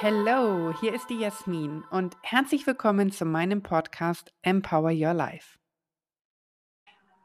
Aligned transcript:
Hallo, 0.00 0.72
hier 0.80 0.94
ist 0.94 1.10
die 1.10 1.18
Jasmin 1.18 1.84
und 1.90 2.16
herzlich 2.22 2.66
willkommen 2.66 3.10
zu 3.10 3.24
meinem 3.24 3.62
Podcast 3.62 4.32
Empower 4.42 4.90
Your 4.90 5.12
Life. 5.12 5.57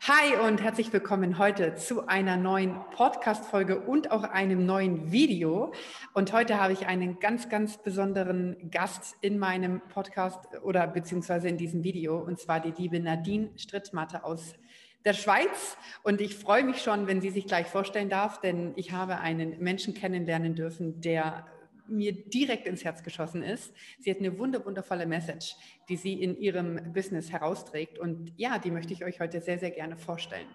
Hi 0.05 0.35
und 0.35 0.61
herzlich 0.61 0.91
willkommen 0.91 1.37
heute 1.37 1.75
zu 1.75 2.07
einer 2.07 2.35
neuen 2.35 2.75
Podcast-Folge 2.91 3.79
und 3.79 4.11
auch 4.11 4.23
einem 4.23 4.65
neuen 4.65 5.13
Video. 5.13 5.71
Und 6.13 6.33
heute 6.33 6.59
habe 6.59 6.73
ich 6.73 6.87
einen 6.87 7.21
ganz, 7.21 7.47
ganz 7.47 7.77
besonderen 7.77 8.69
Gast 8.69 9.15
in 9.21 9.39
meinem 9.39 9.79
Podcast 9.87 10.61
oder 10.61 10.87
beziehungsweise 10.87 11.47
in 11.47 11.55
diesem 11.55 11.85
Video 11.85 12.17
und 12.17 12.37
zwar 12.37 12.59
die 12.59 12.73
liebe 12.77 12.99
Nadine 12.99 13.51
Strittmatte 13.55 14.25
aus 14.25 14.55
der 15.05 15.13
Schweiz. 15.13 15.77
Und 16.03 16.19
ich 16.19 16.35
freue 16.35 16.65
mich 16.65 16.81
schon, 16.81 17.07
wenn 17.07 17.21
sie 17.21 17.29
sich 17.29 17.47
gleich 17.47 17.67
vorstellen 17.67 18.09
darf, 18.09 18.41
denn 18.41 18.73
ich 18.75 18.91
habe 18.91 19.19
einen 19.19 19.57
Menschen 19.63 19.93
kennenlernen 19.93 20.53
dürfen, 20.53 20.99
der 20.99 21.45
mir 21.87 22.13
direkt 22.13 22.67
ins 22.67 22.83
Herz 22.83 23.03
geschossen 23.03 23.43
ist. 23.43 23.73
Sie 23.99 24.11
hat 24.11 24.19
eine 24.19 24.37
wundervolle 24.37 25.05
Message, 25.05 25.55
die 25.89 25.97
sie 25.97 26.21
in 26.21 26.37
ihrem 26.37 26.93
Business 26.93 27.31
herausträgt. 27.31 27.99
Und 27.99 28.33
ja, 28.37 28.59
die 28.59 28.71
möchte 28.71 28.93
ich 28.93 29.03
euch 29.03 29.19
heute 29.19 29.41
sehr, 29.41 29.59
sehr 29.59 29.71
gerne 29.71 29.97
vorstellen. 29.97 30.47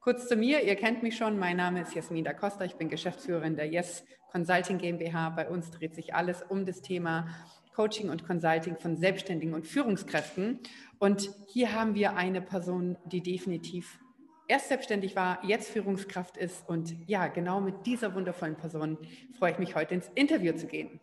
Kurz 0.00 0.26
zu 0.26 0.34
mir, 0.34 0.64
ihr 0.64 0.74
kennt 0.74 1.02
mich 1.02 1.16
schon, 1.16 1.38
mein 1.38 1.56
Name 1.56 1.82
ist 1.82 1.94
Jasmin 1.94 2.24
da 2.24 2.32
Costa, 2.32 2.64
ich 2.64 2.74
bin 2.74 2.88
Geschäftsführerin 2.88 3.54
der 3.54 3.66
Yes 3.66 4.04
Consulting 4.32 4.78
GmbH. 4.78 5.30
Bei 5.30 5.48
uns 5.48 5.70
dreht 5.70 5.94
sich 5.94 6.14
alles 6.14 6.42
um 6.42 6.66
das 6.66 6.82
Thema 6.82 7.28
Coaching 7.74 8.10
und 8.10 8.26
Consulting 8.26 8.76
von 8.78 8.96
Selbstständigen 8.96 9.54
und 9.54 9.66
Führungskräften. 9.66 10.58
Und 10.98 11.30
hier 11.46 11.72
haben 11.72 11.94
wir 11.94 12.16
eine 12.16 12.42
Person, 12.42 12.98
die 13.04 13.22
definitiv 13.22 13.98
erst 14.48 14.68
selbstständig 14.68 15.16
war, 15.16 15.44
jetzt 15.44 15.70
Führungskraft 15.70 16.36
ist. 16.36 16.68
Und 16.68 16.94
ja, 17.08 17.28
genau 17.28 17.60
mit 17.60 17.86
dieser 17.86 18.14
wundervollen 18.14 18.56
Person 18.56 18.98
freue 19.38 19.52
ich 19.52 19.58
mich 19.58 19.74
heute 19.74 19.94
ins 19.94 20.10
Interview 20.14 20.52
zu 20.54 20.66
gehen. 20.66 21.00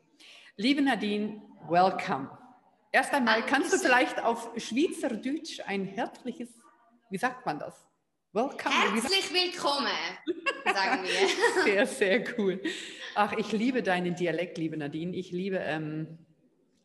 Liebe 0.56 0.82
Nadine, 0.82 1.42
welcome. 1.68 2.30
Erst 2.92 3.14
einmal, 3.14 3.46
kannst 3.46 3.72
du 3.72 3.78
vielleicht 3.78 4.24
auf 4.24 4.50
Schweizerdeutsch 4.58 5.62
ein 5.66 5.86
herzliches, 5.86 6.50
wie 7.10 7.18
sagt 7.18 7.46
man 7.46 7.60
das? 7.60 7.86
Welcome. 8.32 8.76
Herzlich 8.94 9.34
willkommen, 9.34 9.88
sagen 10.66 11.04
wir. 11.04 11.64
Sehr, 11.64 11.88
sehr 11.88 12.38
cool. 12.38 12.62
Ach, 13.16 13.34
ich 13.34 13.52
liebe 13.52 13.82
deinen 13.82 14.16
Dialekt, 14.16 14.58
liebe 14.58 14.78
Nadine. 14.78 15.16
Ich 15.16 15.32
liebe 15.32 15.58
ähm, 15.58 16.20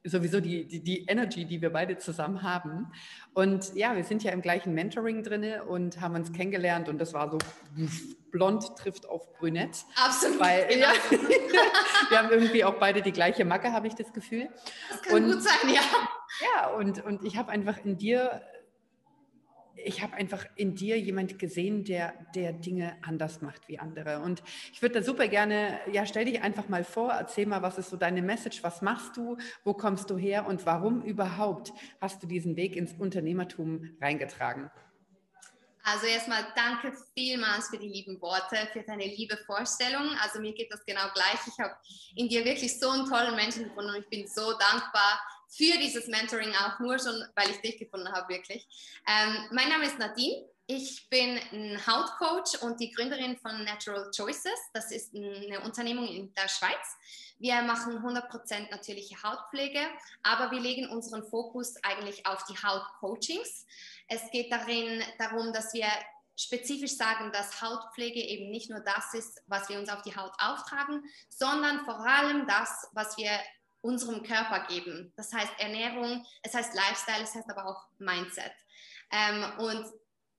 sowieso 0.04 0.40
die, 0.40 0.66
die, 0.66 0.80
die 0.80 1.06
Energy, 1.06 1.46
die 1.46 1.62
wir 1.62 1.70
beide 1.70 1.96
zusammen 1.96 2.42
haben. 2.42 2.92
Und 3.32 3.74
ja, 3.74 3.96
wir 3.96 4.04
sind 4.04 4.22
ja 4.22 4.32
im 4.32 4.42
gleichen 4.42 4.74
Mentoring 4.74 5.22
drin 5.22 5.44
und 5.66 6.00
haben 6.00 6.14
uns 6.14 6.32
kennengelernt 6.32 6.88
und 6.88 6.98
das 6.98 7.14
war 7.14 7.30
so 7.30 7.38
blond 8.30 8.76
trifft 8.76 9.08
auf 9.08 9.32
brünett. 9.34 9.84
Absolut. 9.96 10.40
Weil, 10.40 10.66
genau. 10.68 10.86
ja, 10.86 10.92
wir 12.10 12.18
haben 12.18 12.30
irgendwie 12.30 12.64
auch 12.64 12.74
beide 12.74 13.00
die 13.00 13.12
gleiche 13.12 13.44
Macke, 13.44 13.72
habe 13.72 13.86
ich 13.86 13.94
das 13.94 14.12
Gefühl. 14.12 14.48
Das 14.90 15.02
kann 15.02 15.24
und, 15.24 15.32
gut 15.32 15.42
sein, 15.42 15.72
ja. 15.72 15.80
Ja, 16.42 16.68
und, 16.68 17.04
und 17.04 17.24
ich 17.24 17.36
habe 17.36 17.50
einfach 17.50 17.78
in 17.84 17.96
dir 17.96 18.42
ich 19.76 20.02
habe 20.02 20.14
einfach 20.14 20.44
in 20.56 20.74
dir 20.74 20.98
jemand 20.98 21.38
gesehen, 21.38 21.84
der, 21.84 22.14
der 22.34 22.52
Dinge 22.52 22.96
anders 23.02 23.42
macht 23.42 23.68
wie 23.68 23.78
andere. 23.78 24.20
Und 24.20 24.42
ich 24.72 24.82
würde 24.82 24.96
da 24.96 25.02
super 25.02 25.28
gerne, 25.28 25.80
ja, 25.92 26.06
stell 26.06 26.24
dich 26.24 26.42
einfach 26.42 26.68
mal 26.68 26.84
vor, 26.84 27.12
erzähl 27.12 27.46
mal, 27.46 27.62
was 27.62 27.78
ist 27.78 27.90
so 27.90 27.96
deine 27.96 28.22
Message, 28.22 28.62
was 28.62 28.82
machst 28.82 29.16
du, 29.16 29.36
wo 29.64 29.74
kommst 29.74 30.10
du 30.10 30.16
her 30.16 30.46
und 30.46 30.66
warum 30.66 31.02
überhaupt 31.02 31.72
hast 32.00 32.22
du 32.22 32.26
diesen 32.26 32.56
Weg 32.56 32.76
ins 32.76 32.92
Unternehmertum 32.92 33.96
reingetragen? 34.00 34.70
Also 35.86 36.06
erstmal 36.06 36.46
danke 36.56 36.96
vielmals 37.14 37.68
für 37.68 37.76
die 37.76 37.88
lieben 37.88 38.18
Worte, 38.22 38.56
für 38.72 38.82
deine 38.82 39.04
liebe 39.04 39.36
Vorstellung. 39.44 40.16
Also 40.22 40.40
mir 40.40 40.54
geht 40.54 40.72
das 40.72 40.82
genau 40.86 41.02
gleich. 41.12 41.38
Ich 41.46 41.58
habe 41.62 41.76
in 42.16 42.26
dir 42.26 42.42
wirklich 42.46 42.80
so 42.80 42.88
einen 42.88 43.06
tollen 43.06 43.36
Menschen 43.36 43.64
gefunden 43.64 43.90
und 43.90 44.00
ich 44.00 44.08
bin 44.08 44.26
so 44.26 44.52
dankbar, 44.52 45.20
für 45.56 45.78
dieses 45.78 46.06
Mentoring 46.08 46.52
auch 46.54 46.78
nur 46.80 46.98
schon, 46.98 47.24
weil 47.34 47.50
ich 47.50 47.60
dich 47.60 47.78
gefunden 47.78 48.10
habe, 48.12 48.32
wirklich. 48.32 48.66
Ähm, 49.06 49.48
mein 49.52 49.68
Name 49.68 49.86
ist 49.86 49.98
Nadine. 49.98 50.48
Ich 50.66 51.08
bin 51.10 51.38
ein 51.52 51.86
Hautcoach 51.86 52.62
und 52.62 52.80
die 52.80 52.90
Gründerin 52.90 53.36
von 53.36 53.64
Natural 53.64 54.10
Choices. 54.10 54.58
Das 54.72 54.90
ist 54.90 55.14
eine 55.14 55.60
Unternehmung 55.60 56.08
in 56.08 56.32
der 56.34 56.48
Schweiz. 56.48 56.96
Wir 57.38 57.60
machen 57.62 57.98
100% 57.98 58.70
natürliche 58.70 59.22
Hautpflege, 59.22 59.80
aber 60.22 60.50
wir 60.50 60.60
legen 60.60 60.88
unseren 60.88 61.22
Fokus 61.22 61.74
eigentlich 61.82 62.26
auf 62.26 62.44
die 62.46 62.56
Hautcoachings. 62.56 63.66
Es 64.08 64.30
geht 64.30 64.50
darin 64.50 65.02
darum, 65.18 65.52
dass 65.52 65.74
wir 65.74 65.88
spezifisch 66.36 66.96
sagen, 66.96 67.30
dass 67.32 67.60
Hautpflege 67.60 68.20
eben 68.20 68.50
nicht 68.50 68.70
nur 68.70 68.80
das 68.80 69.14
ist, 69.14 69.42
was 69.46 69.68
wir 69.68 69.78
uns 69.78 69.88
auf 69.88 70.02
die 70.02 70.16
Haut 70.16 70.32
auftragen, 70.38 71.04
sondern 71.28 71.84
vor 71.84 72.00
allem 72.00 72.46
das, 72.46 72.88
was 72.92 73.16
wir 73.16 73.30
unserem 73.84 74.22
Körper 74.22 74.66
geben. 74.66 75.12
Das 75.16 75.32
heißt 75.32 75.52
Ernährung, 75.58 76.24
es 76.42 76.54
heißt 76.54 76.74
Lifestyle, 76.74 77.22
es 77.22 77.34
heißt 77.34 77.50
aber 77.50 77.66
auch 77.66 77.86
Mindset. 77.98 78.52
Ähm, 79.12 79.44
und 79.58 79.92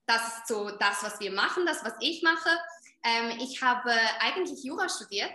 das 0.04 0.38
ist 0.38 0.48
so 0.48 0.70
das, 0.70 1.02
was 1.02 1.20
wir 1.20 1.32
machen, 1.32 1.64
das, 1.64 1.84
was 1.84 1.94
ich 2.00 2.22
mache. 2.22 2.50
Ähm, 3.04 3.38
ich 3.38 3.62
habe 3.62 3.92
eigentlich 4.20 4.64
Jura 4.64 4.88
studiert. 4.88 5.32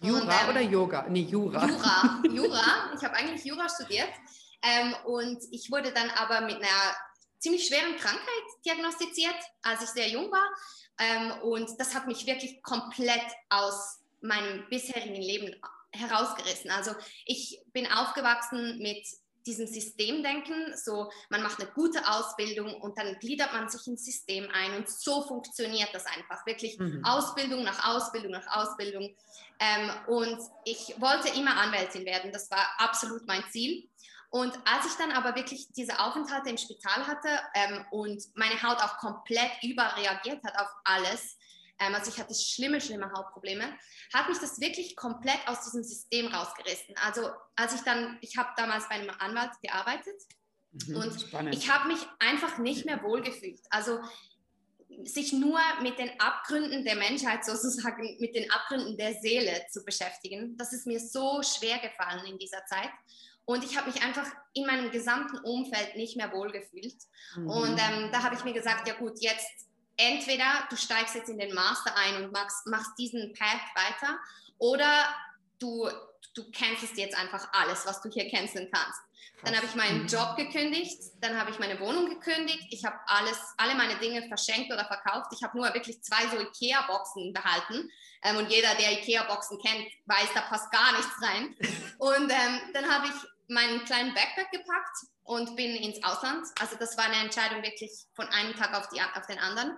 Jura 0.00 0.20
und, 0.20 0.28
ähm, 0.30 0.48
oder 0.48 0.60
Yoga? 0.60 1.06
Nee, 1.08 1.22
Jura. 1.22 1.66
Jura, 1.66 2.22
Jura. 2.30 2.94
Ich 2.96 3.04
habe 3.04 3.14
eigentlich 3.14 3.44
Jura 3.44 3.68
studiert. 3.68 4.10
Ähm, 4.62 4.94
und 5.04 5.42
ich 5.50 5.70
wurde 5.70 5.92
dann 5.92 6.08
aber 6.10 6.40
mit 6.40 6.56
einer 6.56 6.96
ziemlich 7.38 7.66
schweren 7.66 7.96
Krankheit 7.96 8.44
diagnostiziert, 8.64 9.36
als 9.62 9.82
ich 9.82 9.90
sehr 9.90 10.08
jung 10.08 10.30
war. 10.32 10.48
Ähm, 10.98 11.32
und 11.42 11.78
das 11.78 11.94
hat 11.94 12.06
mich 12.06 12.26
wirklich 12.26 12.62
komplett 12.62 13.26
aus 13.50 14.00
meinem 14.22 14.66
bisherigen 14.68 15.20
Leben 15.20 15.54
herausgerissen. 15.92 16.70
Also 16.70 16.92
ich 17.26 17.60
bin 17.72 17.86
aufgewachsen 17.90 18.78
mit 18.78 19.06
diesem 19.46 19.66
Systemdenken, 19.66 20.76
so 20.76 21.10
man 21.30 21.42
macht 21.42 21.60
eine 21.60 21.70
gute 21.70 22.06
Ausbildung 22.06 22.74
und 22.80 22.98
dann 22.98 23.18
gliedert 23.18 23.52
man 23.52 23.68
sich 23.68 23.86
ins 23.86 24.04
System 24.04 24.48
ein 24.52 24.74
und 24.76 24.88
so 24.88 25.22
funktioniert 25.22 25.88
das 25.92 26.04
einfach, 26.06 26.44
wirklich 26.46 26.78
mhm. 26.78 27.02
Ausbildung 27.04 27.64
nach 27.64 27.88
Ausbildung 27.88 28.32
nach 28.32 28.46
Ausbildung. 28.48 29.14
Ähm, 29.58 29.90
und 30.06 30.38
ich 30.64 30.94
wollte 31.00 31.28
immer 31.38 31.56
Anwältin 31.56 32.04
werden, 32.04 32.32
das 32.32 32.50
war 32.50 32.66
absolut 32.78 33.26
mein 33.26 33.44
Ziel. 33.50 33.88
Und 34.30 34.54
als 34.64 34.86
ich 34.86 34.92
dann 34.96 35.10
aber 35.10 35.34
wirklich 35.34 35.66
diese 35.72 35.98
Aufenthalte 35.98 36.50
im 36.50 36.56
Spital 36.56 37.06
hatte 37.06 37.28
ähm, 37.54 37.84
und 37.90 38.22
meine 38.36 38.62
Haut 38.62 38.78
auch 38.78 38.98
komplett 38.98 39.50
überreagiert 39.62 40.42
hat 40.44 40.56
auf 40.56 40.68
alles, 40.84 41.36
ähm, 41.80 41.94
also 41.94 42.10
ich 42.10 42.20
hatte 42.20 42.34
schlimme, 42.34 42.80
schlimme 42.80 43.10
Hautprobleme, 43.10 43.76
hat 44.12 44.28
mich 44.28 44.38
das 44.38 44.60
wirklich 44.60 44.94
komplett 44.96 45.40
aus 45.46 45.64
diesem 45.64 45.82
System 45.82 46.26
rausgerissen. 46.26 46.94
Also 47.02 47.30
als 47.56 47.74
ich 47.74 47.80
dann, 47.80 48.18
ich 48.20 48.36
habe 48.36 48.50
damals 48.56 48.88
bei 48.88 48.96
einem 48.96 49.10
Anwalt 49.18 49.52
gearbeitet 49.62 50.20
mhm, 50.72 50.96
und 50.96 51.20
spannend. 51.20 51.54
ich 51.54 51.70
habe 51.70 51.88
mich 51.88 52.00
einfach 52.18 52.58
nicht 52.58 52.84
mehr 52.84 53.02
wohlgefühlt. 53.02 53.60
Also 53.70 53.98
sich 55.04 55.32
nur 55.32 55.58
mit 55.82 55.98
den 55.98 56.10
Abgründen 56.20 56.84
der 56.84 56.96
Menschheit 56.96 57.44
sozusagen, 57.46 58.16
mit 58.20 58.34
den 58.34 58.50
Abgründen 58.50 58.96
der 58.96 59.14
Seele 59.14 59.64
zu 59.70 59.82
beschäftigen, 59.84 60.56
das 60.58 60.72
ist 60.72 60.86
mir 60.86 61.00
so 61.00 61.42
schwer 61.42 61.78
gefallen 61.78 62.26
in 62.26 62.38
dieser 62.38 62.64
Zeit. 62.66 62.90
Und 63.46 63.64
ich 63.64 63.76
habe 63.76 63.90
mich 63.90 64.02
einfach 64.02 64.26
in 64.52 64.66
meinem 64.66 64.90
gesamten 64.90 65.38
Umfeld 65.38 65.96
nicht 65.96 66.16
mehr 66.16 66.30
wohlgefühlt. 66.32 66.98
Mhm. 67.36 67.50
Und 67.50 67.80
ähm, 67.80 68.10
da 68.12 68.22
habe 68.22 68.36
ich 68.36 68.44
mir 68.44 68.52
gesagt, 68.52 68.86
ja 68.86 68.94
gut, 68.94 69.18
jetzt 69.20 69.69
entweder 70.00 70.66
du 70.70 70.76
steigst 70.76 71.14
jetzt 71.14 71.28
in 71.28 71.38
den 71.38 71.54
Master 71.54 71.94
ein 71.96 72.24
und 72.24 72.32
machst, 72.32 72.66
machst 72.66 72.92
diesen 72.98 73.32
Path 73.34 73.60
weiter 73.74 74.18
oder 74.58 75.14
du, 75.58 75.88
du 76.34 76.50
cancelst 76.50 76.96
jetzt 76.96 77.16
einfach 77.16 77.48
alles, 77.52 77.86
was 77.86 78.00
du 78.00 78.10
hier 78.10 78.30
canceln 78.30 78.70
kannst. 78.72 79.00
Dann 79.42 79.56
habe 79.56 79.66
ich 79.66 79.74
meinen 79.74 80.06
Job 80.06 80.36
gekündigt, 80.36 81.00
dann 81.20 81.38
habe 81.38 81.50
ich 81.50 81.58
meine 81.58 81.80
Wohnung 81.80 82.10
gekündigt, 82.10 82.66
ich 82.70 82.84
habe 82.84 82.98
alles, 83.06 83.38
alle 83.56 83.74
meine 83.74 83.96
Dinge 83.98 84.26
verschenkt 84.28 84.70
oder 84.70 84.84
verkauft. 84.84 85.32
Ich 85.34 85.42
habe 85.42 85.56
nur 85.56 85.72
wirklich 85.72 86.02
zwei 86.02 86.28
so 86.28 86.38
Ikea-Boxen 86.38 87.32
behalten. 87.32 87.90
Ähm, 88.22 88.36
und 88.36 88.50
jeder, 88.50 88.74
der 88.74 88.92
Ikea-Boxen 88.92 89.58
kennt, 89.58 89.86
weiß, 90.04 90.28
da 90.34 90.42
passt 90.42 90.70
gar 90.70 90.92
nichts 90.92 91.22
rein. 91.22 91.56
Und 91.98 92.30
ähm, 92.30 92.60
dann 92.74 92.90
habe 92.90 93.06
ich 93.06 93.14
meinen 93.48 93.84
kleinen 93.84 94.14
Backpack 94.14 94.50
gepackt 94.52 94.96
und 95.24 95.56
bin 95.56 95.74
ins 95.76 96.02
Ausland. 96.02 96.46
Also 96.60 96.76
das 96.76 96.96
war 96.96 97.04
eine 97.04 97.16
Entscheidung 97.16 97.62
wirklich 97.62 97.90
von 98.14 98.26
einem 98.28 98.54
Tag 98.54 98.74
auf, 98.74 98.88
die, 98.88 99.00
auf 99.00 99.26
den 99.26 99.38
anderen. 99.38 99.76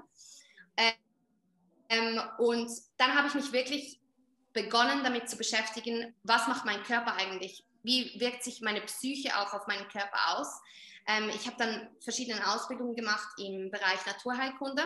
Ähm, 0.76 2.20
und 2.38 2.70
dann 2.96 3.14
habe 3.14 3.28
ich 3.28 3.34
mich 3.34 3.52
wirklich 3.52 4.00
begonnen 4.52 5.02
damit 5.02 5.28
zu 5.28 5.36
beschäftigen, 5.36 6.14
was 6.22 6.46
macht 6.46 6.64
mein 6.64 6.82
Körper 6.82 7.14
eigentlich? 7.14 7.64
Wie 7.82 8.18
wirkt 8.20 8.44
sich 8.44 8.60
meine 8.60 8.80
Psyche 8.82 9.36
auch 9.38 9.52
auf 9.52 9.66
meinen 9.66 9.88
Körper 9.88 10.36
aus? 10.36 10.48
Ähm, 11.06 11.30
ich 11.30 11.46
habe 11.46 11.56
dann 11.58 11.88
verschiedene 12.00 12.46
Ausbildungen 12.46 12.94
gemacht 12.94 13.28
im 13.38 13.70
Bereich 13.70 14.04
Naturheilkunde 14.06 14.84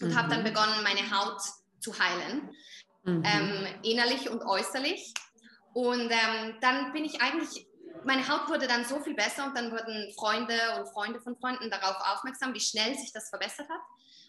und 0.00 0.08
mhm. 0.08 0.16
habe 0.16 0.28
dann 0.28 0.44
begonnen, 0.44 0.82
meine 0.82 1.10
Haut 1.10 1.40
zu 1.80 1.98
heilen, 1.98 2.50
mhm. 3.04 3.22
ähm, 3.24 3.66
innerlich 3.82 4.28
und 4.28 4.42
äußerlich. 4.42 5.14
Und 5.72 6.10
ähm, 6.10 6.56
dann 6.60 6.92
bin 6.92 7.04
ich 7.04 7.20
eigentlich 7.22 7.66
meine 8.04 8.26
Haut 8.28 8.48
wurde 8.48 8.66
dann 8.66 8.84
so 8.84 9.00
viel 9.00 9.14
besser 9.14 9.46
und 9.46 9.56
dann 9.56 9.70
wurden 9.70 10.12
Freunde 10.14 10.54
und 10.78 10.88
Freunde 10.92 11.20
von 11.20 11.36
Freunden 11.36 11.70
darauf 11.70 11.96
aufmerksam, 12.12 12.54
wie 12.54 12.60
schnell 12.60 12.96
sich 12.96 13.12
das 13.12 13.28
verbessert 13.28 13.68
hat. 13.68 13.80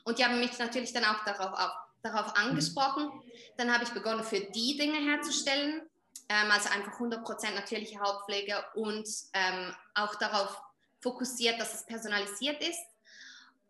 Und 0.09 0.17
die 0.17 0.25
haben 0.25 0.39
mich 0.39 0.57
natürlich 0.57 0.91
dann 0.91 1.05
auch 1.05 1.23
darauf, 1.23 1.53
auf, 1.53 1.71
darauf 2.01 2.27
mhm. 2.33 2.49
angesprochen. 2.49 3.11
Dann 3.57 3.71
habe 3.71 3.83
ich 3.83 3.91
begonnen, 3.91 4.23
für 4.23 4.39
die 4.39 4.75
Dinge 4.75 4.97
herzustellen, 4.97 5.83
ähm, 6.29 6.51
also 6.51 6.69
einfach 6.69 6.99
100% 6.99 7.53
natürliche 7.53 7.99
Hautpflege 7.99 8.55
und 8.73 9.07
ähm, 9.33 9.75
auch 9.93 10.15
darauf 10.15 10.59
fokussiert, 10.99 11.61
dass 11.61 11.75
es 11.75 11.85
personalisiert 11.85 12.59
ist, 12.61 12.79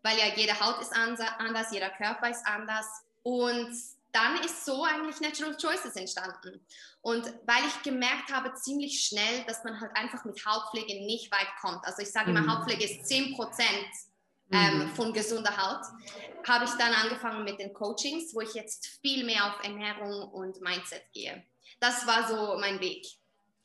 weil 0.02 0.16
ja 0.16 0.34
jede 0.34 0.58
Haut 0.58 0.80
ist 0.80 0.94
anders, 0.94 1.72
jeder 1.72 1.90
Körper 1.90 2.30
ist 2.30 2.46
anders. 2.46 2.86
Und 3.22 3.76
dann 4.12 4.40
ist 4.42 4.64
so 4.64 4.82
eigentlich 4.84 5.20
Natural 5.20 5.54
Choices 5.58 5.94
entstanden. 5.94 6.64
Und 7.02 7.26
weil 7.44 7.66
ich 7.66 7.82
gemerkt 7.82 8.32
habe 8.32 8.54
ziemlich 8.54 9.04
schnell, 9.04 9.44
dass 9.46 9.62
man 9.62 9.78
halt 9.78 9.94
einfach 9.94 10.24
mit 10.24 10.42
Hautpflege 10.46 11.04
nicht 11.04 11.30
weit 11.30 11.48
kommt. 11.60 11.84
Also 11.84 12.00
ich 12.00 12.10
sage 12.10 12.30
immer, 12.30 12.40
mhm. 12.40 12.56
Hautpflege 12.56 12.84
ist 12.84 13.06
10 13.06 13.36
Prozent 13.36 13.88
ähm, 14.52 14.78
mhm. 14.78 14.88
von 14.90 15.12
gesunder 15.12 15.56
Haut, 15.56 15.84
habe 16.46 16.64
ich 16.64 16.70
dann 16.72 16.92
angefangen 16.92 17.44
mit 17.44 17.58
den 17.58 17.72
Coachings, 17.72 18.34
wo 18.34 18.40
ich 18.40 18.54
jetzt 18.54 18.86
viel 19.02 19.24
mehr 19.24 19.44
auf 19.46 19.64
Ernährung 19.64 20.28
und 20.30 20.60
Mindset 20.60 21.02
gehe. 21.12 21.44
Das 21.80 22.06
war 22.06 22.28
so 22.28 22.58
mein 22.58 22.80
Weg. 22.80 23.06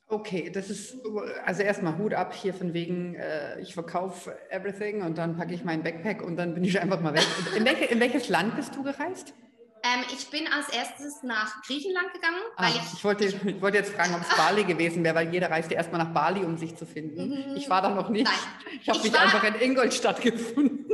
Okay, 0.07 0.51
das 0.51 0.69
ist 0.69 0.97
also 1.45 1.63
erstmal 1.63 1.97
Hut 1.97 2.13
ab 2.13 2.33
hier 2.33 2.53
von 2.53 2.73
wegen, 2.73 3.15
äh, 3.15 3.59
ich 3.59 3.73
verkaufe 3.73 4.37
everything 4.51 5.01
und 5.01 5.17
dann 5.17 5.35
packe 5.35 5.53
ich 5.55 5.63
meinen 5.63 5.81
Backpack 5.81 6.21
und 6.21 6.37
dann 6.37 6.53
bin 6.53 6.63
ich 6.63 6.79
einfach 6.79 7.01
mal 7.01 7.15
weg. 7.15 7.25
In, 7.57 7.65
welche, 7.65 7.85
in 7.85 7.99
welches 7.99 8.29
Land 8.29 8.55
bist 8.55 8.75
du 8.75 8.83
gereist? 8.83 9.33
Ähm, 9.85 10.03
ich 10.11 10.27
bin 10.31 10.47
als 10.47 10.69
erstes 10.69 11.21
nach 11.21 11.61
Griechenland 11.61 12.11
gegangen. 12.11 12.41
Ah, 12.55 12.69
ich, 12.69 12.93
ich, 12.93 13.03
wollte, 13.03 13.25
ich 13.25 13.61
wollte 13.61 13.77
jetzt 13.77 13.93
fragen, 13.93 14.15
ob 14.15 14.21
es 14.21 14.35
Bali 14.35 14.63
gewesen 14.63 15.03
wäre, 15.03 15.13
weil 15.13 15.31
jeder 15.31 15.51
reist 15.51 15.69
ja 15.69 15.77
erstmal 15.77 16.03
nach 16.03 16.11
Bali, 16.11 16.43
um 16.43 16.57
sich 16.57 16.75
zu 16.75 16.87
finden. 16.87 17.29
Mhm. 17.29 17.55
Ich 17.55 17.69
war 17.69 17.83
da 17.83 17.89
noch 17.89 18.09
nicht. 18.09 18.25
Nein. 18.25 18.79
Ich 18.81 18.89
habe 18.89 18.99
mich 18.99 19.13
war, 19.13 19.21
einfach 19.21 19.43
in 19.43 19.55
Ingolstadt 19.55 20.21
gefunden. 20.21 20.89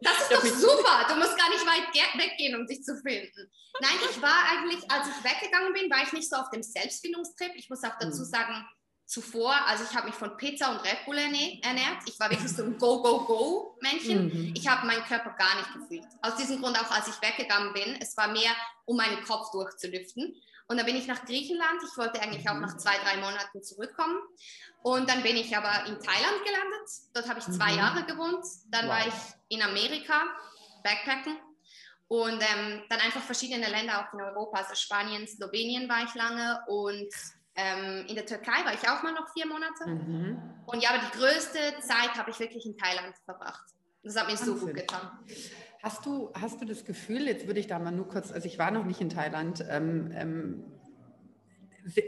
Das 0.00 0.12
ist 0.20 0.30
doch 0.30 0.44
super. 0.44 1.06
Du 1.08 1.16
musst 1.16 1.36
gar 1.36 1.48
nicht 1.48 1.66
weit 1.66 1.92
weggehen, 1.92 2.54
um 2.54 2.66
dich 2.66 2.84
zu 2.84 2.94
finden. 2.96 3.50
Nein, 3.80 3.98
ich 4.08 4.22
war 4.22 4.44
eigentlich, 4.52 4.88
als 4.90 5.08
ich 5.08 5.24
weggegangen 5.24 5.72
bin, 5.72 5.90
war 5.90 6.04
ich 6.04 6.12
nicht 6.12 6.30
so 6.30 6.36
auf 6.36 6.50
dem 6.50 6.62
Selbstfindungstrip. 6.62 7.52
Ich 7.56 7.68
muss 7.68 7.82
auch 7.82 7.98
dazu 7.98 8.20
mhm. 8.20 8.26
sagen, 8.26 8.66
zuvor, 9.06 9.54
also 9.66 9.84
ich 9.88 9.96
habe 9.96 10.08
mich 10.08 10.16
von 10.16 10.36
Pizza 10.36 10.70
und 10.70 10.84
Red 10.84 11.04
Bull 11.06 11.16
ernährt. 11.16 11.98
Ich 12.06 12.18
war 12.18 12.28
wirklich 12.28 12.52
so 12.52 12.64
ein 12.64 12.76
Go-Go-Go-Männchen. 12.76 14.26
Mhm. 14.26 14.54
Ich 14.54 14.66
habe 14.66 14.86
meinen 14.86 15.04
Körper 15.04 15.30
gar 15.30 15.54
nicht 15.56 15.72
gefühlt. 15.72 16.06
Aus 16.22 16.36
diesem 16.36 16.60
Grund 16.60 16.78
auch, 16.78 16.90
als 16.90 17.06
ich 17.08 17.22
weggegangen 17.22 17.72
bin, 17.72 17.96
es 18.00 18.16
war 18.16 18.28
mehr, 18.28 18.50
um 18.84 18.96
meinen 18.96 19.22
Kopf 19.24 19.52
durchzulüften. 19.52 20.34
Und 20.68 20.76
dann 20.76 20.86
bin 20.86 20.96
ich 20.96 21.06
nach 21.06 21.24
Griechenland. 21.24 21.80
Ich 21.88 21.96
wollte 21.96 22.20
eigentlich 22.20 22.48
auch 22.48 22.54
mhm. 22.54 22.62
nach 22.62 22.76
zwei, 22.76 22.98
drei 22.98 23.16
Monaten 23.18 23.62
zurückkommen. 23.62 24.18
Und 24.82 25.08
dann 25.08 25.22
bin 25.22 25.36
ich 25.36 25.56
aber 25.56 25.86
in 25.86 25.94
Thailand 26.00 26.44
gelandet. 26.44 26.88
Dort 27.14 27.28
habe 27.28 27.38
ich 27.38 27.46
zwei 27.46 27.72
mhm. 27.72 27.78
Jahre 27.78 28.04
gewohnt. 28.04 28.44
Dann 28.66 28.86
wow. 28.86 28.94
war 28.94 29.06
ich 29.06 29.14
in 29.48 29.62
Amerika, 29.62 30.24
Backpacken. 30.82 31.38
Und 32.08 32.40
ähm, 32.40 32.82
dann 32.88 33.00
einfach 33.00 33.22
verschiedene 33.22 33.68
Länder 33.68 34.00
auch 34.00 34.12
in 34.14 34.20
Europa, 34.20 34.58
also 34.58 34.74
Spanien, 34.76 35.26
Slowenien 35.26 35.88
war 35.88 36.04
ich 36.04 36.14
lange 36.14 36.60
und 36.68 37.08
ähm, 37.56 38.04
in 38.06 38.14
der 38.14 38.26
Türkei 38.26 38.64
war 38.64 38.74
ich 38.74 38.88
auch 38.88 39.02
mal 39.02 39.12
noch 39.12 39.32
vier 39.32 39.46
Monate. 39.46 39.86
Mhm. 39.86 40.38
Und 40.66 40.82
ja, 40.82 40.90
aber 40.90 40.98
die 40.98 41.18
größte 41.18 41.58
Zeit 41.80 42.14
habe 42.16 42.30
ich 42.30 42.38
wirklich 42.38 42.66
in 42.66 42.76
Thailand 42.76 43.14
verbracht. 43.24 43.64
Das 44.02 44.16
hat 44.16 44.28
mir 44.28 44.36
so 44.36 44.54
gut 44.54 44.74
getan. 44.74 45.10
Hast 45.82 46.06
du, 46.06 46.32
hast 46.34 46.60
du 46.60 46.64
das 46.64 46.84
Gefühl, 46.84 47.26
jetzt 47.26 47.46
würde 47.46 47.60
ich 47.60 47.66
da 47.66 47.78
mal 47.78 47.92
nur 47.92 48.08
kurz, 48.08 48.30
also 48.30 48.46
ich 48.46 48.58
war 48.58 48.70
noch 48.70 48.84
nicht 48.84 49.00
in 49.00 49.08
Thailand, 49.08 49.64
ähm, 49.68 50.10
ähm, 50.14 50.64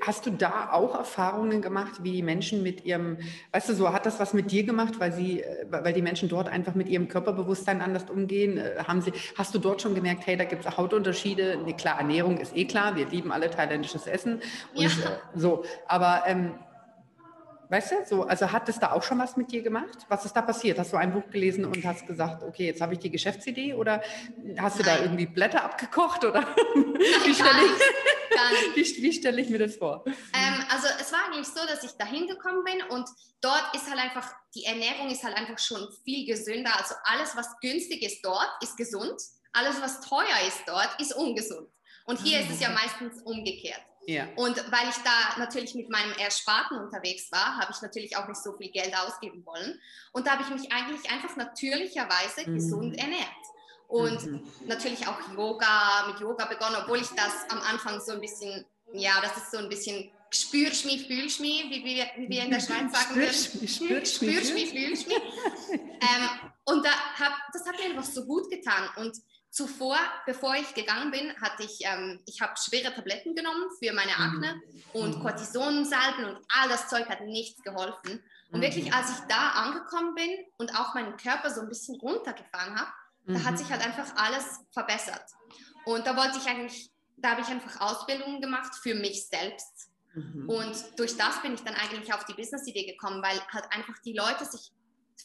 Hast 0.05 0.27
du 0.27 0.31
da 0.31 0.71
auch 0.73 0.95
Erfahrungen 0.95 1.63
gemacht, 1.63 2.03
wie 2.03 2.13
die 2.13 2.23
Menschen 2.23 2.63
mit 2.63 2.85
ihrem, 2.85 3.19
weißt 3.53 3.69
du, 3.69 3.75
so 3.75 3.93
hat 3.93 4.07
das 4.07 4.19
was 4.19 4.35
mit 4.35 4.51
dir 4.51 4.65
gemacht, 4.65 4.95
weil 4.99 5.13
sie, 5.13 5.43
äh, 5.43 5.67
weil 5.71 5.93
die 5.93 6.03
Menschen 6.03 6.29
dort 6.29 6.49
einfach 6.49 6.75
mit 6.75 6.89
ihrem 6.89 7.09
Körperbewusstsein 7.09 7.81
anders 7.81 8.11
umgehen? 8.11 8.59
Äh, 8.59 8.83
haben 8.87 9.01
sie, 9.03 9.13
hast 9.37 9.55
du 9.55 9.59
dort 9.59 9.83
schon 9.83 9.95
gemerkt, 9.95 10.27
hey, 10.27 10.37
da 10.37 10.45
gibt 10.45 10.65
es 10.65 10.77
Hautunterschiede? 10.77 11.59
Nee, 11.65 11.75
klar, 11.75 11.99
Ernährung 11.99 12.39
ist 12.39 12.57
eh 12.57 12.65
klar, 12.65 12.97
wir 12.97 13.07
lieben 13.07 13.33
alle 13.33 13.51
thailändisches 13.51 14.07
Essen 14.07 14.41
und 14.75 14.83
ja. 14.83 14.89
äh, 14.89 15.19
so. 15.35 15.65
Aber 15.87 16.25
ähm, 16.27 16.55
Weißt 17.71 17.93
du, 17.93 17.97
so, 18.07 18.23
also 18.23 18.51
hat 18.51 18.69
es 18.69 18.79
da 18.79 18.93
auch 18.93 19.03
schon 19.03 19.19
was 19.19 19.37
mit 19.37 19.53
dir 19.53 19.63
gemacht? 19.63 20.07
Was 20.09 20.25
ist 20.25 20.33
da 20.33 20.41
passiert? 20.41 20.79
Hast 20.79 20.93
du 20.93 20.97
ein 20.97 21.13
Buch 21.13 21.29
gelesen 21.31 21.67
und 21.67 21.85
hast 21.85 22.07
gesagt, 22.07 22.43
okay, 22.43 22.67
jetzt 22.67 22.81
habe 22.81 22.95
ich 22.95 22.99
die 22.99 23.11
Geschäftsidee 23.11 23.75
oder 23.75 24.03
hast 24.59 24.79
du 24.79 24.83
Nein. 24.83 24.97
da 24.97 25.03
irgendwie 25.03 25.27
Blätter 25.27 25.65
abgekocht 25.65 26.25
oder 26.25 26.41
Nein, 26.41 26.95
wie 27.25 27.35
stelle 27.35 27.61
ich, 28.75 28.97
wie, 28.97 29.03
wie 29.03 29.13
stell 29.13 29.39
ich 29.39 29.51
mir 29.51 29.59
das 29.59 29.77
vor? 29.77 30.03
Ähm, 30.07 30.65
also 30.71 30.89
es 30.99 31.13
war 31.13 31.27
eigentlich 31.27 31.49
so, 31.49 31.61
dass 31.67 31.85
ich 31.85 31.91
da 31.99 32.07
hingekommen 32.07 32.65
bin 32.65 32.83
und 32.89 33.07
dort 33.43 33.75
ist 33.75 33.89
halt 33.91 34.01
einfach, 34.01 34.35
die 34.55 34.65
Ernährung 34.65 35.11
ist 35.11 35.23
halt 35.23 35.37
einfach 35.37 35.59
schon 35.59 35.89
viel 36.05 36.27
gesünder. 36.27 36.71
Also 36.79 36.95
alles, 37.05 37.37
was 37.37 37.59
günstig 37.61 38.03
ist 38.03 38.25
dort, 38.25 38.51
ist 38.63 38.77
gesund. 38.77 39.21
Alles, 39.53 39.81
was 39.83 40.01
teuer 40.01 40.47
ist 40.47 40.63
dort, 40.67 41.01
ist 41.01 41.15
ungesund. 41.15 41.69
Und 42.07 42.21
hier 42.23 42.39
ah, 42.39 42.41
ist 42.43 42.51
es 42.51 42.61
ja 42.61 42.71
meistens 42.71 43.21
umgekehrt. 43.23 43.83
Ja. 44.09 44.27
Und 44.37 44.57
weil 44.57 44.89
ich 44.89 44.97
da 45.05 45.39
natürlich 45.39 45.75
mit 45.75 45.91
meinem 45.91 46.13
Ersparten 46.13 46.79
unterwegs 46.79 47.31
war, 47.31 47.59
habe 47.59 47.73
ich 47.73 47.83
natürlich 47.83 48.17
auch 48.17 48.27
nicht 48.27 48.43
so 48.43 48.57
viel 48.57 48.71
Geld 48.71 48.97
ausgeben 48.97 49.45
wollen. 49.45 49.79
Und 50.13 50.27
da 50.27 50.33
habe 50.33 50.45
ich 50.45 50.49
mich 50.49 50.73
eigentlich 50.73 51.11
einfach 51.11 51.37
natürlicherweise 51.37 52.49
mhm. 52.49 52.55
gesund 52.55 52.97
ernährt. 52.97 53.29
Und 53.87 54.25
mhm. 54.25 54.49
natürlich 54.67 55.07
auch 55.07 55.19
Yoga, 55.37 56.07
mit 56.07 56.21
Yoga 56.21 56.47
begonnen, 56.47 56.77
obwohl 56.83 57.03
ich 57.03 57.09
das 57.09 57.51
am 57.51 57.61
Anfang 57.61 58.01
so 58.01 58.13
ein 58.13 58.21
bisschen, 58.23 58.65
ja, 58.95 59.13
das 59.21 59.37
ist 59.37 59.51
so 59.51 59.59
ein 59.59 59.69
bisschen 59.69 60.11
Spürschmi, 60.31 61.01
Fühlschmi, 61.01 61.67
wie 61.69 61.85
wir, 61.85 62.07
wie 62.17 62.31
wir 62.31 62.45
in 62.45 62.51
der 62.51 62.61
Schweiz 62.61 62.91
sagen 62.99 63.15
würden. 63.15 63.35
Spürschmi, 63.35 64.07
Spürschmi, 64.07 64.67
Fühlschmi. 64.69 65.15
ähm, 65.73 66.51
und 66.65 66.83
da 66.83 66.91
hab, 67.19 67.33
das 67.53 67.67
hat 67.67 67.77
mir 67.77 67.91
einfach 67.91 68.11
so 68.11 68.25
gut 68.25 68.51
getan. 68.51 68.89
Und 68.97 69.19
Zuvor, 69.51 69.99
bevor 70.27 70.55
ich 70.57 70.75
gegangen 70.75 71.11
bin, 71.11 71.35
hatte 71.41 71.65
ich, 71.65 71.79
ähm, 71.81 72.21
ich 72.27 72.41
habe 72.41 72.53
schwere 72.59 72.95
Tabletten 72.95 73.35
genommen 73.35 73.65
für 73.79 73.93
meine 73.93 74.13
mhm. 74.13 74.23
Akne 74.23 74.55
mhm. 74.55 74.83
und 74.93 75.21
Cortisonsalben 75.21 76.25
und 76.27 76.39
all 76.49 76.69
das 76.69 76.89
Zeug 76.89 77.09
hat 77.09 77.23
nichts 77.23 77.63
geholfen. 77.63 78.23
Und 78.51 78.61
mhm. 78.61 78.63
wirklich, 78.63 78.93
als 78.93 79.11
ich 79.11 79.25
da 79.27 79.51
angekommen 79.51 80.15
bin 80.15 80.31
und 80.59 80.75
auch 80.79 80.95
meinen 80.95 81.17
Körper 81.17 81.51
so 81.51 81.63
ein 81.63 81.69
bisschen 81.69 81.97
runtergefahren 81.97 82.79
habe, 82.79 82.91
mhm. 83.25 83.35
da 83.35 83.45
hat 83.45 83.53
mhm. 83.53 83.57
sich 83.57 83.71
halt 83.71 83.85
einfach 83.85 84.15
alles 84.17 84.61
verbessert. 84.73 85.25
Und 85.85 86.07
da 86.07 86.17
wollte 86.17 86.39
ich 86.39 86.47
eigentlich, 86.47 86.91
da 87.17 87.31
habe 87.31 87.41
ich 87.41 87.49
einfach 87.49 87.81
Ausbildungen 87.81 88.43
gemacht 88.43 88.75
für 88.83 88.95
mich 88.95 89.29
selbst. 89.29 89.91
Mhm. 90.15 90.49
Und 90.49 90.99
durch 90.99 91.17
das 91.17 91.41
bin 91.41 91.55
ich 91.55 91.63
dann 91.63 91.75
eigentlich 91.75 92.13
auf 92.13 92.25
die 92.25 92.35
Business-Idee 92.35 92.85
gekommen, 92.85 93.23
weil 93.23 93.41
halt 93.53 93.65
einfach 93.73 93.99
die 94.05 94.13
Leute 94.13 94.45
sich 94.45 94.73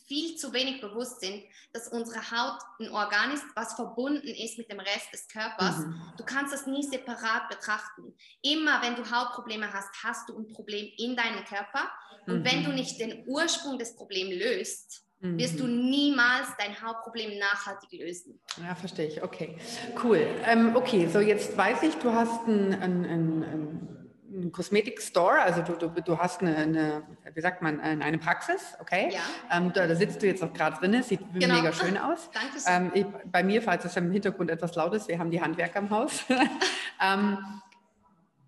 viel 0.07 0.35
zu 0.35 0.53
wenig 0.53 0.81
bewusst 0.81 1.21
sind, 1.21 1.43
dass 1.71 1.87
unsere 1.87 2.19
Haut 2.31 2.59
ein 2.79 2.89
Organ 2.89 3.31
ist, 3.31 3.43
was 3.55 3.73
verbunden 3.73 4.27
ist 4.27 4.57
mit 4.57 4.69
dem 4.71 4.79
Rest 4.79 5.13
des 5.13 5.27
Körpers. 5.27 5.77
Mhm. 5.79 6.01
Du 6.17 6.23
kannst 6.23 6.53
das 6.53 6.67
nie 6.67 6.83
separat 6.83 7.49
betrachten. 7.49 8.13
Immer 8.41 8.81
wenn 8.81 8.95
du 8.95 9.09
Hautprobleme 9.09 9.71
hast, 9.71 9.89
hast 10.03 10.29
du 10.29 10.37
ein 10.37 10.47
Problem 10.53 10.89
in 10.97 11.15
deinem 11.15 11.43
Körper. 11.45 11.89
Und 12.27 12.39
mhm. 12.39 12.45
wenn 12.45 12.63
du 12.63 12.71
nicht 12.71 12.99
den 12.99 13.23
Ursprung 13.27 13.77
des 13.77 13.95
Problems 13.95 14.35
löst, 14.35 15.03
mhm. 15.19 15.37
wirst 15.37 15.59
du 15.59 15.67
niemals 15.67 16.49
dein 16.57 16.79
Hautproblem 16.81 17.39
nachhaltig 17.39 17.91
lösen. 17.99 18.39
Ja, 18.61 18.75
verstehe 18.75 19.07
ich. 19.07 19.23
Okay, 19.23 19.57
cool. 20.03 20.27
Ähm, 20.45 20.75
okay, 20.75 21.07
so 21.11 21.19
jetzt 21.19 21.57
weiß 21.57 21.83
ich, 21.83 21.95
du 21.95 22.11
hast 22.11 22.47
ein, 22.47 22.73
ein, 22.73 23.05
ein, 23.05 23.43
ein 23.43 23.92
ein 24.33 24.51
Kosmetik-Store, 24.51 25.41
also 25.41 25.61
du, 25.61 25.73
du, 25.73 26.01
du 26.01 26.17
hast 26.17 26.41
eine, 26.41 26.55
eine, 26.55 27.03
wie 27.33 27.41
sagt 27.41 27.61
man, 27.61 27.79
eine 27.79 28.17
Praxis, 28.17 28.75
okay? 28.79 29.09
Ja. 29.11 29.19
Ähm, 29.51 29.71
da, 29.73 29.87
da, 29.87 29.95
sitzt 29.95 30.21
du 30.21 30.27
jetzt 30.27 30.43
auch 30.43 30.53
gerade 30.53 30.77
drin, 30.77 31.01
sieht 31.03 31.19
genau. 31.33 31.55
mega 31.55 31.71
schön 31.71 31.97
aus. 31.97 32.29
Danke 32.33 32.57
ähm, 32.67 32.91
ich, 32.93 33.05
bei 33.31 33.43
mir, 33.43 33.61
falls 33.61 33.85
es 33.85 33.95
im 33.95 34.11
Hintergrund 34.11 34.49
etwas 34.49 34.75
laut 34.75 34.93
ist, 34.93 35.07
wir 35.07 35.19
haben 35.19 35.31
die 35.31 35.41
Handwerker 35.41 35.79
im 35.79 35.89
Haus. 35.89 36.25
ähm, 37.01 37.37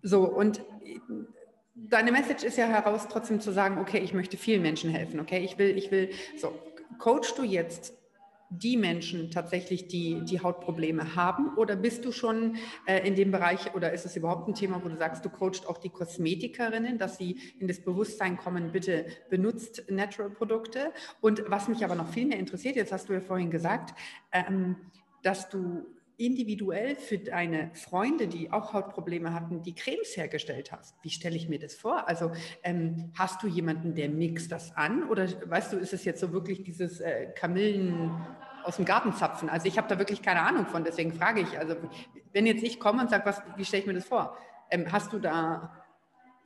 so, 0.02 0.24
und 0.24 0.60
deine 1.74 2.12
Message 2.12 2.44
ist 2.44 2.56
ja 2.56 2.66
heraus 2.66 3.06
trotzdem 3.08 3.40
zu 3.40 3.52
sagen, 3.52 3.78
okay, 3.78 3.98
ich 3.98 4.12
möchte 4.12 4.36
vielen 4.36 4.62
Menschen 4.62 4.90
helfen, 4.90 5.20
okay? 5.20 5.38
Ich 5.38 5.58
will, 5.58 5.76
ich 5.76 5.90
will, 5.90 6.10
so, 6.36 6.58
coachst 6.98 7.38
du 7.38 7.42
jetzt 7.42 7.94
die 8.50 8.76
Menschen 8.76 9.30
tatsächlich, 9.30 9.88
die 9.88 10.24
die 10.24 10.40
Hautprobleme 10.40 11.16
haben? 11.16 11.56
Oder 11.56 11.76
bist 11.76 12.04
du 12.04 12.12
schon 12.12 12.56
äh, 12.86 13.06
in 13.06 13.14
dem 13.14 13.30
Bereich 13.30 13.74
oder 13.74 13.92
ist 13.92 14.06
es 14.06 14.16
überhaupt 14.16 14.48
ein 14.48 14.54
Thema, 14.54 14.82
wo 14.84 14.88
du 14.88 14.96
sagst, 14.96 15.24
du 15.24 15.30
coachst 15.30 15.66
auch 15.68 15.78
die 15.78 15.88
Kosmetikerinnen, 15.88 16.98
dass 16.98 17.18
sie 17.18 17.38
in 17.58 17.68
das 17.68 17.80
Bewusstsein 17.80 18.36
kommen, 18.36 18.72
bitte 18.72 19.06
benutzt 19.30 19.84
Natural-Produkte? 19.90 20.92
Und 21.20 21.44
was 21.48 21.68
mich 21.68 21.84
aber 21.84 21.94
noch 21.94 22.08
viel 22.08 22.26
mehr 22.26 22.38
interessiert, 22.38 22.76
jetzt 22.76 22.92
hast 22.92 23.08
du 23.08 23.12
ja 23.12 23.20
vorhin 23.20 23.50
gesagt, 23.50 23.94
ähm, 24.32 24.76
dass 25.22 25.48
du 25.48 25.86
individuell 26.18 26.96
für 26.96 27.18
deine 27.18 27.70
Freunde, 27.74 28.26
die 28.26 28.50
auch 28.50 28.72
Hautprobleme 28.72 29.34
hatten, 29.34 29.62
die 29.62 29.74
Cremes 29.74 30.16
hergestellt 30.16 30.72
hast. 30.72 30.96
Wie 31.02 31.10
stelle 31.10 31.36
ich 31.36 31.48
mir 31.48 31.58
das 31.58 31.74
vor? 31.74 32.08
Also 32.08 32.32
ähm, 32.62 33.12
hast 33.16 33.42
du 33.42 33.48
jemanden, 33.48 33.94
der 33.94 34.08
mixt 34.08 34.50
das 34.50 34.74
an 34.76 35.08
oder 35.08 35.28
weißt 35.48 35.72
du, 35.72 35.76
ist 35.76 35.92
es 35.92 36.04
jetzt 36.04 36.20
so 36.20 36.32
wirklich 36.32 36.62
dieses 36.62 37.00
äh, 37.00 37.26
Kamillen 37.34 38.10
aus 38.64 38.76
dem 38.76 38.84
Garten 38.86 39.12
zapfen? 39.12 39.50
Also 39.50 39.66
ich 39.68 39.76
habe 39.76 39.88
da 39.88 39.98
wirklich 39.98 40.22
keine 40.22 40.40
Ahnung 40.40 40.66
von, 40.66 40.84
deswegen 40.84 41.12
frage 41.12 41.42
ich. 41.42 41.58
Also 41.58 41.76
wenn 42.32 42.46
jetzt 42.46 42.62
ich 42.62 42.80
komme 42.80 43.02
und 43.02 43.10
sage, 43.10 43.34
wie 43.56 43.64
stelle 43.64 43.82
ich 43.82 43.86
mir 43.86 43.94
das 43.94 44.06
vor? 44.06 44.38
Ähm, 44.70 44.90
hast 44.90 45.12
du 45.12 45.18
da 45.18 45.84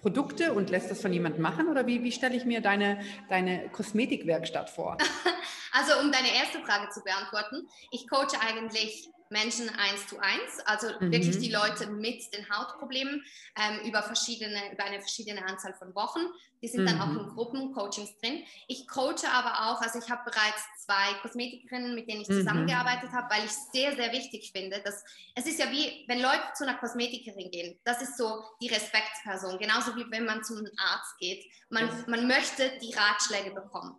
Produkte 0.01 0.53
und 0.55 0.71
lässt 0.71 0.91
das 0.91 1.01
von 1.01 1.13
jemandem 1.13 1.43
machen? 1.43 1.69
Oder 1.69 1.87
wie, 1.87 2.03
wie 2.03 2.13
stelle 2.13 2.35
ich 2.35 2.45
mir 2.45 2.61
deine, 2.61 3.01
deine 3.29 3.69
Kosmetikwerkstatt 3.69 4.71
vor? 4.71 4.99
Also 5.73 6.01
um 6.01 6.11
deine 6.11 6.35
erste 6.35 6.59
Frage 6.59 6.91
zu 6.91 7.01
beantworten, 7.05 7.69
ich 7.93 8.09
coache 8.09 8.41
eigentlich 8.41 9.09
Menschen 9.31 9.69
eins 9.71 10.07
zu 10.09 10.19
eins, 10.19 10.61
also 10.65 10.89
mhm. 11.01 11.13
wirklich 11.13 11.39
die 11.39 11.51
Leute 11.53 11.87
mit 11.87 12.35
den 12.35 12.49
Hautproblemen 12.51 13.25
ähm, 13.57 13.89
über 13.89 14.03
verschiedene, 14.03 14.73
über 14.73 14.85
eine 14.85 14.99
verschiedene 14.99 15.45
Anzahl 15.47 15.73
von 15.75 15.95
Wochen. 15.95 16.21
Die 16.63 16.69
sind 16.69 16.83
mhm. 16.83 16.87
dann 16.87 17.01
auch 17.01 17.07
mhm. 17.07 17.21
in 17.21 17.29
Gruppencoachings 17.29 18.19
drin. 18.19 18.43
Ich 18.67 18.87
coache 18.89 19.29
aber 19.33 19.71
auch, 19.71 19.81
also 19.81 19.99
ich 19.99 20.11
habe 20.11 20.23
bereits 20.25 20.63
zwei 20.85 21.15
Kosmetikerinnen, 21.23 21.95
mit 21.95 22.09
denen 22.09 22.23
ich 22.23 22.29
mhm. 22.29 22.41
zusammengearbeitet 22.41 23.13
habe, 23.13 23.33
weil 23.33 23.45
ich 23.45 23.51
es 23.51 23.71
sehr, 23.73 23.95
sehr 23.95 24.13
wichtig 24.13 24.51
finde, 24.53 24.81
dass 24.81 25.05
es 25.37 25.47
ist 25.47 25.59
ja 25.61 25.71
wie, 25.71 26.05
wenn 26.09 26.21
Leute 26.21 26.43
zu 26.55 26.65
einer 26.65 26.77
Kosmetikerin 26.79 27.51
gehen, 27.51 27.79
das 27.85 28.03
ist 28.03 28.19
so 28.19 28.43
die 28.61 28.69
Respektsperson, 28.69 29.59
genauso 29.59 29.95
wie 29.97 30.11
wenn 30.11 30.25
man 30.25 30.43
zum 30.43 30.67
Arzt 30.77 31.19
geht. 31.19 31.47
Man, 31.71 31.89
man 32.09 32.27
möchte 32.27 32.71
die 32.83 32.93
Ratschläge 32.93 33.53
bekommen. 33.53 33.97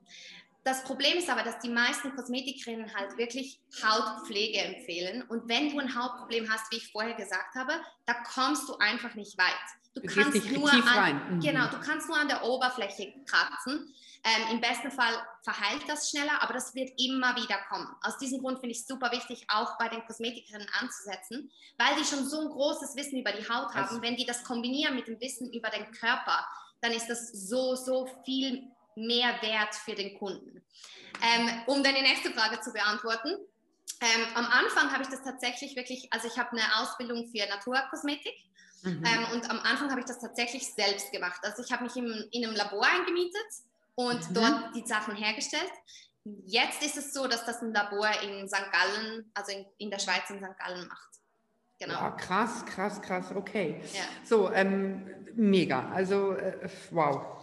Das 0.63 0.84
Problem 0.84 1.18
ist 1.18 1.30
aber, 1.30 1.41
dass 1.41 1.58
die 1.60 1.70
meisten 1.70 2.15
Kosmetikerinnen 2.15 2.94
halt 2.94 3.18
wirklich 3.18 3.60
Hautpflege 3.84 4.60
empfehlen. 4.60 5.24
Und 5.24 5.50
wenn 5.50 5.70
du 5.70 5.80
ein 5.80 5.96
Hautproblem 5.96 6.51
hast, 6.51 6.72
wie 6.72 6.77
ich 6.77 6.91
vorher 6.91 7.15
gesagt 7.15 7.56
habe, 7.56 7.74
da 8.06 8.13
kommst 8.13 8.70
du 8.70 8.77
einfach 8.77 9.15
nicht 9.15 9.38
weit. 9.39 9.56
Du, 9.96 10.01
du 10.01 10.08
kannst 10.08 10.51
nur 10.51 10.72
an, 10.72 11.36
mhm. 11.36 11.39
genau, 11.41 11.68
du 11.68 11.80
kannst 11.80 12.08
nur 12.08 12.18
an 12.18 12.27
der 12.27 12.44
Oberfläche 12.44 13.12
kratzen. 13.25 13.94
Ähm, 14.24 14.56
Im 14.56 14.62
besten 14.62 14.91
Fall 14.91 15.13
verheilt 15.44 15.82
das 15.88 16.12
schneller, 16.12 16.41
aber 16.41 16.53
das 16.53 16.75
wird 16.75 16.91
immer 17.00 17.36
wieder 17.36 17.58
kommen. 17.68 17.88
Aus 18.03 18.20
diesem 18.20 18.39
Grund 18.39 18.60
finde 18.60 18.74
ich 18.74 18.82
es 18.82 18.88
super 18.88 19.12
wichtig, 19.12 19.46
auch 19.50 19.80
bei 19.80 19.89
den 19.89 20.06
Kosmetikerinnen 20.06 20.68
anzusetzen, 20.80 21.51
weil 21.77 21.96
die 22.00 22.06
schon 22.06 22.24
so 22.25 22.39
ein 22.39 22.50
großes 22.50 22.96
Wissen 22.96 23.20
über 23.20 23.32
die 23.32 23.50
Haut 23.50 23.74
haben. 23.74 23.89
Also. 23.89 24.01
Wenn 24.01 24.15
die 24.15 24.25
das 24.25 24.44
kombinieren 24.44 24.96
mit 24.96 25.08
dem 25.08 25.20
Wissen 25.20 25.51
über 25.51 25.70
den 25.70 25.91
Körper, 25.91 26.46
dann 26.82 26.91
ist 26.91 27.08
das 27.08 27.32
so, 27.32 27.75
so 27.75 28.08
viel 28.24 28.72
mehr 28.95 29.41
Wert 29.41 29.75
für 29.75 29.95
den 29.95 30.17
Kunden. 30.17 30.63
Ähm, 31.21 31.50
um 31.67 31.83
deine 31.83 32.01
nächste 32.01 32.31
Frage 32.31 32.60
zu 32.62 32.71
beantworten, 32.74 33.38
ähm, 34.01 34.25
am 34.36 34.45
Anfang 34.45 34.91
habe 34.91 35.03
ich 35.03 35.10
das 35.10 35.24
tatsächlich 35.24 35.75
wirklich, 35.75 36.12
also 36.12 36.27
ich 36.27 36.38
habe 36.38 36.51
eine 36.51 36.63
Ausbildung 36.79 37.27
für 37.27 37.48
Naturkosmetik 37.48 38.33
mhm. 38.81 39.03
ähm, 39.05 39.25
und 39.33 39.50
am 39.50 39.60
Anfang 39.60 39.91
habe 39.91 40.00
ich 40.00 40.07
das 40.07 40.19
tatsächlich 40.19 40.74
selbst 40.74 41.12
gemacht. 41.12 41.39
Also 41.43 41.63
ich 41.63 41.71
habe 41.71 41.83
mich 41.83 41.95
im, 41.95 42.25
in 42.31 42.45
einem 42.45 42.55
Labor 42.55 42.83
eingemietet 42.83 43.45
und 43.95 44.29
mhm. 44.29 44.33
dort 44.33 44.75
die 44.75 44.86
Sachen 44.86 45.15
hergestellt. 45.15 45.71
Jetzt 46.45 46.83
ist 46.83 46.98
es 46.98 47.13
so, 47.13 47.27
dass 47.27 47.45
das 47.45 47.62
ein 47.62 47.74
Labor 47.74 48.10
in 48.24 48.48
St. 48.48 48.71
Gallen, 48.71 49.31
also 49.36 49.51
in, 49.51 49.65
in 49.77 49.91
der 49.91 50.00
Schweiz 50.00 50.29
in 50.29 50.38
St. 50.38 50.57
Gallen 50.57 50.88
macht. 50.88 51.10
Genau. 51.79 51.93
Ja, 51.93 52.12
krass, 52.12 52.63
krass, 52.65 53.01
krass, 53.01 53.31
okay. 53.36 53.81
Ja. 53.93 54.01
So, 54.24 54.51
ähm, 54.51 55.07
mega. 55.36 55.89
Also, 55.91 56.33
äh, 56.33 56.69
wow 56.91 57.40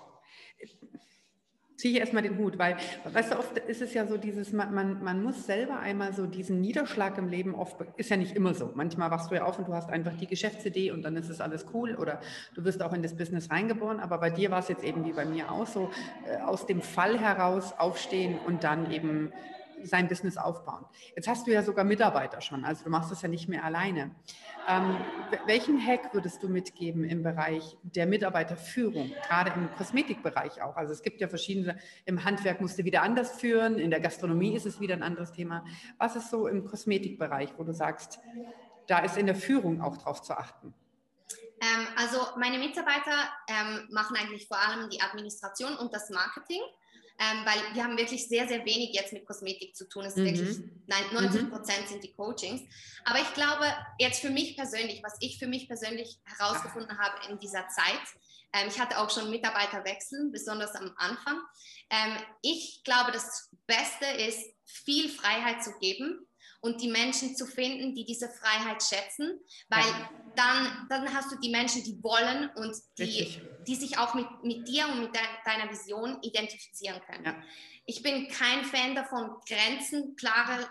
ziehe 1.79 1.95
ich 1.95 2.01
erstmal 2.01 2.25
den 2.25 2.37
Hut, 2.39 2.59
weil, 2.59 2.77
weißt 3.05 3.33
du, 3.33 3.39
oft 3.39 3.57
ist 3.57 3.81
es 3.81 3.95
ja 3.95 4.05
so 4.05 4.17
dieses, 4.17 4.53
man, 4.53 4.75
man, 4.75 5.03
man 5.03 5.23
muss 5.23 5.47
selber 5.47 5.79
einmal 5.79 6.13
so 6.13 6.27
diesen 6.27 6.61
Niederschlag 6.61 7.17
im 7.19 7.29
Leben 7.29 7.55
oft, 7.55 7.77
ist 7.97 8.11
ja 8.11 8.17
nicht 8.17 8.35
immer 8.35 8.53
so. 8.53 8.73
Manchmal 8.75 9.13
wachst 9.13 9.31
du 9.31 9.37
ja 9.37 9.45
auf 9.45 9.61
und 9.61 9.69
du 9.69 9.73
hast 9.73 9.89
einfach 9.89 10.13
die 10.17 10.27
Geschäftsidee 10.27 10.91
und 10.91 11.03
dann 11.03 11.17
ist 11.17 11.29
es 11.29 11.41
alles 11.41 11.67
cool 11.73 11.95
oder 11.95 12.21
du 12.55 12.65
wirst 12.65 12.83
auch 12.83 12.93
in 12.93 13.03
das 13.03 13.17
Business 13.17 13.49
reingeboren, 13.51 14.01
aber 14.01 14.19
bei 14.19 14.31
dir 14.31 14.51
war 14.51 14.59
es 14.59 14.69
jetzt 14.69 14.83
eben 14.83 15.05
wie 15.05 15.13
bei 15.13 15.25
mir 15.25 15.53
auch 15.53 15.69
so, 15.69 15.91
äh, 16.27 16.43
aus 16.43 16.67
dem 16.67 16.81
Fall 16.81 17.19
heraus 17.21 17.73
aufstehen 17.79 18.39
und 18.45 18.65
dann 18.65 18.91
eben 18.91 19.33
sein 19.83 20.09
Business 20.09 20.37
aufbauen. 20.37 20.85
Jetzt 21.15 21.29
hast 21.29 21.47
du 21.47 21.53
ja 21.53 21.63
sogar 21.63 21.85
Mitarbeiter 21.85 22.41
schon, 22.41 22.65
also 22.65 22.85
du 22.85 22.91
machst 22.91 23.11
das 23.11 23.23
ja 23.23 23.29
nicht 23.29 23.49
mehr 23.49 23.65
alleine. 23.65 24.15
Ähm, 24.69 24.97
welchen 25.47 25.85
Hack 25.85 26.13
würdest 26.13 26.43
du 26.43 26.49
mitgeben 26.49 27.05
im 27.05 27.23
Bereich 27.23 27.77
der 27.83 28.07
Mitarbeiterführung, 28.07 29.13
gerade 29.27 29.53
im 29.55 29.71
Kosmetikbereich 29.77 30.63
auch? 30.63 30.77
Also 30.77 30.93
es 30.93 31.03
gibt 31.03 31.21
ja 31.21 31.29
verschiedene, 31.29 31.79
im 32.05 32.25
Handwerk 32.25 32.61
musst 32.61 32.79
du 32.79 32.85
wieder 32.85 33.03
anders 33.03 33.41
führen, 33.41 33.79
in 33.79 33.91
der 33.91 34.01
Gastronomie 34.01 34.55
ist 34.55 34.67
es 34.67 34.81
wieder 34.81 34.95
ein 34.95 35.03
anderes 35.03 35.33
Thema. 35.33 35.65
Was 35.99 36.17
ist 36.17 36.31
so 36.31 36.47
im 36.47 36.65
Kosmetikbereich, 36.65 37.55
wo 37.57 37.65
du 37.65 37.73
sagst, 37.73 38.21
da 38.87 38.99
ist 38.99 39.17
in 39.17 39.27
der 39.27 39.37
Führung 39.37 39.81
auch 39.81 39.97
drauf 39.97 40.23
zu 40.23 40.37
achten? 40.37 40.75
Ähm, 41.61 41.87
also 41.97 42.19
meine 42.37 42.59
Mitarbeiter 42.59 43.29
ähm, 43.49 43.89
machen 43.91 44.17
eigentlich 44.17 44.47
vor 44.47 44.59
allem 44.59 44.89
die 44.91 45.01
Administration 45.01 45.77
und 45.77 45.93
das 45.93 46.11
Marketing 46.11 46.61
ähm, 47.19 47.45
weil 47.45 47.75
wir 47.75 47.85
haben 47.85 47.97
wirklich 47.97 48.29
sehr, 48.29 48.47
sehr 48.47 48.65
wenig 48.65 48.91
jetzt 48.93 49.13
mit 49.13 49.27
Kosmetik 49.27 49.75
zu 49.75 49.89
tun. 49.89 50.05
Es 50.05 50.17
ist 50.17 50.19
mhm. 50.19 50.25
wirklich, 50.25 50.59
nein, 50.87 51.03
90 51.13 51.43
mhm. 51.43 51.51
Prozent 51.51 51.83
mhm. 51.83 51.89
sind 51.89 52.05
die 52.05 52.13
Coachings. 52.13 52.63
Aber 53.05 53.19
ich 53.21 53.35
glaube, 53.35 53.65
jetzt 53.99 54.21
für 54.21 54.31
mich 54.31 54.57
persönlich, 54.57 55.03
was 55.03 55.17
ich 55.21 55.39
für 55.39 55.49
mich 55.49 55.67
persönlich 55.67 56.19
herausgefunden 56.25 56.97
habe 56.99 57.31
in 57.31 57.39
dieser 57.39 57.67
Zeit, 57.69 58.01
ähm, 58.53 58.69
ich 58.69 58.79
hatte 58.79 58.99
auch 58.99 59.11
schon 59.11 59.31
Mitarbeiterwechsel, 59.31 60.31
besonders 60.31 60.75
am 60.75 60.95
Anfang. 60.97 61.41
Ähm, 61.91 62.17
ich 62.43 62.83
glaube, 62.85 63.13
das 63.13 63.51
Beste 63.67 64.07
ist, 64.27 64.41
viel 64.65 65.09
Freiheit 65.09 65.65
zu 65.65 65.73
geben 65.81 66.28
und 66.61 66.81
die 66.83 66.88
Menschen 66.88 67.37
zu 67.37 67.47
finden, 67.47 67.95
die 67.95 68.05
diese 68.05 68.29
Freiheit 68.29 68.83
schätzen, 68.83 69.41
weil 69.69 69.85
ja. 69.85 70.11
dann, 70.35 70.87
dann 70.88 71.15
hast 71.15 71.31
du 71.31 71.37
die 71.37 71.50
Menschen, 71.50 71.85
die 71.85 72.03
wollen 72.03 72.50
und 72.57 72.77
die, 72.99 73.41
die 73.67 73.75
sich 73.77 73.99
auch 73.99 74.15
mit, 74.15 74.27
mit 74.43 74.67
dir 74.67 74.88
und 74.88 75.00
mit 75.00 75.15
de 75.15 75.21
deiner 75.45 75.71
Vision 75.71 76.19
identifizieren 76.23 77.00
können. 77.07 77.25
Ja. 77.25 77.43
Ich 77.87 78.03
bin 78.03 78.29
kein 78.29 78.65
Fan 78.65 78.95
davon, 78.95 79.31
Grenzen, 79.49 80.17
klare, 80.17 80.69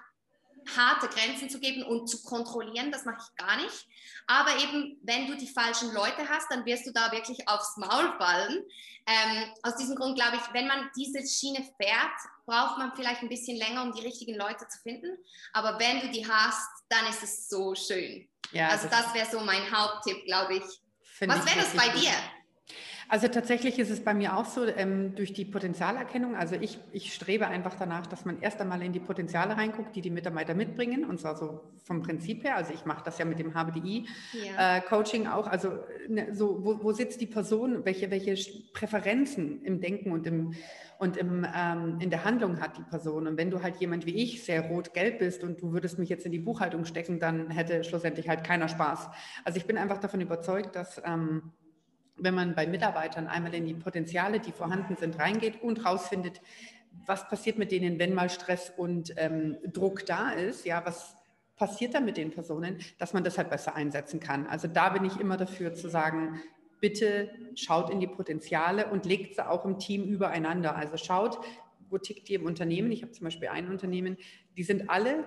harte 0.76 1.08
Grenzen 1.08 1.50
zu 1.50 1.60
geben 1.60 1.84
und 1.84 2.08
zu 2.08 2.24
kontrollieren, 2.24 2.92
das 2.92 3.06
mache 3.06 3.22
ich 3.22 3.46
gar 3.46 3.58
nicht. 3.58 3.88
Aber 4.28 4.58
eben, 4.58 5.00
wenn 5.04 5.28
du 5.28 5.38
die 5.38 5.48
falschen 5.48 5.94
Leute 5.94 6.28
hast, 6.28 6.52
dann 6.52 6.66
wirst 6.66 6.86
du 6.86 6.92
da 6.92 7.12
wirklich 7.12 7.48
aufs 7.48 7.78
Maul 7.78 8.14
fallen. 8.18 8.64
Ähm, 9.06 9.54
aus 9.64 9.78
diesem 9.78 9.96
Grund 9.96 10.18
glaube 10.18 10.36
ich, 10.36 10.54
wenn 10.54 10.68
man 10.68 10.90
diese 10.98 11.26
Schiene 11.26 11.64
fährt, 11.82 12.20
braucht 12.46 12.78
man 12.78 12.94
vielleicht 12.96 13.22
ein 13.22 13.30
bisschen 13.30 13.58
länger, 13.58 13.84
um 13.84 13.94
die 13.94 14.02
richtigen 14.02 14.36
Leute 14.36 14.68
zu 14.68 14.80
finden. 14.82 15.18
Aber 15.54 15.80
wenn 15.80 16.02
du 16.02 16.10
die 16.10 16.28
hast, 16.28 16.70
dann 16.90 17.08
ist 17.08 17.24
es 17.24 17.48
so 17.48 17.74
schön. 17.74 18.28
Ja, 18.52 18.70
also 18.70 18.88
das, 18.90 19.06
das 19.06 19.14
wäre 19.14 19.30
so 19.30 19.40
mein 19.40 19.72
Haupttipp, 19.72 20.26
glaube 20.26 20.56
ich. 20.56 20.64
Was 21.22 21.46
wäre 21.46 21.60
das 21.60 21.74
bei 21.74 21.90
dir? 21.90 22.12
Also 23.10 23.28
tatsächlich 23.28 23.80
ist 23.80 23.90
es 23.90 24.04
bei 24.04 24.14
mir 24.14 24.36
auch 24.36 24.46
so, 24.46 24.66
ähm, 24.66 25.16
durch 25.16 25.34
die 25.34 25.46
Potenzialerkennung, 25.46 26.36
also 26.36 26.56
ich, 26.56 26.80
ich 26.92 27.14
strebe 27.14 27.48
einfach 27.48 27.76
danach, 27.80 28.06
dass 28.08 28.26
man 28.26 28.42
erst 28.42 28.60
einmal 28.60 28.82
in 28.82 28.92
die 28.92 29.00
Potenziale 29.00 29.56
reinguckt, 29.56 29.96
die 29.96 30.02
die 30.02 30.10
Mitarbeiter 30.10 30.54
mitbringen, 30.54 31.06
und 31.06 31.20
zwar 31.20 31.38
so 31.38 31.62
vom 31.84 32.02
Prinzip 32.02 32.44
her, 32.44 32.58
also 32.58 32.74
ich 32.74 32.86
mache 32.86 33.04
das 33.06 33.18
ja 33.18 33.26
mit 33.26 33.40
dem 33.40 33.54
HBDI-Coaching 33.54 35.24
ja. 35.24 35.32
äh, 35.32 35.34
auch, 35.34 35.48
also 35.48 35.72
ne, 36.10 36.34
so, 36.34 36.64
wo, 36.66 36.84
wo 36.84 36.92
sitzt 36.92 37.22
die 37.22 37.28
Person, 37.28 37.86
welche, 37.86 38.12
welche 38.12 38.36
Präferenzen 38.74 39.64
im 39.64 39.80
Denken 39.80 40.12
und 40.12 40.28
im 40.28 40.54
und 41.00 41.16
im, 41.16 41.46
ähm, 41.56 42.00
in 42.00 42.10
der 42.10 42.24
Handlung 42.24 42.60
hat 42.60 42.78
die 42.78 42.84
Person. 42.84 43.28
Und 43.28 43.38
wenn 43.38 43.52
du 43.52 43.62
halt 43.62 43.78
jemand 43.78 44.06
wie 44.06 44.16
ich 44.16 44.44
sehr 44.44 44.62
rot-gelb 44.62 45.20
bist 45.20 45.44
und 45.44 45.62
du 45.62 45.72
würdest 45.72 46.00
mich 46.00 46.10
jetzt 46.10 46.26
in 46.26 46.32
die 46.32 46.40
Buchhaltung 46.40 46.86
stecken, 46.86 47.20
dann 47.20 47.52
hätte 47.52 47.84
schlussendlich 47.84 48.28
halt 48.30 48.44
keiner 48.44 48.68
Spaß. 48.68 49.08
Also 49.46 49.58
ich 49.58 49.66
bin 49.66 49.78
einfach 49.78 50.00
davon 50.00 50.22
überzeugt, 50.22 50.76
dass 50.76 51.00
ähm, 51.06 51.52
wenn 52.18 52.36
man 52.36 52.56
bei 52.56 52.68
Mitarbeitern 52.68 53.28
einmal 53.28 53.54
in 53.54 53.66
die 53.66 53.74
Potenziale, 53.74 54.40
die 54.40 54.52
vorhanden 54.52 54.96
sind, 54.96 55.20
reingeht 55.20 55.62
und 55.62 55.86
rausfindet, 55.86 56.42
was 57.06 57.28
passiert 57.30 57.58
mit 57.58 57.72
denen, 57.72 58.00
wenn 58.00 58.14
mal 58.14 58.30
Stress 58.30 58.72
und 58.76 59.14
ähm, 59.18 59.58
Druck 59.72 60.06
da 60.06 60.32
ist, 60.32 60.66
ja, 60.66 60.86
was 60.86 61.16
passiert 61.56 61.94
da 61.94 62.00
mit 62.00 62.18
den 62.18 62.32
Personen, 62.32 62.80
dass 62.98 63.14
man 63.14 63.24
das 63.24 63.38
halt 63.38 63.50
besser 63.50 63.76
einsetzen 63.76 64.20
kann. 64.20 64.48
Also 64.48 64.68
da 64.68 64.90
bin 64.90 65.06
ich 65.06 65.20
immer 65.20 65.38
dafür 65.38 65.74
zu 65.74 65.90
sagen, 65.90 66.42
bitte 66.80 67.30
schaut 67.56 67.90
in 67.90 68.00
die 68.00 68.08
Potenziale 68.08 68.88
und 68.88 69.06
legt 69.06 69.36
sie 69.36 69.48
auch 69.48 69.66
im 69.66 69.80
Team 69.80 70.04
übereinander. 70.04 70.76
Also 70.76 70.98
schaut, 70.98 71.40
wo 71.90 71.98
tickt 71.98 72.28
die 72.30 72.36
im 72.36 72.46
Unternehmen. 72.46 72.92
Ich 72.92 73.02
habe 73.02 73.12
zum 73.12 73.26
Beispiel 73.26 73.48
ein 73.48 73.70
Unternehmen, 73.70 74.18
die 74.56 74.64
sind 74.64 74.90
alle 74.90 75.24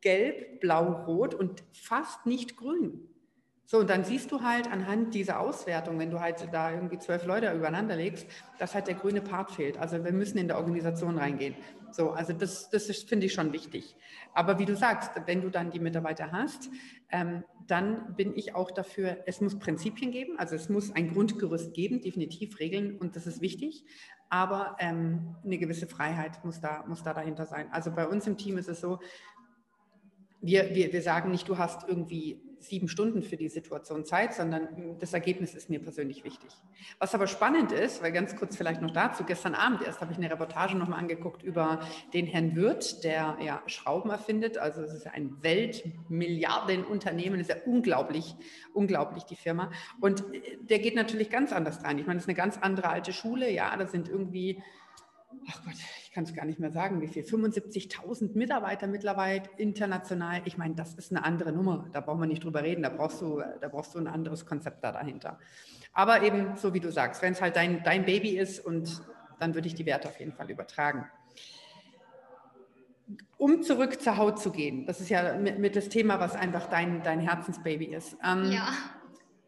gelb, 0.00 0.60
blau, 0.60 1.04
rot 1.04 1.34
und 1.34 1.62
fast 1.72 2.26
nicht 2.26 2.56
grün. 2.56 3.09
So, 3.70 3.78
und 3.78 3.88
dann 3.88 4.02
siehst 4.02 4.32
du 4.32 4.42
halt 4.42 4.68
anhand 4.68 5.14
dieser 5.14 5.38
Auswertung, 5.38 5.96
wenn 6.00 6.10
du 6.10 6.18
halt 6.18 6.48
da 6.50 6.72
irgendwie 6.72 6.98
zwölf 6.98 7.24
Leute 7.24 7.52
übereinander 7.52 7.94
legst, 7.94 8.26
dass 8.58 8.74
halt 8.74 8.88
der 8.88 8.96
grüne 8.96 9.20
Part 9.20 9.52
fehlt. 9.52 9.78
Also 9.78 10.02
wir 10.02 10.10
müssen 10.10 10.38
in 10.38 10.48
der 10.48 10.58
Organisation 10.58 11.16
reingehen. 11.16 11.54
So, 11.92 12.10
also 12.10 12.32
das, 12.32 12.68
das 12.70 12.86
finde 13.04 13.26
ich 13.26 13.32
schon 13.32 13.52
wichtig. 13.52 13.94
Aber 14.34 14.58
wie 14.58 14.64
du 14.64 14.74
sagst, 14.74 15.12
wenn 15.26 15.40
du 15.40 15.50
dann 15.50 15.70
die 15.70 15.78
Mitarbeiter 15.78 16.32
hast, 16.32 16.68
ähm, 17.10 17.44
dann 17.68 18.16
bin 18.16 18.36
ich 18.36 18.56
auch 18.56 18.72
dafür, 18.72 19.18
es 19.26 19.40
muss 19.40 19.56
Prinzipien 19.56 20.10
geben, 20.10 20.36
also 20.36 20.56
es 20.56 20.68
muss 20.68 20.92
ein 20.96 21.12
Grundgerüst 21.12 21.72
geben, 21.72 22.00
definitiv 22.00 22.58
Regeln 22.58 22.98
und 22.98 23.14
das 23.14 23.28
ist 23.28 23.40
wichtig. 23.40 23.84
Aber 24.30 24.78
ähm, 24.80 25.36
eine 25.44 25.58
gewisse 25.58 25.86
Freiheit 25.86 26.44
muss 26.44 26.60
da, 26.60 26.84
muss 26.88 27.04
da 27.04 27.14
dahinter 27.14 27.46
sein. 27.46 27.68
Also 27.70 27.92
bei 27.92 28.08
uns 28.08 28.26
im 28.26 28.36
Team 28.36 28.58
ist 28.58 28.68
es 28.68 28.80
so, 28.80 28.98
wir, 30.40 30.74
wir, 30.74 30.92
wir 30.92 31.02
sagen 31.02 31.30
nicht, 31.30 31.48
du 31.48 31.56
hast 31.56 31.88
irgendwie 31.88 32.49
sieben 32.60 32.88
Stunden 32.88 33.22
für 33.22 33.36
die 33.36 33.48
Situation 33.48 34.04
Zeit, 34.04 34.34
sondern 34.34 34.98
das 34.98 35.12
Ergebnis 35.12 35.54
ist 35.54 35.70
mir 35.70 35.80
persönlich 35.80 36.24
wichtig. 36.24 36.50
Was 36.98 37.14
aber 37.14 37.26
spannend 37.26 37.72
ist, 37.72 38.02
weil 38.02 38.12
ganz 38.12 38.36
kurz 38.36 38.56
vielleicht 38.56 38.82
noch 38.82 38.92
dazu, 38.92 39.24
gestern 39.24 39.54
Abend 39.54 39.82
erst 39.82 40.00
habe 40.00 40.12
ich 40.12 40.18
eine 40.18 40.30
Reportage 40.30 40.76
nochmal 40.76 40.98
angeguckt 40.98 41.42
über 41.42 41.80
den 42.12 42.26
Herrn 42.26 42.54
Wirth, 42.56 43.02
der 43.02 43.38
ja 43.42 43.62
Schrauben 43.66 44.10
erfindet. 44.10 44.58
Also 44.58 44.82
es 44.82 44.92
ist 44.92 45.06
ein 45.06 45.42
Weltmilliardenunternehmen, 45.42 47.40
ist 47.40 47.50
ja 47.50 47.56
unglaublich, 47.66 48.36
unglaublich 48.74 49.24
die 49.24 49.36
Firma. 49.36 49.70
Und 50.00 50.24
der 50.60 50.78
geht 50.78 50.94
natürlich 50.94 51.30
ganz 51.30 51.52
anders 51.52 51.82
rein. 51.84 51.98
Ich 51.98 52.06
meine, 52.06 52.18
das 52.18 52.24
ist 52.24 52.28
eine 52.28 52.36
ganz 52.36 52.58
andere 52.58 52.88
alte 52.88 53.12
Schule. 53.12 53.50
Ja, 53.50 53.76
da 53.76 53.86
sind 53.86 54.08
irgendwie 54.08 54.62
ach 55.48 55.64
Gott, 55.64 55.74
ich 56.04 56.12
kann 56.12 56.24
es 56.24 56.34
gar 56.34 56.44
nicht 56.44 56.58
mehr 56.58 56.70
sagen, 56.70 57.00
wie 57.00 57.08
viel, 57.08 57.22
75.000 57.22 58.36
Mitarbeiter 58.36 58.86
mittlerweile 58.86 59.42
international. 59.56 60.42
Ich 60.44 60.58
meine, 60.58 60.74
das 60.74 60.94
ist 60.94 61.12
eine 61.12 61.24
andere 61.24 61.52
Nummer. 61.52 61.88
Da 61.92 62.00
brauchen 62.00 62.20
wir 62.20 62.26
nicht 62.26 62.44
drüber 62.44 62.62
reden. 62.62 62.82
Da 62.82 62.88
brauchst 62.88 63.20
du, 63.20 63.42
da 63.60 63.68
brauchst 63.68 63.94
du 63.94 63.98
ein 63.98 64.06
anderes 64.06 64.46
Konzept 64.46 64.84
da 64.84 64.92
dahinter. 64.92 65.38
Aber 65.92 66.22
eben, 66.22 66.56
so 66.56 66.74
wie 66.74 66.80
du 66.80 66.90
sagst, 66.90 67.22
wenn 67.22 67.32
es 67.32 67.40
halt 67.40 67.56
dein, 67.56 67.82
dein 67.82 68.04
Baby 68.04 68.38
ist 68.38 68.64
und 68.64 69.02
dann 69.38 69.54
würde 69.54 69.68
ich 69.68 69.74
die 69.74 69.86
Werte 69.86 70.08
auf 70.08 70.18
jeden 70.18 70.32
Fall 70.32 70.50
übertragen. 70.50 71.06
Um 73.38 73.62
zurück 73.62 74.00
zur 74.00 74.18
Haut 74.18 74.38
zu 74.38 74.52
gehen, 74.52 74.86
das 74.86 75.00
ist 75.00 75.08
ja 75.08 75.36
mit, 75.36 75.58
mit 75.58 75.74
das 75.74 75.88
Thema, 75.88 76.20
was 76.20 76.36
einfach 76.36 76.68
dein, 76.68 77.02
dein 77.02 77.18
Herzensbaby 77.20 77.86
ist. 77.86 78.16
Ähm, 78.24 78.52
ja 78.52 78.68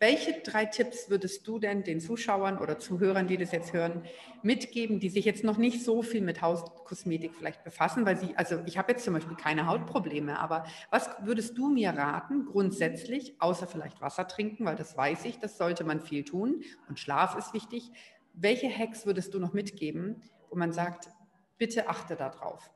welche 0.03 0.33
drei 0.41 0.65
Tipps 0.65 1.09
würdest 1.11 1.47
du 1.47 1.61
denn 1.61 1.85
den 1.85 2.01
Zuschauern 2.01 2.59
oder 2.59 2.77
Zuhörern, 2.77 3.29
die 3.29 3.37
das 3.37 3.53
jetzt 3.53 3.73
hören, 3.73 4.03
mitgeben, 4.43 4.99
die 4.99 5.09
sich 5.09 5.25
jetzt 5.25 5.45
noch 5.45 5.59
nicht 5.59 5.85
so 5.85 6.03
viel 6.03 6.23
mit 6.23 6.43
Hauskosmetik 6.43 7.37
vielleicht 7.37 7.63
befassen? 7.63 8.05
Weil 8.05 8.17
sie, 8.17 8.37
also 8.37 8.59
ich 8.67 8.79
habe 8.79 8.91
jetzt 8.91 9.05
zum 9.05 9.15
Beispiel 9.15 9.37
keine 9.37 9.69
Hautprobleme, 9.69 10.41
aber 10.41 10.65
was 10.91 11.09
würdest 11.23 11.57
du 11.57 11.69
mir 11.69 11.91
raten, 11.91 12.47
grundsätzlich, 12.47 13.41
außer 13.41 13.69
vielleicht 13.69 14.01
Wasser 14.01 14.27
trinken, 14.27 14.65
weil 14.65 14.75
das 14.75 14.97
weiß 14.97 15.25
ich, 15.25 15.39
das 15.39 15.57
sollte 15.57 15.85
man 15.85 16.01
viel 16.01 16.25
tun 16.25 16.65
und 16.89 16.99
Schlaf 16.99 17.37
ist 17.37 17.55
wichtig. 17.55 17.93
Welche 18.35 18.69
Hacks 18.77 19.07
würdest 19.07 19.33
du 19.35 19.39
noch 19.39 19.53
mitgeben, 19.53 20.21
wo 20.51 20.57
man 20.57 20.73
sagt, 20.73 21.11
bitte 21.59 21.89
achte 21.89 22.17
darauf? 22.17 22.73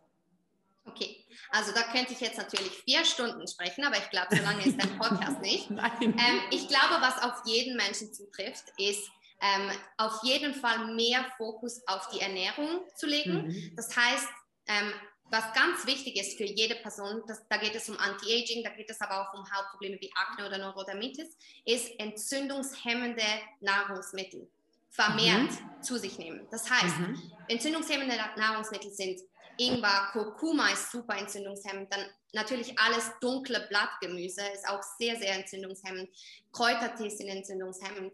Okay, 0.86 1.24
also 1.50 1.72
da 1.72 1.82
könnte 1.82 2.12
ich 2.12 2.20
jetzt 2.20 2.38
natürlich 2.38 2.70
vier 2.84 3.04
Stunden 3.04 3.46
sprechen, 3.46 3.84
aber 3.84 3.96
ich 3.96 4.08
glaube, 4.10 4.36
so 4.36 4.42
lange 4.42 4.64
ist 4.64 4.80
dein 4.80 4.98
Podcast 4.98 5.40
nicht. 5.40 5.68
Ähm, 6.00 6.40
ich 6.50 6.68
glaube, 6.68 7.00
was 7.00 7.22
auf 7.22 7.42
jeden 7.44 7.76
Menschen 7.76 8.12
zutrifft, 8.12 8.64
ist 8.78 9.08
ähm, 9.40 9.70
auf 9.98 10.22
jeden 10.22 10.54
Fall 10.54 10.94
mehr 10.94 11.24
Fokus 11.36 11.82
auf 11.86 12.08
die 12.10 12.20
Ernährung 12.20 12.80
zu 12.94 13.06
legen. 13.06 13.48
Mhm. 13.48 13.72
Das 13.76 13.94
heißt, 13.96 14.28
ähm, 14.68 14.92
was 15.30 15.52
ganz 15.54 15.86
wichtig 15.86 16.16
ist 16.16 16.36
für 16.36 16.44
jede 16.44 16.76
Person, 16.76 17.22
das, 17.26 17.42
da 17.48 17.56
geht 17.56 17.74
es 17.74 17.88
um 17.88 17.98
Anti-Aging, 17.98 18.62
da 18.62 18.70
geht 18.70 18.88
es 18.88 19.00
aber 19.00 19.22
auch 19.22 19.34
um 19.34 19.44
Hautprobleme 19.50 19.98
wie 20.00 20.10
Akne 20.14 20.46
oder 20.46 20.58
Neurodermitis, 20.58 21.36
ist 21.64 21.98
entzündungshemmende 21.98 23.24
Nahrungsmittel 23.60 24.48
vermehrt 24.90 25.50
mhm. 25.50 25.82
zu 25.82 25.98
sich 25.98 26.18
nehmen. 26.18 26.46
Das 26.50 26.70
heißt, 26.70 26.98
mhm. 26.98 27.32
entzündungshemmende 27.48 28.16
Nahrungsmittel 28.36 28.90
sind 28.90 29.20
Ingwer, 29.58 30.08
Kurkuma 30.12 30.70
ist 30.70 30.90
super 30.90 31.16
entzündungshemmend. 31.16 31.92
Dann 31.92 32.04
natürlich 32.32 32.78
alles 32.78 33.10
dunkle 33.20 33.66
Blattgemüse 33.68 34.42
ist 34.54 34.68
auch 34.68 34.82
sehr, 34.98 35.16
sehr 35.16 35.34
entzündungshemmend. 35.34 36.08
Kräutertee 36.52 37.08
sind 37.08 37.28
entzündungshemmend. 37.28 38.12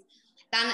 Dann 0.51 0.73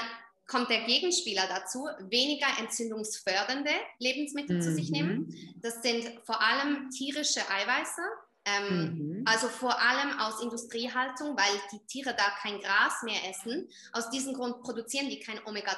kommt 0.49 0.69
der 0.69 0.81
Gegenspieler 0.81 1.43
dazu, 1.47 1.87
weniger 1.99 2.47
entzündungsfördernde 2.59 3.71
Lebensmittel 3.99 4.57
mhm. 4.57 4.61
zu 4.61 4.73
sich 4.73 4.89
nehmen. 4.89 5.27
Mhm. 5.27 5.55
Das 5.61 5.81
sind 5.81 6.19
vor 6.25 6.41
allem 6.41 6.89
tierische 6.89 7.41
Eiweiße, 7.49 8.01
ähm, 8.45 8.79
mhm. 8.79 9.23
also 9.25 9.47
vor 9.47 9.79
allem 9.79 10.19
aus 10.19 10.41
Industriehaltung, 10.41 11.37
weil 11.37 11.61
die 11.71 11.85
Tiere 11.85 12.15
da 12.17 12.29
kein 12.41 12.59
Gras 12.59 13.03
mehr 13.03 13.29
essen. 13.29 13.69
Aus 13.93 14.09
diesem 14.09 14.33
Grund 14.33 14.61
produzieren 14.61 15.09
die 15.09 15.19
kein 15.19 15.39
Omega-3. 15.45 15.77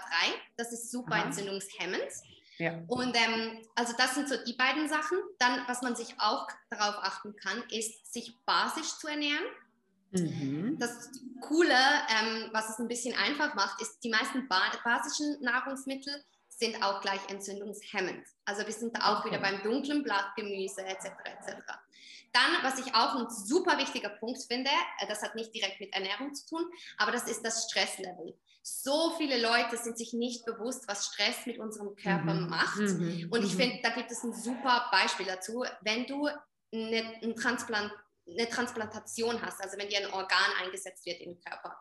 Das 0.56 0.72
ist 0.72 0.90
super 0.90 1.16
Aha. 1.16 1.26
entzündungshemmend. 1.26 2.08
Ja. 2.62 2.80
Und 2.88 3.16
ähm, 3.16 3.66
also 3.74 3.94
das 3.98 4.14
sind 4.14 4.30
so 4.30 4.36
die 4.46 4.54
beiden 4.54 4.88
Sachen. 4.88 5.18
Dann, 5.40 5.64
was 5.68 5.82
man 5.82 5.96
sich 5.96 6.14
auch 6.20 6.48
darauf 6.70 6.96
achten 7.04 7.36
kann, 7.36 7.64
ist, 7.72 8.14
sich 8.14 8.38
basisch 8.46 8.98
zu 9.00 9.08
ernähren. 9.08 9.44
Mhm. 10.12 10.78
Das 10.78 11.10
Coole, 11.40 11.74
ähm, 11.74 12.50
was 12.52 12.70
es 12.70 12.78
ein 12.78 12.88
bisschen 12.88 13.18
einfach 13.18 13.56
macht, 13.56 13.82
ist, 13.82 14.04
die 14.04 14.10
meisten 14.10 14.48
ba 14.48 14.62
basischen 14.84 15.42
Nahrungsmittel 15.42 16.24
sind 16.50 16.84
auch 16.84 17.02
gleich 17.02 17.22
entzündungshemmend. 17.30 18.28
Also 18.46 18.68
wir 18.68 18.74
sind 18.74 18.96
da 18.96 19.12
auch 19.12 19.26
wieder 19.26 19.40
beim 19.40 19.64
dunklen 19.64 20.04
Blattgemüse 20.04 20.86
etc. 20.86 21.08
etc. 21.26 21.64
Dann, 22.32 22.52
was 22.62 22.78
ich 22.78 22.94
auch 22.94 23.16
ein 23.16 23.30
super 23.32 23.80
wichtiger 23.80 24.10
Punkt 24.10 24.40
finde, 24.48 24.70
äh, 25.00 25.08
das 25.08 25.24
hat 25.24 25.34
nicht 25.34 25.52
direkt 25.56 25.80
mit 25.80 25.96
Ernährung 25.96 26.36
zu 26.36 26.46
tun, 26.46 26.66
aber 27.00 27.12
das 27.12 27.28
ist 27.28 27.44
das 27.44 27.66
Stresslevel. 27.68 28.38
So 28.64 29.16
viele 29.18 29.42
Leute 29.42 29.78
sind 29.78 29.98
sich 29.98 30.14
nicht 30.14 30.46
bewusst, 30.46 30.88
was 30.88 31.08
Stress 31.08 31.46
mit 31.46 31.58
unserem 31.58 31.96
Körper 31.96 32.34
mhm. 32.34 32.50
macht. 32.50 32.78
Mhm. 32.78 33.28
Und 33.32 33.44
ich 33.44 33.54
mhm. 33.54 33.60
finde, 33.60 33.80
da 33.82 33.90
gibt 33.90 34.12
es 34.12 34.24
ein 34.24 34.34
super 34.34 34.88
Beispiel 34.92 35.26
dazu. 35.26 35.66
Wenn 35.82 36.06
du 36.06 36.28
eine, 36.74 37.22
ein 37.24 37.36
Transplant, 37.36 37.92
eine 38.28 38.48
Transplantation 38.50 39.42
hast, 39.42 39.62
also 39.62 39.78
wenn 39.78 39.90
dir 39.90 40.00
ein 40.00 40.14
Organ 40.14 40.52
eingesetzt 40.64 41.06
wird 41.06 41.22
im 41.22 41.40
Körper, 41.42 41.76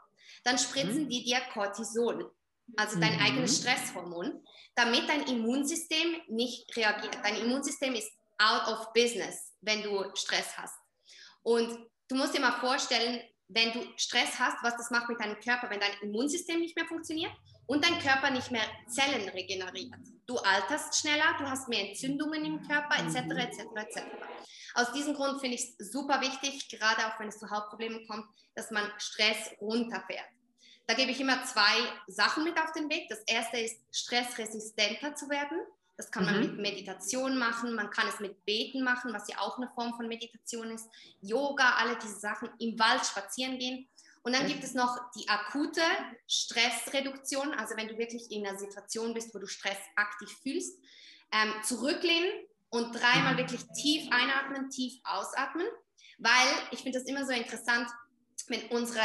dann 0.45 0.59
spritzen 0.59 1.05
mhm. 1.05 1.09
die 1.09 1.25
dir 1.25 1.41
Cortisol, 1.53 2.33
also 2.77 2.99
dein 2.99 3.17
mhm. 3.17 3.23
eigenes 3.23 3.59
Stresshormon, 3.59 4.43
damit 4.75 5.09
dein 5.09 5.23
Immunsystem 5.27 6.17
nicht 6.29 6.75
reagiert. 6.77 7.19
Dein 7.23 7.37
Immunsystem 7.37 7.95
ist 7.95 8.11
out 8.39 8.67
of 8.69 8.93
business, 8.95 9.53
wenn 9.61 9.83
du 9.83 10.05
Stress 10.15 10.57
hast. 10.57 10.79
Und 11.43 11.87
du 12.09 12.17
musst 12.17 12.35
dir 12.35 12.41
mal 12.41 12.59
vorstellen, 12.61 13.23
wenn 13.53 13.73
du 13.73 13.85
Stress 13.97 14.39
hast, 14.39 14.63
was 14.63 14.77
das 14.77 14.91
macht 14.91 15.09
mit 15.09 15.21
deinem 15.21 15.39
Körper, 15.41 15.69
wenn 15.71 15.81
dein 15.81 15.93
Immunsystem 16.03 16.61
nicht 16.61 16.77
mehr 16.77 16.87
funktioniert 16.87 17.33
und 17.67 17.85
dein 17.85 17.99
Körper 17.99 18.31
nicht 18.31 18.51
mehr 18.51 18.65
Zellen 18.89 19.29
regeneriert. 19.29 19.95
Du 20.27 20.37
alterst 20.39 21.01
schneller, 21.01 21.37
du 21.39 21.49
hast 21.49 21.69
mehr 21.69 21.89
Entzündungen 21.89 22.45
im 22.45 22.67
Körper, 22.67 22.97
etc., 22.99 23.17
etc., 23.17 23.61
etc. 23.77 24.03
Aus 24.75 24.93
diesem 24.93 25.15
Grund 25.15 25.41
finde 25.41 25.57
ich 25.57 25.75
es 25.79 25.91
super 25.91 26.21
wichtig, 26.21 26.69
gerade 26.69 27.07
auch 27.07 27.19
wenn 27.19 27.29
es 27.29 27.39
zu 27.39 27.51
Hautproblemen 27.51 28.07
kommt, 28.07 28.27
dass 28.55 28.71
man 28.71 28.85
Stress 28.99 29.51
runterfährt. 29.61 30.29
Da 30.87 30.95
gebe 30.95 31.11
ich 31.11 31.21
immer 31.21 31.45
zwei 31.45 31.77
Sachen 32.09 32.45
mit 32.45 32.61
auf 32.61 32.73
den 32.73 32.89
Weg. 32.91 33.09
Das 33.09 33.21
erste 33.27 33.59
ist, 33.59 33.81
stressresistenter 33.93 35.15
zu 35.15 35.29
werden. 35.29 35.61
Das 36.01 36.11
kann 36.11 36.25
man 36.25 36.37
mhm. 36.37 36.41
mit 36.41 36.57
Meditation 36.57 37.37
machen, 37.37 37.75
man 37.75 37.91
kann 37.91 38.09
es 38.09 38.21
mit 38.21 38.47
Beten 38.47 38.83
machen, 38.83 39.13
was 39.13 39.29
ja 39.29 39.39
auch 39.39 39.59
eine 39.59 39.69
Form 39.75 39.93
von 39.93 40.09
Meditation 40.09 40.71
ist. 40.71 40.89
Yoga, 41.21 41.75
alle 41.75 41.99
diese 41.99 42.19
Sachen, 42.19 42.49
im 42.59 42.79
Wald 42.79 43.05
spazieren 43.05 43.59
gehen. 43.59 43.87
Und 44.23 44.35
dann 44.35 44.47
gibt 44.47 44.65
es 44.65 44.73
noch 44.73 44.99
die 45.15 45.29
akute 45.29 45.83
Stressreduktion, 46.27 47.53
also 47.53 47.77
wenn 47.77 47.89
du 47.89 47.99
wirklich 47.99 48.31
in 48.31 48.47
einer 48.47 48.59
Situation 48.59 49.13
bist, 49.13 49.35
wo 49.35 49.41
du 49.41 49.47
Stress 49.47 49.77
aktiv 49.95 50.31
fühlst, 50.43 50.79
ähm, 51.33 51.53
zurücklehnen 51.65 52.31
und 52.71 52.99
dreimal 52.99 53.35
mhm. 53.35 53.39
wirklich 53.41 53.61
tief 53.77 54.11
einatmen, 54.11 54.71
tief 54.71 54.95
ausatmen, 55.05 55.67
weil 56.17 56.49
ich 56.71 56.81
finde 56.81 56.99
das 56.99 57.07
immer 57.07 57.27
so 57.27 57.33
interessant, 57.33 57.91
wenn 58.49 58.67
unsere 58.69 59.05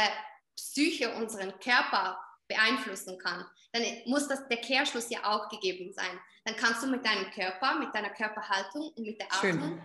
Psyche 0.56 1.14
unseren 1.14 1.60
Körper 1.60 2.18
beeinflussen 2.48 3.18
kann, 3.18 3.44
dann 3.76 3.86
muss 4.06 4.28
das, 4.28 4.46
der 4.48 4.58
Kehrschluss 4.58 5.10
ja 5.10 5.18
auch 5.24 5.48
gegeben 5.48 5.92
sein. 5.92 6.18
Dann 6.44 6.56
kannst 6.56 6.82
du 6.82 6.86
mit 6.86 7.04
deinem 7.04 7.30
Körper, 7.30 7.78
mit 7.78 7.94
deiner 7.94 8.10
Körperhaltung 8.10 8.92
und 8.96 9.04
mit 9.04 9.20
der 9.20 9.26
Atmung 9.32 9.60
Schön. 9.60 9.80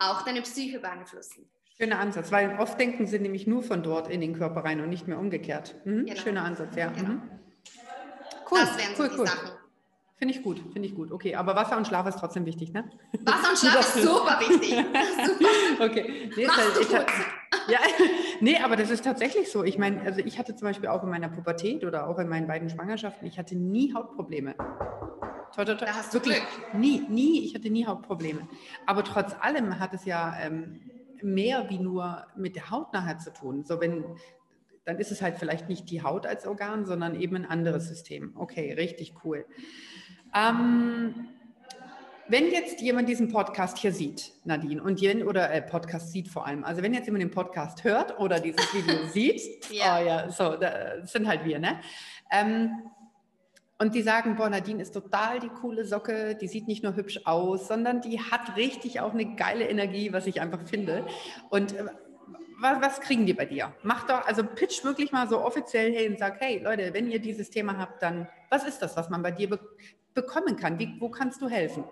auch 0.00 0.22
deine 0.22 0.42
Psyche 0.42 0.78
beeinflussen. 0.80 1.48
Schöner 1.78 1.98
Ansatz, 1.98 2.32
weil 2.32 2.58
oft 2.58 2.80
denken 2.80 3.06
sie 3.06 3.18
nämlich 3.18 3.46
nur 3.46 3.62
von 3.62 3.82
dort 3.82 4.08
in 4.08 4.22
den 4.22 4.34
Körper 4.34 4.64
rein 4.64 4.80
und 4.80 4.88
nicht 4.88 5.06
mehr 5.08 5.18
umgekehrt. 5.18 5.74
Mhm. 5.84 6.06
Genau. 6.06 6.20
Schöner 6.20 6.44
Ansatz, 6.44 6.74
ja. 6.74 6.88
Genau. 6.88 7.10
Mhm. 7.10 7.22
Cool, 8.50 8.60
das 8.60 8.78
wären 8.78 8.90
cool, 8.90 8.96
so 8.96 9.08
die 9.08 9.18
cool. 9.18 9.26
Sachen. 9.26 9.50
Finde 10.16 10.32
ich 10.34 10.42
gut, 10.42 10.58
finde 10.72 10.88
ich 10.88 10.94
gut. 10.94 11.12
Okay, 11.12 11.34
aber 11.34 11.54
Wasser 11.54 11.76
und 11.76 11.86
Schlaf 11.86 12.06
ist 12.06 12.18
trotzdem 12.18 12.46
wichtig, 12.46 12.72
ne? 12.72 12.90
Wasser 13.20 13.50
und 13.50 13.58
Schlaf 13.58 13.80
ist 13.80 14.02
super 14.02 14.40
wichtig. 14.40 14.70
super. 15.26 15.84
Okay. 15.84 16.30
Nee, 16.34 16.46
Machst 16.46 16.94
halt, 16.94 17.06
ja, 17.68 17.78
nee, 18.40 18.58
aber 18.58 18.76
das 18.76 18.90
ist 18.90 19.04
tatsächlich 19.04 19.50
so. 19.50 19.64
Ich 19.64 19.78
meine, 19.78 20.02
also 20.02 20.20
ich 20.20 20.38
hatte 20.38 20.54
zum 20.54 20.66
Beispiel 20.66 20.88
auch 20.88 21.02
in 21.02 21.10
meiner 21.10 21.28
Pubertät 21.28 21.84
oder 21.84 22.08
auch 22.08 22.18
in 22.18 22.28
meinen 22.28 22.46
beiden 22.46 22.68
Schwangerschaften, 22.70 23.26
ich 23.26 23.38
hatte 23.38 23.56
nie 23.56 23.94
Hautprobleme. 23.94 24.54
Toi, 25.54 25.64
toi, 25.64 25.74
toi. 25.74 25.86
Da 25.86 25.94
hast 25.94 26.12
Wirklich, 26.12 26.36
Glück. 26.36 26.74
nie, 26.74 27.06
nie, 27.08 27.44
ich 27.44 27.54
hatte 27.54 27.70
nie 27.70 27.86
Hautprobleme. 27.86 28.48
Aber 28.84 29.04
trotz 29.04 29.34
allem 29.40 29.78
hat 29.78 29.94
es 29.94 30.04
ja 30.04 30.36
ähm, 30.40 30.80
mehr 31.22 31.70
wie 31.70 31.78
nur 31.78 32.26
mit 32.36 32.56
der 32.56 32.70
Haut 32.70 32.92
nachher 32.92 33.18
zu 33.18 33.32
tun. 33.32 33.64
So 33.64 33.80
wenn 33.80 34.04
dann 34.86 34.98
ist 35.00 35.10
es 35.10 35.20
halt 35.20 35.36
vielleicht 35.36 35.68
nicht 35.68 35.90
die 35.90 36.02
Haut 36.02 36.26
als 36.26 36.46
Organ, 36.46 36.86
sondern 36.86 37.20
eben 37.20 37.34
ein 37.34 37.44
anderes 37.44 37.88
System. 37.88 38.32
Okay, 38.36 38.72
richtig 38.72 39.14
cool. 39.24 39.44
Ähm, 40.32 41.28
wenn 42.28 42.50
jetzt 42.50 42.80
jemand 42.80 43.08
diesen 43.08 43.30
Podcast 43.30 43.78
hier 43.78 43.92
sieht, 43.92 44.32
Nadine, 44.44 44.82
und 44.82 45.00
jeden, 45.00 45.26
oder 45.26 45.52
äh, 45.52 45.62
Podcast 45.62 46.12
sieht 46.12 46.28
vor 46.28 46.46
allem, 46.46 46.64
also 46.64 46.82
wenn 46.82 46.94
jetzt 46.94 47.06
jemand 47.06 47.22
den 47.22 47.30
Podcast 47.30 47.84
hört 47.84 48.18
oder 48.18 48.40
dieses 48.40 48.72
Video 48.74 49.06
sieht, 49.12 49.70
ja. 49.70 49.98
oh 49.98 50.04
ja, 50.04 50.30
so, 50.30 50.56
das 50.56 51.12
sind 51.12 51.28
halt 51.28 51.44
wir, 51.44 51.58
ne? 51.58 51.80
Ähm, 52.30 52.70
und 53.78 53.94
die 53.94 54.02
sagen, 54.02 54.36
boah, 54.36 54.48
Nadine 54.48 54.80
ist 54.80 54.92
total 54.92 55.38
die 55.38 55.48
coole 55.48 55.84
Socke, 55.84 56.34
die 56.34 56.48
sieht 56.48 56.66
nicht 56.66 56.82
nur 56.82 56.96
hübsch 56.96 57.20
aus, 57.24 57.68
sondern 57.68 58.00
die 58.00 58.18
hat 58.18 58.56
richtig 58.56 59.00
auch 59.00 59.12
eine 59.12 59.36
geile 59.36 59.68
Energie, 59.68 60.12
was 60.14 60.26
ich 60.26 60.40
einfach 60.40 60.66
finde. 60.66 61.04
Und 61.50 61.74
äh, 61.74 61.84
was, 62.58 62.80
was, 62.80 63.00
kriegen 63.02 63.26
die 63.26 63.34
bei 63.34 63.44
dir? 63.44 63.74
Mach 63.82 64.06
doch, 64.06 64.26
also 64.26 64.42
pitch 64.42 64.82
wirklich 64.82 65.12
mal 65.12 65.28
so 65.28 65.44
offiziell 65.44 65.92
hey 65.92 66.08
und 66.08 66.18
sag, 66.18 66.40
hey 66.40 66.58
Leute, 66.64 66.94
wenn 66.94 67.10
ihr 67.10 67.18
dieses 67.18 67.50
Thema 67.50 67.76
habt, 67.76 68.02
dann 68.02 68.26
was 68.48 68.64
ist 68.64 68.80
das, 68.80 68.96
was 68.96 69.10
man 69.10 69.22
bei 69.22 69.30
dir 69.30 69.50
be 69.50 69.60
bekommen 70.14 70.56
kann? 70.56 70.78
Wie, 70.78 70.96
wo 70.98 71.10
kannst 71.10 71.42
du 71.42 71.48
helfen? 71.50 71.84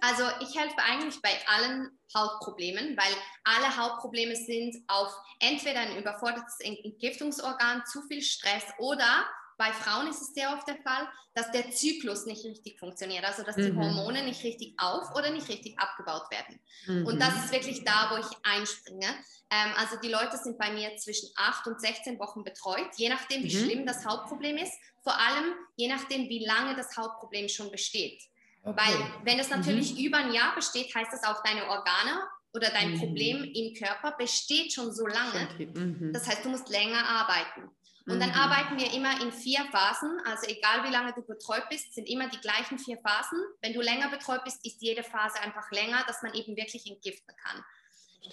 Also 0.00 0.24
ich 0.40 0.58
helfe 0.58 0.78
eigentlich 0.78 1.20
bei 1.22 1.30
allen 1.46 1.98
Hautproblemen, 2.14 2.96
weil 2.96 3.14
alle 3.44 3.76
Hautprobleme 3.76 4.36
sind 4.36 4.76
auf 4.88 5.12
entweder 5.40 5.80
ein 5.80 5.98
überfordertes 5.98 6.60
Entgiftungsorgan, 6.60 7.84
zu 7.86 8.02
viel 8.02 8.22
Stress 8.22 8.64
oder 8.78 9.26
bei 9.58 9.72
Frauen 9.72 10.08
ist 10.08 10.20
es 10.20 10.34
sehr 10.34 10.52
oft 10.52 10.68
der 10.68 10.76
Fall, 10.82 11.08
dass 11.34 11.50
der 11.50 11.70
Zyklus 11.70 12.26
nicht 12.26 12.44
richtig 12.44 12.78
funktioniert, 12.78 13.24
also 13.24 13.42
dass 13.42 13.56
die 13.56 13.72
mhm. 13.72 13.80
Hormone 13.80 14.22
nicht 14.22 14.44
richtig 14.44 14.74
auf 14.78 15.14
oder 15.14 15.30
nicht 15.30 15.48
richtig 15.48 15.78
abgebaut 15.78 16.30
werden. 16.30 16.60
Mhm. 16.86 17.06
Und 17.06 17.20
das 17.20 17.34
ist 17.36 17.52
wirklich 17.52 17.84
da, 17.84 18.10
wo 18.10 18.18
ich 18.18 18.36
einspringe. 18.42 19.06
Ähm, 19.50 19.72
also 19.76 19.96
die 19.96 20.08
Leute 20.08 20.36
sind 20.36 20.58
bei 20.58 20.70
mir 20.70 20.96
zwischen 20.96 21.30
8 21.36 21.66
und 21.68 21.80
16 21.80 22.18
Wochen 22.18 22.44
betreut, 22.44 22.90
je 22.96 23.08
nachdem, 23.08 23.44
wie 23.44 23.54
mhm. 23.54 23.64
schlimm 23.64 23.86
das 23.86 24.04
Hautproblem 24.04 24.58
ist, 24.58 24.74
vor 25.02 25.18
allem 25.18 25.54
je 25.76 25.88
nachdem, 25.88 26.28
wie 26.28 26.44
lange 26.44 26.76
das 26.76 26.96
Hautproblem 26.96 27.48
schon 27.48 27.70
besteht. 27.70 28.22
Okay. 28.66 28.76
Weil 28.76 29.24
wenn 29.24 29.38
es 29.38 29.48
natürlich 29.48 29.94
mhm. 29.94 30.04
über 30.06 30.18
ein 30.18 30.32
Jahr 30.32 30.54
besteht, 30.54 30.92
heißt 30.92 31.12
das 31.12 31.22
auch 31.22 31.42
deine 31.44 31.68
Organe 31.68 32.20
oder 32.52 32.68
dein 32.70 32.94
mhm. 32.94 32.98
Problem 32.98 33.44
im 33.44 33.74
Körper 33.74 34.16
besteht 34.18 34.72
schon 34.72 34.92
so 34.92 35.06
lange. 35.06 35.48
Mhm. 35.58 36.10
Das 36.12 36.26
heißt, 36.26 36.44
du 36.44 36.48
musst 36.48 36.68
länger 36.68 37.06
arbeiten. 37.06 37.70
Und 38.08 38.20
dann 38.20 38.30
mhm. 38.30 38.36
arbeiten 38.36 38.78
wir 38.78 38.92
immer 38.92 39.20
in 39.20 39.32
vier 39.32 39.64
Phasen. 39.70 40.20
Also 40.24 40.46
egal 40.48 40.84
wie 40.84 40.92
lange 40.92 41.12
du 41.12 41.22
betreut 41.22 41.68
bist, 41.68 41.94
sind 41.94 42.08
immer 42.08 42.28
die 42.28 42.40
gleichen 42.40 42.78
vier 42.78 42.98
Phasen. 42.98 43.38
Wenn 43.62 43.72
du 43.72 43.80
länger 43.80 44.08
betreut 44.10 44.42
bist, 44.44 44.64
ist 44.66 44.82
jede 44.82 45.04
Phase 45.04 45.40
einfach 45.40 45.70
länger, 45.70 46.04
dass 46.06 46.22
man 46.22 46.34
eben 46.34 46.56
wirklich 46.56 46.86
entgiften 46.90 47.34
kann. 47.36 47.64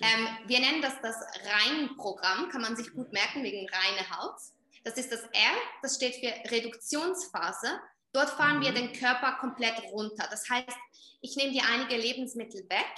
Ähm, 0.01 0.27
wir 0.47 0.59
nennen 0.59 0.81
das 0.81 0.99
das 1.01 1.15
Rein-Programm, 1.15 2.49
kann 2.49 2.61
man 2.61 2.75
sich 2.75 2.91
gut 2.93 3.13
merken 3.13 3.43
wegen 3.43 3.67
reine 3.69 4.09
Haut. 4.17 4.37
Das 4.83 4.97
ist 4.97 5.11
das 5.11 5.21
R, 5.21 5.55
das 5.81 5.95
steht 5.95 6.15
für 6.15 6.51
Reduktionsphase. 6.51 7.79
Dort 8.13 8.29
fahren 8.29 8.61
wir 8.61 8.71
mhm. 8.71 8.75
den 8.75 8.93
Körper 8.93 9.33
komplett 9.33 9.81
runter. 9.91 10.27
Das 10.31 10.49
heißt, 10.49 10.77
ich 11.21 11.35
nehme 11.35 11.51
dir 11.51 11.63
einige 11.69 11.97
Lebensmittel 11.97 12.61
weg, 12.69 12.95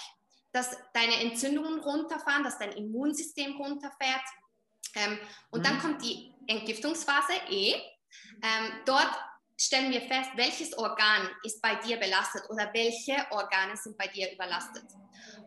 dass 0.51 0.77
deine 0.93 1.21
Entzündungen 1.21 1.79
runterfahren, 1.79 2.43
dass 2.43 2.59
dein 2.59 2.71
Immunsystem 2.73 3.55
runterfährt, 3.57 4.23
ähm, 4.95 5.19
und 5.51 5.59
mhm. 5.59 5.63
dann 5.63 5.79
kommt 5.79 6.03
die 6.03 6.31
Entgiftungsphase 6.47 7.33
E. 7.49 7.73
Ähm, 8.41 8.71
dort 8.85 9.11
stellen 9.57 9.91
wir 9.91 10.01
fest, 10.01 10.31
welches 10.35 10.77
Organ 10.77 11.29
ist 11.43 11.61
bei 11.61 11.75
dir 11.75 11.97
belastet 11.97 12.43
oder 12.49 12.69
welche 12.73 13.15
Organe 13.31 13.77
sind 13.77 13.97
bei 13.97 14.07
dir 14.07 14.31
überlastet. 14.33 14.83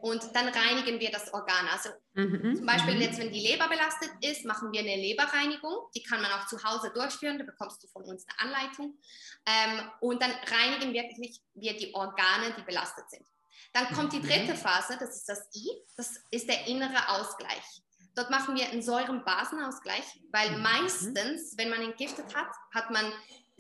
Und 0.00 0.22
dann 0.34 0.48
reinigen 0.48 1.00
wir 1.00 1.10
das 1.10 1.32
Organ. 1.34 1.66
Also 1.68 1.90
mhm. 2.14 2.56
zum 2.56 2.66
Beispiel 2.66 2.94
mhm. 2.94 3.00
jetzt, 3.00 3.18
wenn 3.18 3.32
die 3.32 3.40
Leber 3.40 3.68
belastet 3.68 4.10
ist, 4.20 4.44
machen 4.44 4.72
wir 4.72 4.80
eine 4.80 4.96
Leberreinigung. 4.96 5.90
Die 5.94 6.02
kann 6.02 6.22
man 6.22 6.30
auch 6.32 6.46
zu 6.46 6.62
Hause 6.62 6.92
durchführen. 6.94 7.38
Da 7.38 7.44
bekommst 7.44 7.82
du 7.82 7.88
von 7.88 8.04
uns 8.04 8.24
eine 8.28 8.48
Anleitung. 8.48 8.98
Ähm, 9.46 9.90
und 10.00 10.22
dann 10.22 10.30
reinigen 10.30 10.92
wirklich 10.92 11.40
wir 11.54 11.76
die 11.76 11.92
Organe, 11.94 12.54
die 12.56 12.62
belastet 12.62 13.10
sind. 13.10 13.26
Dann 13.72 13.92
kommt 13.92 14.12
die 14.12 14.20
mhm. 14.20 14.28
dritte 14.28 14.54
Phase, 14.54 14.96
das 14.98 15.16
ist 15.16 15.28
das 15.28 15.48
I, 15.54 15.68
das 15.96 16.20
ist 16.30 16.48
der 16.48 16.66
innere 16.66 17.08
Ausgleich. 17.08 17.82
Dort 18.14 18.30
machen 18.30 18.56
wir 18.56 18.68
einen 18.68 18.82
Säurenbasenausgleich, 18.82 20.20
weil 20.32 20.50
mhm. 20.50 20.62
meistens, 20.62 21.56
wenn 21.56 21.70
man 21.70 21.82
entgiftet 21.82 22.34
hat, 22.34 22.48
hat 22.74 22.90
man, 22.90 23.12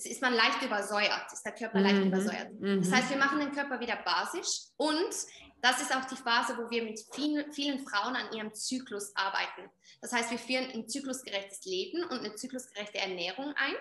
ist 0.06 0.22
man 0.22 0.34
leicht 0.34 0.62
übersäuert, 0.62 1.32
ist 1.32 1.44
der 1.44 1.52
Körper 1.52 1.80
leicht 1.80 1.96
mhm. 1.96 2.08
übersäuert. 2.08 2.52
Mhm. 2.60 2.82
Das 2.82 2.92
heißt, 2.92 3.10
wir 3.10 3.16
machen 3.16 3.38
den 3.40 3.52
Körper 3.52 3.80
wieder 3.80 3.96
basisch 3.96 4.68
und 4.76 5.14
das 5.60 5.80
ist 5.80 5.94
auch 5.94 6.04
die 6.04 6.16
Phase, 6.16 6.56
wo 6.56 6.70
wir 6.70 6.84
mit 6.84 7.00
vielen, 7.12 7.52
vielen 7.52 7.80
Frauen 7.80 8.14
an 8.14 8.32
ihrem 8.32 8.54
Zyklus 8.54 9.14
arbeiten. 9.16 9.68
Das 10.00 10.12
heißt, 10.12 10.30
wir 10.30 10.38
führen 10.38 10.70
ein 10.72 10.88
zyklusgerechtes 10.88 11.64
Leben 11.64 12.04
und 12.04 12.20
eine 12.20 12.34
zyklusgerechte 12.34 12.98
Ernährung 12.98 13.52
ein 13.56 13.74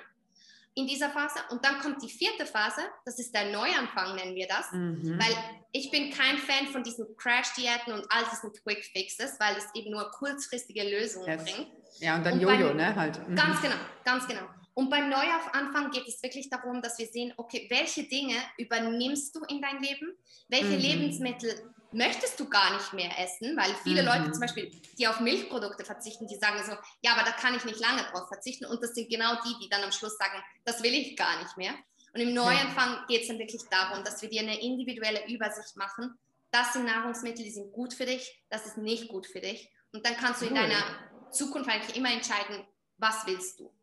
in 0.78 0.86
dieser 0.86 1.10
Phase. 1.10 1.40
Und 1.50 1.66
dann 1.66 1.80
kommt 1.80 2.04
die 2.04 2.10
vierte 2.10 2.46
Phase, 2.46 2.82
das 3.04 3.18
ist 3.20 3.34
der 3.34 3.52
Neuanfang, 3.52 4.16
nennen 4.16 4.36
wir 4.36 4.48
das. 4.48 4.72
Mhm. 4.72 5.20
Weil 5.20 5.36
ich 5.72 5.90
bin 5.90 6.12
kein 6.12 6.38
Fan 6.38 6.68
von 6.68 6.84
diesen 6.84 7.16
Crash-Diäten 7.18 7.94
und 7.94 8.06
all 8.10 8.24
diesen 8.32 8.54
Quick-Fixes, 8.54 9.40
weil 9.40 9.56
es 9.58 9.66
eben 9.74 9.92
nur 9.92 10.10
kurzfristige 10.12 10.84
Lösungen 10.84 11.28
yes. 11.28 11.44
bringt. 11.44 11.68
Ja, 12.00 12.16
und 12.16 12.24
dann 12.24 12.40
Jojo, 12.40 12.76
ne? 12.76 12.96
Halt. 12.96 13.28
Mhm. 13.28 13.36
Ganz 13.36 13.60
genau, 13.62 13.76
ganz 14.04 14.28
genau. 14.28 14.44
Und 14.78 14.92
beim 14.92 15.10
Neuanfang 15.10 15.90
geht 15.90 16.08
es 16.08 16.22
wirklich 16.22 16.52
darum, 16.52 16.84
dass 16.84 17.00
wir 17.00 17.08
sehen, 17.08 17.34
okay, 17.38 17.66
welche 17.72 18.04
Dinge 18.04 18.36
übernimmst 18.60 19.36
du 19.36 19.44
in 19.46 19.60
dein 19.60 19.82
Leben? 19.82 20.16
Welche 20.50 20.66
mhm. 20.66 20.78
Lebensmittel 20.78 21.74
möchtest 21.92 22.40
du 22.40 22.48
gar 22.48 22.76
nicht 22.76 22.94
mehr 22.94 23.10
essen, 23.18 23.58
weil 23.58 23.74
viele 23.82 24.04
mhm. 24.04 24.08
Leute 24.08 24.32
zum 24.34 24.42
Beispiel, 24.42 24.70
die 25.00 25.08
auf 25.08 25.20
Milchprodukte 25.20 25.84
verzichten, 25.84 26.28
die 26.28 26.36
sagen 26.36 26.64
so, 26.64 26.74
ja, 27.02 27.14
aber 27.14 27.24
da 27.24 27.32
kann 27.32 27.56
ich 27.56 27.66
nicht 27.66 27.80
lange 27.80 28.04
drauf 28.04 28.28
verzichten. 28.28 28.68
Und 28.68 28.84
das 28.84 28.94
sind 28.94 29.10
genau 29.10 29.34
die, 29.44 29.56
die 29.64 29.68
dann 29.68 29.82
am 29.82 29.92
Schluss 29.92 30.16
sagen, 30.16 30.44
das 30.64 30.84
will 30.84 30.94
ich 30.94 31.18
gar 31.18 31.42
nicht 31.42 31.58
mehr. 31.58 31.74
Und 32.14 32.22
im 32.22 32.36
Neuanfang 32.36 33.00
geht 33.08 33.24
es 33.24 33.30
dann 33.30 33.40
wirklich 33.40 33.64
darum, 33.72 34.04
dass 34.04 34.22
wir 34.22 34.30
dir 34.30 34.42
eine 34.42 34.62
individuelle 34.62 35.28
Übersicht 35.28 35.76
machen. 35.76 36.20
Das 36.52 36.74
sind 36.74 36.86
Nahrungsmittel, 36.86 37.44
die 37.44 37.50
sind 37.50 37.72
gut 37.72 37.96
für 37.96 38.06
dich, 38.06 38.44
das 38.52 38.68
ist 38.68 38.78
nicht 38.78 39.08
gut 39.08 39.26
für 39.26 39.42
dich. 39.42 39.72
Und 39.92 40.06
dann 40.06 40.16
kannst 40.18 40.44
du 40.44 40.46
in 40.46 40.54
deiner 40.54 40.84
Zukunft 41.32 41.68
eigentlich 41.68 41.98
immer 41.98 42.14
entscheiden, 42.14 42.64
was 43.00 43.26
willst 43.26 43.60
du. 43.60 43.74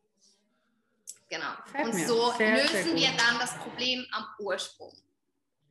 Genau. 1.35 1.53
Fällt 1.67 1.87
und 1.87 2.07
so 2.07 2.33
sehr, 2.39 2.57
lösen 2.57 2.69
sehr 2.69 2.95
wir 2.95 3.09
dann 3.17 3.39
das 3.41 3.57
Problem 3.57 4.05
am 4.13 4.25
Ursprung. 4.39 4.93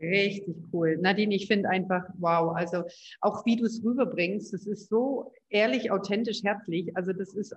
Richtig 0.02 0.56
cool. 0.74 0.98
Nadine, 0.98 1.34
ich 1.34 1.48
finde 1.48 1.70
einfach, 1.70 2.04
wow, 2.16 2.54
also 2.56 2.84
auch 3.22 3.46
wie 3.46 3.56
du 3.56 3.66
es 3.66 3.82
rüberbringst, 3.84 4.54
das 4.54 4.66
ist 4.66 4.90
so 4.90 5.32
ehrlich, 5.50 5.92
authentisch, 5.92 6.44
herzlich. 6.44 6.96
Also 6.98 7.14
das 7.14 7.34
ist, 7.34 7.56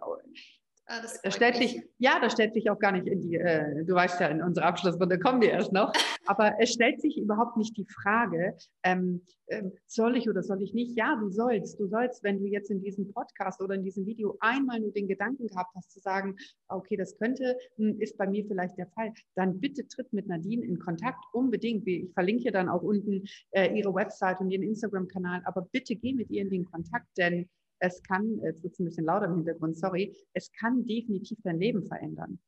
Ah, 0.88 1.00
das, 1.02 1.34
stellt 1.34 1.56
sich, 1.56 1.82
ja, 1.98 2.20
das 2.20 2.34
stellt 2.34 2.54
sich 2.54 2.70
auch 2.70 2.78
gar 2.78 2.92
nicht 2.92 3.08
in 3.08 3.20
die, 3.20 3.34
äh, 3.34 3.84
du 3.84 3.94
weißt 3.94 4.20
ja, 4.20 4.28
in 4.28 4.40
unsere 4.40 4.66
Abschlussrunde 4.66 5.18
kommen 5.18 5.42
wir 5.42 5.50
erst 5.50 5.72
noch, 5.72 5.92
aber 6.26 6.60
es 6.60 6.70
stellt 6.74 7.00
sich 7.00 7.18
überhaupt 7.18 7.56
nicht 7.56 7.76
die 7.76 7.86
Frage, 7.86 8.56
ähm, 8.84 9.20
ähm, 9.48 9.72
soll 9.88 10.16
ich 10.16 10.28
oder 10.28 10.44
soll 10.44 10.62
ich 10.62 10.74
nicht? 10.74 10.96
Ja, 10.96 11.16
du 11.16 11.28
sollst. 11.28 11.80
Du 11.80 11.88
sollst, 11.88 12.22
wenn 12.22 12.38
du 12.38 12.46
jetzt 12.46 12.70
in 12.70 12.82
diesem 12.82 13.12
Podcast 13.12 13.60
oder 13.60 13.74
in 13.74 13.82
diesem 13.82 14.06
Video 14.06 14.36
einmal 14.38 14.78
nur 14.78 14.92
den 14.92 15.08
Gedanken 15.08 15.48
gehabt 15.48 15.74
hast, 15.74 15.90
zu 15.90 15.98
sagen, 15.98 16.36
okay, 16.68 16.96
das 16.96 17.16
könnte, 17.18 17.56
hm, 17.76 18.00
ist 18.00 18.16
bei 18.16 18.28
mir 18.28 18.44
vielleicht 18.46 18.78
der 18.78 18.86
Fall, 18.88 19.12
dann 19.34 19.58
bitte 19.58 19.88
tritt 19.88 20.12
mit 20.12 20.28
Nadine 20.28 20.64
in 20.64 20.78
Kontakt, 20.78 21.24
unbedingt. 21.32 21.86
Ich 21.88 22.12
verlinke 22.12 22.52
dann 22.52 22.68
auch 22.68 22.82
unten 22.82 23.24
äh, 23.50 23.76
ihre 23.76 23.92
Website 23.92 24.40
und 24.40 24.50
ihren 24.50 24.62
Instagram-Kanal, 24.62 25.42
aber 25.46 25.62
bitte 25.62 25.96
geh 25.96 26.12
mit 26.12 26.30
ihr 26.30 26.42
in 26.42 26.50
den 26.50 26.64
Kontakt, 26.64 27.06
denn 27.16 27.48
es 27.78 28.02
kann, 28.02 28.40
jetzt 28.42 28.62
wird 28.62 28.72
es 28.72 28.78
ein 28.78 28.84
bisschen 28.84 29.04
lauter 29.04 29.26
im 29.26 29.36
Hintergrund, 29.36 29.76
sorry, 29.76 30.16
es 30.32 30.50
kann 30.52 30.86
definitiv 30.86 31.38
dein 31.42 31.58
Leben 31.58 31.84
verändern. 31.86 32.38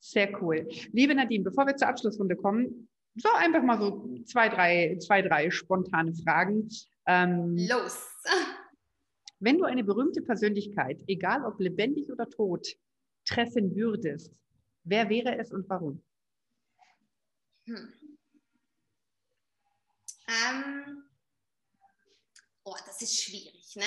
Sehr 0.00 0.42
cool. 0.42 0.68
Liebe 0.92 1.14
Nadine, 1.14 1.44
bevor 1.44 1.66
wir 1.66 1.76
zur 1.76 1.88
Abschlussrunde 1.88 2.36
kommen, 2.36 2.88
so 3.14 3.28
einfach 3.36 3.62
mal 3.62 3.78
so 3.78 4.22
zwei, 4.24 4.48
drei, 4.48 4.96
zwei, 4.98 5.22
drei 5.22 5.50
spontane 5.50 6.14
Fragen. 6.14 6.68
Ähm, 7.06 7.56
Los! 7.56 8.08
Wenn 9.38 9.58
du 9.58 9.64
eine 9.64 9.84
berühmte 9.84 10.22
Persönlichkeit, 10.22 11.02
egal 11.06 11.44
ob 11.44 11.60
lebendig 11.60 12.10
oder 12.10 12.28
tot, 12.28 12.66
treffen 13.24 13.74
würdest, 13.74 14.32
wer 14.84 15.08
wäre 15.08 15.36
es 15.38 15.52
und 15.52 15.68
warum? 15.68 16.02
Hm. 17.66 17.92
Ähm, 20.28 21.04
oh, 22.64 22.76
das 22.86 23.02
ist 23.02 23.20
schwierig, 23.20 23.76
ne? 23.76 23.84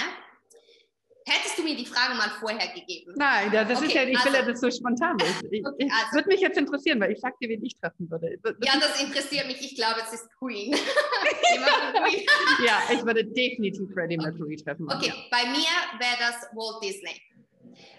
Hättest 1.27 1.57
du 1.57 1.63
mir 1.63 1.75
die 1.75 1.87
Frage 1.87 2.13
mal 2.13 2.29
vorher 2.39 2.67
gegeben? 2.73 3.13
Nein, 3.17 3.51
das 3.51 3.77
okay, 3.77 3.87
ist 3.87 3.93
ja, 3.93 4.03
ich 4.03 4.15
also, 4.15 4.29
will 4.29 4.35
ja, 4.35 4.45
dass 4.45 4.61
so 4.61 4.69
spontan 4.69 5.17
ist. 5.19 5.43
Ich, 5.49 5.65
okay, 5.65 5.89
also, 5.91 6.13
würde 6.13 6.27
mich 6.29 6.39
jetzt 6.39 6.57
interessieren, 6.57 6.99
weil 6.99 7.13
ich 7.13 7.19
sag 7.19 7.37
dir, 7.39 7.49
wen 7.49 7.65
ich 7.65 7.75
treffen 7.75 8.09
würde. 8.11 8.37
Ja, 8.63 8.73
das 8.79 9.01
interessiert 9.01 9.47
mich. 9.47 9.59
Ich 9.59 9.75
glaube, 9.75 10.01
es 10.05 10.13
ist 10.13 10.29
Queen. 10.37 10.71
ja, 12.65 12.79
ich 12.93 13.03
würde 13.03 13.25
definitiv 13.25 13.91
Freddie 13.91 14.17
Mercury 14.17 14.55
treffen. 14.57 14.87
Okay, 14.91 15.11
bei 15.31 15.45
mir 15.49 15.73
wäre 15.97 16.17
das 16.19 16.47
Walt 16.53 16.83
Disney. 16.83 17.19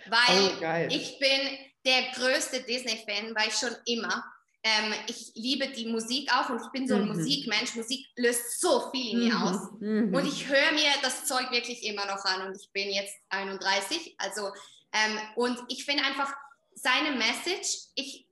Weil 0.08 0.86
oh, 0.88 0.94
ich 0.94 1.18
bin 1.18 1.58
der 1.84 2.12
größte 2.14 2.60
Disney-Fan, 2.60 3.34
weil 3.34 3.48
ich 3.48 3.54
schon 3.54 3.74
immer 3.86 4.22
ähm, 4.66 4.92
ich 5.06 5.30
liebe 5.36 5.68
die 5.68 5.86
Musik 5.86 6.28
auch 6.34 6.50
und 6.50 6.60
ich 6.60 6.68
bin 6.72 6.88
so 6.88 6.96
ein 6.96 7.02
mhm. 7.02 7.14
Musikmensch. 7.14 7.76
Musik 7.76 8.04
löst 8.16 8.60
so 8.60 8.90
viel 8.90 9.12
in 9.12 9.28
mir 9.28 9.34
mhm. 9.34 9.42
aus. 9.42 9.70
Mhm. 9.78 10.12
Und 10.12 10.26
ich 10.26 10.48
höre 10.48 10.72
mir 10.72 10.90
das 11.02 11.24
Zeug 11.24 11.52
wirklich 11.52 11.84
immer 11.84 12.04
noch 12.06 12.24
an 12.24 12.48
und 12.48 12.60
ich 12.60 12.68
bin 12.72 12.90
jetzt 12.90 13.14
31. 13.28 14.16
Also, 14.18 14.50
ähm, 14.92 15.18
und 15.36 15.60
ich 15.68 15.84
finde 15.84 16.02
einfach 16.02 16.34
seine 16.74 17.16
Message, 17.16 17.90
ich, 17.94 18.26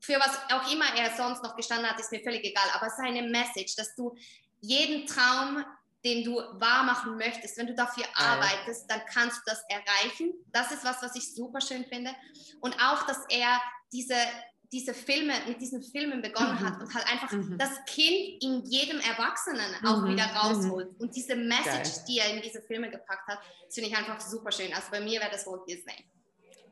für 0.00 0.14
was 0.20 0.38
auch 0.52 0.72
immer 0.72 0.86
er 0.96 1.16
sonst 1.16 1.42
noch 1.42 1.56
gestanden 1.56 1.90
hat, 1.90 1.98
ist 1.98 2.12
mir 2.12 2.22
völlig 2.22 2.44
egal, 2.44 2.68
aber 2.74 2.88
seine 2.90 3.22
Message, 3.22 3.74
dass 3.74 3.96
du 3.96 4.16
jeden 4.60 5.06
Traum, 5.06 5.64
den 6.04 6.22
du 6.22 6.36
wahr 6.36 6.84
machen 6.84 7.16
möchtest, 7.16 7.58
wenn 7.58 7.66
du 7.66 7.74
dafür 7.74 8.04
arbeitest, 8.14 8.88
dann 8.88 9.00
kannst 9.12 9.38
du 9.38 9.42
das 9.46 9.62
erreichen. 9.68 10.32
Das 10.52 10.70
ist 10.70 10.84
was, 10.84 11.02
was 11.02 11.16
ich 11.16 11.34
super 11.34 11.60
schön 11.60 11.84
finde. 11.84 12.14
Und 12.60 12.74
auch, 12.80 13.06
dass 13.06 13.24
er 13.28 13.60
diese 13.92 14.14
diese 14.72 14.94
Filme, 14.94 15.34
mit 15.48 15.60
diesen 15.60 15.82
Filmen 15.82 16.22
begonnen 16.22 16.54
mhm. 16.54 16.60
hat 16.60 16.80
und 16.80 16.94
halt 16.94 17.06
einfach 17.10 17.32
mhm. 17.32 17.58
das 17.58 17.84
Kind 17.86 18.42
in 18.42 18.62
jedem 18.64 19.00
Erwachsenen 19.00 19.74
auch 19.84 20.02
mhm. 20.02 20.12
wieder 20.12 20.24
rausholt. 20.26 20.88
Und 21.00 21.14
diese 21.14 21.34
Message, 21.34 21.96
Geil. 21.96 22.04
die 22.08 22.18
er 22.18 22.34
in 22.34 22.42
diese 22.42 22.62
Filme 22.62 22.90
gepackt 22.90 23.26
hat, 23.26 23.40
finde 23.68 23.90
ich 23.90 23.96
einfach 23.96 24.20
super 24.20 24.52
schön. 24.52 24.72
Also 24.72 24.88
bei 24.90 25.00
mir 25.00 25.20
wäre 25.20 25.30
das 25.30 25.46
Walt 25.46 25.68
Disney. 25.68 26.04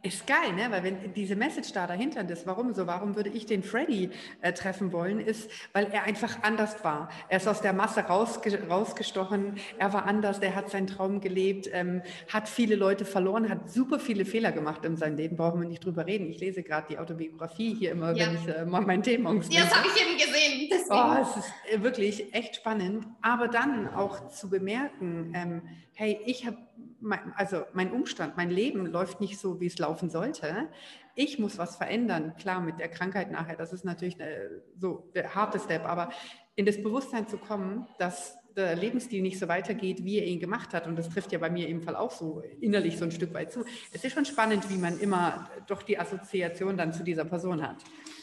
Ist 0.00 0.28
geil, 0.28 0.52
ne? 0.54 0.70
weil 0.70 0.84
wenn 0.84 1.12
diese 1.12 1.34
Message 1.34 1.72
da 1.72 1.88
dahinter 1.88 2.28
ist, 2.30 2.46
warum 2.46 2.72
so, 2.72 2.86
warum 2.86 3.16
würde 3.16 3.30
ich 3.30 3.46
den 3.46 3.64
Freddy 3.64 4.10
äh, 4.42 4.52
treffen 4.52 4.92
wollen, 4.92 5.18
ist, 5.18 5.50
weil 5.72 5.88
er 5.90 6.04
einfach 6.04 6.44
anders 6.44 6.84
war. 6.84 7.08
Er 7.28 7.38
ist 7.38 7.48
aus 7.48 7.62
der 7.62 7.72
Masse 7.72 8.02
rausge 8.02 8.68
rausgestochen, 8.68 9.56
er 9.76 9.92
war 9.92 10.06
anders, 10.06 10.38
er 10.38 10.54
hat 10.54 10.70
seinen 10.70 10.86
Traum 10.86 11.20
gelebt, 11.20 11.68
ähm, 11.72 12.02
hat 12.32 12.48
viele 12.48 12.76
Leute 12.76 13.04
verloren, 13.04 13.48
hat 13.48 13.70
super 13.72 13.98
viele 13.98 14.24
Fehler 14.24 14.52
gemacht 14.52 14.84
in 14.84 14.96
seinem 14.96 15.16
Leben, 15.16 15.36
brauchen 15.36 15.62
wir 15.62 15.68
nicht 15.68 15.84
drüber 15.84 16.06
reden. 16.06 16.30
Ich 16.30 16.38
lese 16.38 16.62
gerade 16.62 16.86
die 16.88 16.98
Autobiografie 16.98 17.74
hier 17.74 17.90
immer, 17.90 18.12
ja. 18.12 18.26
wenn 18.26 18.36
ich 18.36 18.54
äh, 18.54 18.64
mal 18.64 18.82
mein 18.82 19.02
Thema 19.02 19.34
Ja, 19.50 19.62
das 19.62 19.74
habe 19.74 19.88
ich 19.88 20.00
eben 20.00 20.16
gesehen. 20.16 20.68
Deswegen. 20.70 20.92
Oh, 20.92 21.16
es 21.20 21.44
ist 21.44 21.52
äh, 21.72 21.82
wirklich 21.82 22.32
echt 22.32 22.54
spannend, 22.54 23.04
aber 23.20 23.48
dann 23.48 23.92
auch 23.92 24.28
zu 24.28 24.48
bemerken, 24.48 25.32
ähm, 25.34 25.62
hey, 25.94 26.20
ich 26.24 26.46
habe 26.46 26.56
mein, 27.00 27.32
also 27.36 27.64
mein 27.72 27.92
Umstand, 27.92 28.36
mein 28.36 28.50
Leben 28.50 28.86
läuft 28.86 29.20
nicht 29.20 29.38
so, 29.38 29.60
wie 29.60 29.66
es 29.66 29.78
laufen 29.78 30.10
sollte. 30.10 30.68
Ich 31.14 31.38
muss 31.38 31.58
was 31.58 31.76
verändern. 31.76 32.34
Klar, 32.36 32.60
mit 32.60 32.78
der 32.78 32.88
Krankheit 32.88 33.30
nachher, 33.30 33.56
das 33.56 33.72
ist 33.72 33.84
natürlich 33.84 34.18
äh, 34.20 34.48
so 34.76 35.10
der 35.14 35.34
harte 35.34 35.58
Step, 35.58 35.84
aber 35.84 36.10
in 36.54 36.66
das 36.66 36.82
Bewusstsein 36.82 37.28
zu 37.28 37.38
kommen, 37.38 37.86
dass 37.98 38.36
der 38.56 38.74
Lebensstil 38.74 39.22
nicht 39.22 39.38
so 39.38 39.46
weitergeht, 39.46 40.04
wie 40.04 40.18
er 40.18 40.26
ihn 40.26 40.40
gemacht 40.40 40.74
hat. 40.74 40.86
Und 40.86 40.96
das 40.96 41.08
trifft 41.08 41.30
ja 41.32 41.38
bei 41.38 41.48
mir 41.48 41.68
im 41.68 41.80
Fall 41.80 41.94
auch 41.94 42.10
so 42.10 42.42
innerlich 42.60 42.98
so 42.98 43.04
ein 43.04 43.12
Stück 43.12 43.32
weit 43.32 43.52
zu. 43.52 43.64
Es 43.92 44.02
ist 44.02 44.12
schon 44.12 44.24
spannend, 44.24 44.68
wie 44.68 44.76
man 44.76 44.98
immer 44.98 45.48
doch 45.68 45.82
die 45.82 45.98
Assoziation 45.98 46.76
dann 46.76 46.92
zu 46.92 47.04
dieser 47.04 47.24
Person 47.24 47.62
hat. 47.62 47.76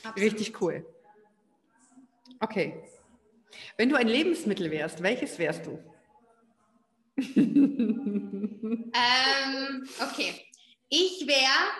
Absolut. 0.03 0.17
Richtig 0.17 0.61
cool. 0.61 0.85
Okay. 2.39 2.83
Wenn 3.77 3.89
du 3.89 3.95
ein 3.95 4.07
Lebensmittel 4.07 4.69
wärst, 4.69 5.01
welches 5.01 5.39
wärst 5.39 5.65
du? 5.65 5.79
Ähm, 7.17 8.93
okay. 10.01 10.41
Ich 10.89 11.25
wäre, 11.25 11.71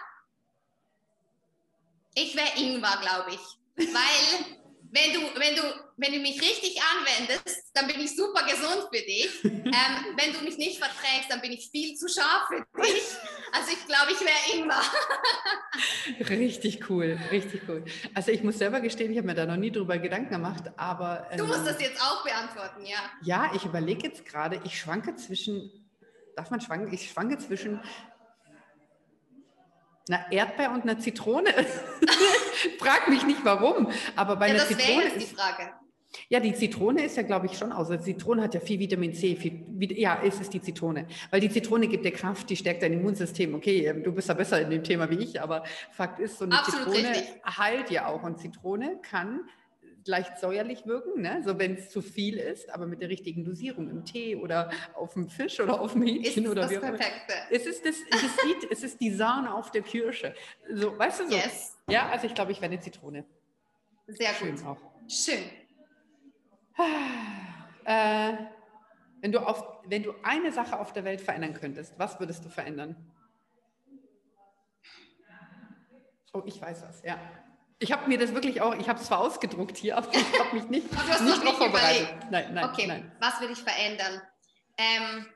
ich 2.16 2.36
wäre 2.36 2.58
Ingwer, 2.58 2.98
glaube 3.02 3.32
ich. 3.32 3.40
Weil, 3.94 4.46
wenn 4.92 5.14
du, 5.14 5.20
wenn, 5.40 5.56
du, 5.56 5.62
wenn 5.98 6.14
du 6.14 6.20
mich 6.20 6.42
richtig 6.42 6.80
anwendest, 6.82 7.70
dann 7.74 7.88
bin 7.88 8.00
ich 8.00 8.16
super 8.16 8.44
gesund 8.46 8.88
für 8.92 9.02
dich. 9.02 9.44
Ähm, 9.44 10.16
wenn 10.16 10.32
du 10.32 10.42
mich 10.42 10.58
nicht 10.58 10.78
verträgst, 10.78 11.30
dann 11.30 11.42
bin 11.42 11.52
ich 11.52 11.70
viel 11.70 11.96
zu 11.96 12.08
scharf 12.08 12.48
für 12.48 12.66
dich. 12.82 13.04
Also 13.52 13.72
ich 13.72 13.86
glaube, 13.86 14.12
ich 14.12 14.22
wäre 14.22 14.58
Ingwer. 14.58 14.82
richtig 16.30 16.90
cool, 16.90 17.20
richtig 17.32 17.62
cool. 17.68 17.86
Also 18.14 18.32
ich 18.32 18.44
muss 18.44 18.58
selber 18.58 18.82
gestehen, 18.82 19.12
ich 19.12 19.18
habe 19.18 19.28
mir 19.28 19.36
da 19.36 19.46
noch 19.46 19.58
nie 19.58 19.72
drüber 19.72 19.98
Gedanken 19.98 20.32
gemacht, 20.32 20.64
aber... 20.78 21.28
Ähm, 21.32 21.38
du 21.38 21.46
musst 21.46 21.60
ähm, 21.60 21.66
das 21.66 21.82
jetzt 21.82 22.02
auch 22.02 22.24
beantworten, 22.24 22.86
ja. 22.86 22.98
Ja, 23.22 23.52
ich 23.56 23.66
überlege 23.66 24.08
jetzt 24.08 24.26
gerade, 24.26 24.62
ich 24.64 24.80
schwanke 24.80 25.16
zwischen 25.16 25.72
darf 26.36 26.52
man 26.52 26.62
schwanken? 26.62 26.94
Ich 26.94 27.10
schwanke 27.10 27.38
zwischen 27.38 27.82
einer 30.08 30.32
Erdbeer 30.32 30.72
und 30.72 30.84
einer 30.84 31.00
Zitrone. 31.00 31.50
Frag 32.80 33.08
mich 33.08 33.26
nicht 33.26 33.44
warum, 33.44 33.92
aber 34.16 34.36
bei 34.36 34.48
ja, 34.48 34.56
einer 34.56 34.64
das 34.64 34.70
Zitrone 34.70 35.04
jetzt 35.04 35.18
ist 35.18 35.32
die 35.32 35.36
Frage. 35.36 35.74
Ja, 36.30 36.40
die 36.40 36.54
Zitrone 36.54 37.06
ist 37.06 37.18
ja, 37.18 37.24
glaube 37.24 37.48
ich, 37.48 37.58
schon 37.58 37.72
aus. 37.72 37.90
Also 37.90 38.04
Zitrone 38.04 38.42
hat 38.42 38.54
ja 38.54 38.60
viel 38.60 38.80
Vitamin 38.80 39.14
C. 39.14 39.36
Viel, 39.36 39.66
ja, 39.98 40.22
es 40.24 40.40
ist 40.40 40.54
die 40.54 40.62
Zitrone. 40.62 41.08
Weil 41.32 41.42
die 41.42 41.50
Zitrone 41.50 41.88
gibt 41.88 42.06
dir 42.06 42.12
Kraft, 42.12 42.50
die 42.50 42.56
stärkt 42.56 42.84
dein 42.84 42.94
Immunsystem. 42.94 43.54
Okay, 43.56 43.86
ähm, 43.86 44.04
du 44.04 44.12
bist 44.12 44.30
da 44.30 44.34
besser 44.34 44.62
in 44.62 44.70
dem 44.70 44.84
Thema 44.84 45.10
wie 45.10 45.18
ich, 45.18 45.42
aber 45.42 45.64
Fakt 45.92 46.20
ist, 46.20 46.38
so 46.38 46.46
eine 46.46 46.60
Absolut 46.60 46.94
Zitrone 46.94 47.10
richtig. 47.10 47.42
heilt 47.46 47.92
ja 47.92 48.08
auch. 48.08 48.24
Und 48.24 48.40
Zitrone 48.40 49.00
kann 49.02 49.42
leicht 50.08 50.38
säuerlich 50.38 50.86
wirken, 50.86 51.22
ne? 51.22 51.42
so 51.44 51.58
wenn 51.58 51.76
es 51.76 51.90
zu 51.90 52.02
viel 52.02 52.38
ist, 52.38 52.70
aber 52.70 52.86
mit 52.86 53.02
der 53.02 53.10
richtigen 53.10 53.44
Dosierung 53.44 53.90
im 53.90 54.06
Tee 54.06 54.36
oder 54.36 54.70
auf 54.94 55.14
dem 55.14 55.30
Fisch 55.30 55.60
oder 55.60 55.80
auf 55.80 55.94
dem 55.94 56.04
Hähnchen 56.04 56.48
oder 56.48 56.62
das 56.62 56.72
wie 56.72 56.78
auch 56.78 56.84
immer. 56.84 57.00
Es 57.50 57.66
ist, 57.66 57.86
das, 57.86 57.96
es, 58.12 58.24
ist 58.24 58.40
die, 58.44 58.68
es 58.72 58.84
ist 58.84 59.02
die 59.02 59.12
Sahne 59.12 59.54
auf 59.54 59.72
der 59.72 59.82
Kirsche. 59.82 60.36
So, 60.72 60.98
weißt 60.98 61.22
du 61.22 61.30
so? 61.30 61.36
Yes. 61.36 61.78
Ja, 61.90 62.10
also 62.10 62.28
ich 62.28 62.36
glaube, 62.36 62.52
ich 62.52 62.62
wäre 62.62 62.72
eine 62.72 62.80
Zitrone. 62.80 63.26
Sehr 64.08 64.34
Schön 64.34 64.56
gut. 64.56 64.66
Auch. 64.66 64.78
Schön. 65.08 65.40
Äh, 67.88 68.34
wenn, 69.22 69.32
du 69.32 69.38
auf, 69.48 69.64
wenn 69.86 70.02
du 70.02 70.16
eine 70.24 70.52
Sache 70.52 70.80
auf 70.80 70.92
der 70.92 71.04
Welt 71.04 71.22
verändern 71.22 71.54
könntest, 71.54 71.94
was 72.00 72.20
würdest 72.20 72.44
du 72.44 72.50
verändern? 72.50 72.96
Oh, 76.34 76.42
ich 76.48 76.60
weiß 76.60 76.82
was, 76.82 77.04
ja. 77.04 77.20
Ich 77.78 77.92
habe 77.92 78.08
mir 78.08 78.18
das 78.18 78.34
wirklich 78.34 78.60
auch, 78.62 78.74
ich 78.74 78.90
habe 78.90 79.00
es 79.00 79.06
zwar 79.06 79.20
ausgedruckt 79.20 79.78
hier, 79.78 79.98
aber 79.98 80.12
ich 80.12 80.40
habe 80.40 80.56
mich 80.56 80.68
nicht, 80.68 80.92
nicht, 80.92 81.22
nicht 81.22 81.44
darauf 81.44 81.58
vorbereitet. 81.58 82.10
Nein, 82.32 82.56
nein, 82.56 82.66
okay, 82.66 82.88
nein. 82.88 83.12
was 83.20 83.40
würde 83.40 83.54
ich 83.54 83.60
verändern? 83.60 84.22
Ähm, 84.78 85.28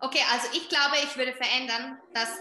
okay, 0.00 0.20
also 0.30 0.48
ich 0.52 0.68
glaube, 0.68 0.96
ich 1.02 1.16
würde 1.16 1.32
verändern, 1.32 1.98
dass 2.12 2.38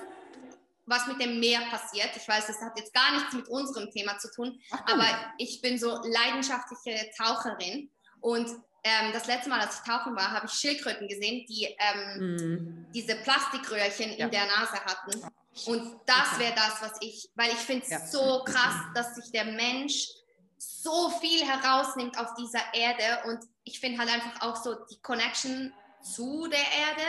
was 0.85 1.07
mit 1.07 1.21
dem 1.21 1.39
Meer 1.39 1.61
passiert. 1.69 2.09
Ich 2.15 2.27
weiß, 2.27 2.47
das 2.47 2.61
hat 2.61 2.77
jetzt 2.77 2.93
gar 2.93 3.13
nichts 3.13 3.33
mit 3.33 3.47
unserem 3.47 3.89
Thema 3.91 4.17
zu 4.17 4.31
tun, 4.31 4.59
aber 4.71 5.05
ich 5.37 5.61
bin 5.61 5.77
so 5.77 6.01
leidenschaftliche 6.03 7.09
Taucherin 7.17 7.89
und 8.19 8.49
ähm, 8.83 9.11
das 9.13 9.27
letzte 9.27 9.49
Mal, 9.49 9.59
als 9.59 9.75
ich 9.75 9.91
tauchen 9.91 10.15
war, 10.15 10.31
habe 10.31 10.47
ich 10.47 10.53
Schildkröten 10.53 11.07
gesehen, 11.07 11.45
die 11.47 11.75
ähm, 11.77 12.35
mm. 12.35 12.91
diese 12.91 13.15
Plastikröhrchen 13.15 14.17
ja. 14.17 14.25
in 14.25 14.31
der 14.31 14.45
Nase 14.47 14.83
hatten. 14.83 15.21
Und 15.67 15.99
das 16.07 16.39
wäre 16.39 16.55
das, 16.55 16.81
was 16.81 16.93
ich, 17.01 17.29
weil 17.35 17.51
ich 17.51 17.57
finde 17.57 17.83
es 17.83 17.91
ja. 17.91 18.05
so 18.07 18.43
krass, 18.43 18.75
dass 18.95 19.15
sich 19.15 19.31
der 19.31 19.45
Mensch 19.45 20.07
so 20.57 21.09
viel 21.19 21.45
herausnimmt 21.45 22.17
auf 22.17 22.33
dieser 22.35 22.61
Erde 22.73 23.27
und 23.27 23.39
ich 23.63 23.79
finde 23.79 23.99
halt 23.99 24.09
einfach 24.09 24.41
auch 24.41 24.55
so 24.55 24.75
die 24.89 24.99
Connection 25.01 25.73
zu 26.01 26.47
der 26.47 26.59
Erde. 26.59 27.03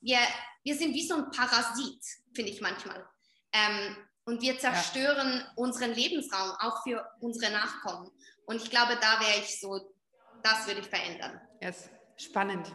Wir, 0.00 0.18
wir 0.62 0.76
sind 0.76 0.94
wie 0.94 1.06
so 1.06 1.16
ein 1.16 1.30
Parasit, 1.30 2.02
finde 2.34 2.52
ich 2.52 2.60
manchmal. 2.60 3.06
Ähm, 3.52 3.96
und 4.24 4.42
wir 4.42 4.58
zerstören 4.58 5.38
ja. 5.38 5.52
unseren 5.56 5.92
Lebensraum, 5.94 6.50
auch 6.60 6.82
für 6.82 7.04
unsere 7.20 7.52
Nachkommen. 7.52 8.10
Und 8.44 8.56
ich 8.56 8.70
glaube, 8.70 8.98
da 9.00 9.20
wäre 9.20 9.38
ich 9.40 9.60
so, 9.60 9.94
das 10.42 10.66
würde 10.66 10.80
ich 10.80 10.88
verändern. 10.88 11.40
Yes. 11.62 11.88
Spannend. 12.16 12.72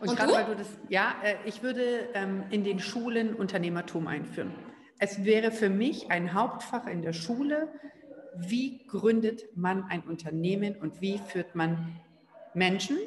Und, 0.00 0.08
und 0.08 0.16
gerade 0.16 0.32
weil 0.32 0.44
du 0.46 0.56
das, 0.56 0.68
ja, 0.88 1.14
äh, 1.22 1.36
ich 1.44 1.62
würde 1.62 2.08
ähm, 2.14 2.44
in 2.50 2.64
den 2.64 2.80
Schulen 2.80 3.34
Unternehmertum 3.34 4.06
einführen. 4.06 4.54
Es 4.98 5.24
wäre 5.24 5.52
für 5.52 5.68
mich 5.68 6.10
ein 6.10 6.34
Hauptfach 6.34 6.86
in 6.86 7.02
der 7.02 7.12
Schule, 7.12 7.68
wie 8.34 8.84
gründet 8.86 9.56
man 9.56 9.84
ein 9.84 10.02
Unternehmen 10.02 10.76
und 10.76 11.00
wie 11.00 11.18
führt 11.18 11.54
man 11.54 12.00
Menschen 12.54 12.98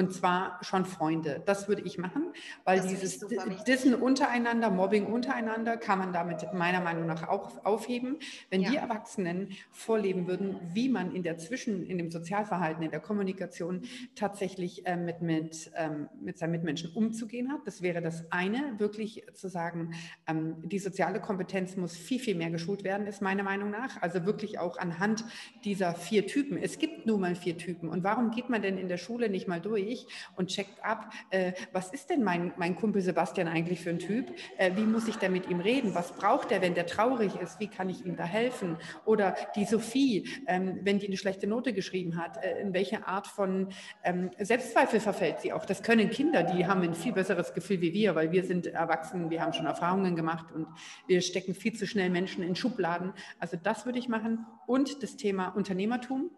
und 0.00 0.12
zwar 0.14 0.58
schon 0.62 0.86
Freunde. 0.86 1.42
Das 1.44 1.68
würde 1.68 1.82
ich 1.82 1.98
machen, 1.98 2.32
weil 2.64 2.78
das 2.78 2.88
dieses 2.88 3.18
Dissen 3.66 3.94
untereinander, 3.94 4.70
Mobbing 4.70 5.06
untereinander, 5.06 5.76
kann 5.76 5.98
man 5.98 6.12
damit 6.14 6.52
meiner 6.54 6.80
Meinung 6.80 7.06
nach 7.06 7.28
auch 7.28 7.64
aufheben. 7.66 8.16
Wenn 8.48 8.62
ja. 8.62 8.70
die 8.70 8.76
Erwachsenen 8.76 9.50
vorleben 9.70 10.26
würden, 10.26 10.56
wie 10.72 10.88
man 10.88 11.14
in 11.14 11.22
der 11.22 11.36
Zwischen, 11.36 11.84
in 11.84 11.98
dem 11.98 12.10
Sozialverhalten, 12.10 12.82
in 12.82 12.90
der 12.90 13.00
Kommunikation 13.00 13.82
tatsächlich 14.14 14.86
äh, 14.86 14.96
mit, 14.96 15.20
mit, 15.20 15.70
ähm, 15.76 16.08
mit 16.18 16.38
seinen 16.38 16.52
Mitmenschen 16.52 16.90
umzugehen 16.94 17.52
hat. 17.52 17.60
Das 17.66 17.82
wäre 17.82 18.00
das 18.00 18.24
eine, 18.32 18.78
wirklich 18.78 19.26
zu 19.34 19.48
sagen, 19.48 19.92
ähm, 20.26 20.56
die 20.62 20.78
soziale 20.78 21.20
Kompetenz 21.20 21.76
muss 21.76 21.94
viel, 21.94 22.20
viel 22.20 22.36
mehr 22.36 22.50
geschult 22.50 22.84
werden, 22.84 23.06
ist 23.06 23.20
meiner 23.20 23.42
Meinung 23.42 23.70
nach. 23.70 24.00
Also 24.00 24.24
wirklich 24.24 24.58
auch 24.58 24.78
anhand 24.78 25.24
dieser 25.64 25.94
vier 25.94 26.26
Typen. 26.26 26.56
Es 26.56 26.78
gibt 26.78 27.04
nun 27.04 27.20
mal 27.20 27.34
vier 27.34 27.58
Typen. 27.58 27.90
Und 27.90 28.02
warum 28.02 28.30
geht 28.30 28.48
man 28.48 28.62
denn 28.62 28.78
in 28.78 28.88
der 28.88 28.96
Schule 28.96 29.28
nicht 29.28 29.46
mal 29.46 29.60
durch? 29.60 29.89
Durch 29.90 30.06
und 30.36 30.48
checkt 30.48 30.82
ab, 30.84 31.12
äh, 31.30 31.52
was 31.72 31.92
ist 31.92 32.10
denn 32.10 32.22
mein, 32.22 32.52
mein 32.56 32.76
Kumpel 32.76 33.02
Sebastian 33.02 33.48
eigentlich 33.48 33.80
für 33.80 33.90
ein 33.90 33.98
Typ? 33.98 34.32
Äh, 34.56 34.72
wie 34.76 34.82
muss 34.82 35.08
ich 35.08 35.16
denn 35.16 35.32
mit 35.32 35.48
ihm 35.48 35.60
reden? 35.60 35.94
Was 35.94 36.12
braucht 36.12 36.52
er, 36.52 36.62
wenn 36.62 36.74
der 36.74 36.86
traurig 36.86 37.36
ist? 37.36 37.60
Wie 37.60 37.68
kann 37.68 37.88
ich 37.88 38.04
ihm 38.04 38.16
da 38.16 38.24
helfen? 38.24 38.76
Oder 39.04 39.36
die 39.56 39.64
Sophie, 39.64 40.28
ähm, 40.46 40.80
wenn 40.82 40.98
die 40.98 41.06
eine 41.06 41.16
schlechte 41.16 41.46
Note 41.46 41.72
geschrieben 41.72 42.16
hat, 42.16 42.42
äh, 42.42 42.60
in 42.60 42.72
welche 42.72 43.06
Art 43.06 43.26
von 43.26 43.68
ähm, 44.04 44.30
Selbstzweifel 44.38 45.00
verfällt 45.00 45.40
sie 45.40 45.52
auch? 45.52 45.64
Das 45.64 45.82
können 45.82 46.10
Kinder, 46.10 46.42
die 46.42 46.66
haben 46.66 46.82
ein 46.82 46.94
viel 46.94 47.12
besseres 47.12 47.54
Gefühl 47.54 47.80
wie 47.80 47.92
wir, 47.92 48.14
weil 48.14 48.32
wir 48.32 48.44
sind 48.44 48.66
erwachsen, 48.66 49.30
wir 49.30 49.42
haben 49.42 49.52
schon 49.52 49.66
Erfahrungen 49.66 50.16
gemacht 50.16 50.52
und 50.52 50.66
wir 51.06 51.20
stecken 51.20 51.54
viel 51.54 51.74
zu 51.74 51.86
schnell 51.86 52.10
Menschen 52.10 52.42
in 52.42 52.56
Schubladen. 52.56 53.12
Also 53.38 53.56
das 53.62 53.86
würde 53.86 53.98
ich 53.98 54.08
machen. 54.08 54.46
Und 54.66 55.02
das 55.02 55.16
Thema 55.16 55.48
Unternehmertum, 55.48 56.30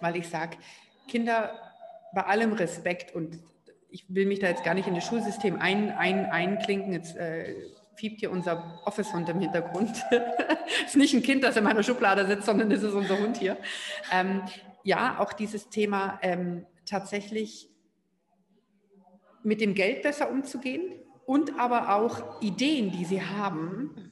weil 0.00 0.16
ich 0.16 0.28
sage, 0.28 0.56
Kinder 1.08 1.67
bei 2.14 2.22
allem 2.22 2.52
Respekt 2.52 3.14
und 3.14 3.38
ich 3.90 4.04
will 4.08 4.26
mich 4.26 4.38
da 4.38 4.48
jetzt 4.48 4.64
gar 4.64 4.74
nicht 4.74 4.86
in 4.86 4.94
das 4.94 5.04
Schulsystem 5.04 5.60
ein, 5.60 5.90
ein, 5.90 6.26
einklinken. 6.26 6.92
Jetzt 6.92 7.16
äh, 7.16 7.54
fiebt 7.94 8.20
hier 8.20 8.30
unser 8.30 8.80
Office-Hund 8.84 9.28
im 9.28 9.40
Hintergrund. 9.40 10.04
ist 10.86 10.96
nicht 10.96 11.14
ein 11.14 11.22
Kind, 11.22 11.42
das 11.42 11.56
in 11.56 11.64
meiner 11.64 11.82
Schublade 11.82 12.26
sitzt, 12.26 12.46
sondern 12.46 12.70
es 12.70 12.82
ist 12.82 12.92
unser 12.92 13.18
Hund 13.18 13.38
hier. 13.38 13.56
Ähm, 14.12 14.42
ja, 14.84 15.18
auch 15.18 15.32
dieses 15.32 15.68
Thema 15.68 16.18
ähm, 16.22 16.66
tatsächlich 16.86 17.68
mit 19.42 19.60
dem 19.60 19.74
Geld 19.74 20.02
besser 20.02 20.30
umzugehen 20.30 20.82
und 21.26 21.58
aber 21.58 21.94
auch 21.94 22.40
Ideen, 22.40 22.90
die 22.90 23.04
sie 23.04 23.22
haben, 23.22 24.07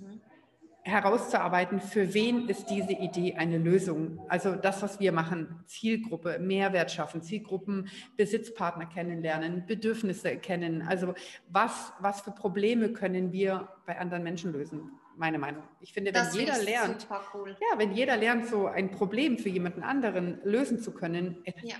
herauszuarbeiten, 0.86 1.80
für 1.80 2.14
wen 2.14 2.48
ist 2.48 2.70
diese 2.70 2.92
Idee 2.92 3.34
eine 3.34 3.58
Lösung. 3.58 4.20
Also 4.28 4.54
das, 4.54 4.82
was 4.82 5.00
wir 5.00 5.10
machen, 5.10 5.64
Zielgruppe, 5.66 6.38
Mehrwert 6.38 6.92
schaffen, 6.92 7.22
Zielgruppen, 7.22 7.88
Besitzpartner 8.16 8.86
kennenlernen, 8.86 9.66
Bedürfnisse 9.66 10.36
kennen. 10.36 10.82
Also 10.82 11.14
was, 11.48 11.92
was 11.98 12.20
für 12.20 12.30
Probleme 12.30 12.92
können 12.92 13.32
wir 13.32 13.68
bei 13.84 13.98
anderen 13.98 14.22
Menschen 14.22 14.52
lösen? 14.52 14.92
Meine 15.16 15.38
Meinung. 15.38 15.64
Ich 15.80 15.92
finde, 15.92 16.14
wenn 16.14 16.22
das 16.22 16.36
jeder 16.36 16.62
lernt, 16.62 17.08
cool. 17.34 17.56
ja, 17.58 17.78
wenn 17.78 17.92
jeder 17.92 18.16
lernt, 18.16 18.46
so 18.46 18.66
ein 18.66 18.90
Problem 18.90 19.38
für 19.38 19.48
jemanden 19.48 19.82
anderen 19.82 20.40
lösen 20.44 20.78
zu 20.78 20.92
können, 20.92 21.42
ja 21.62 21.74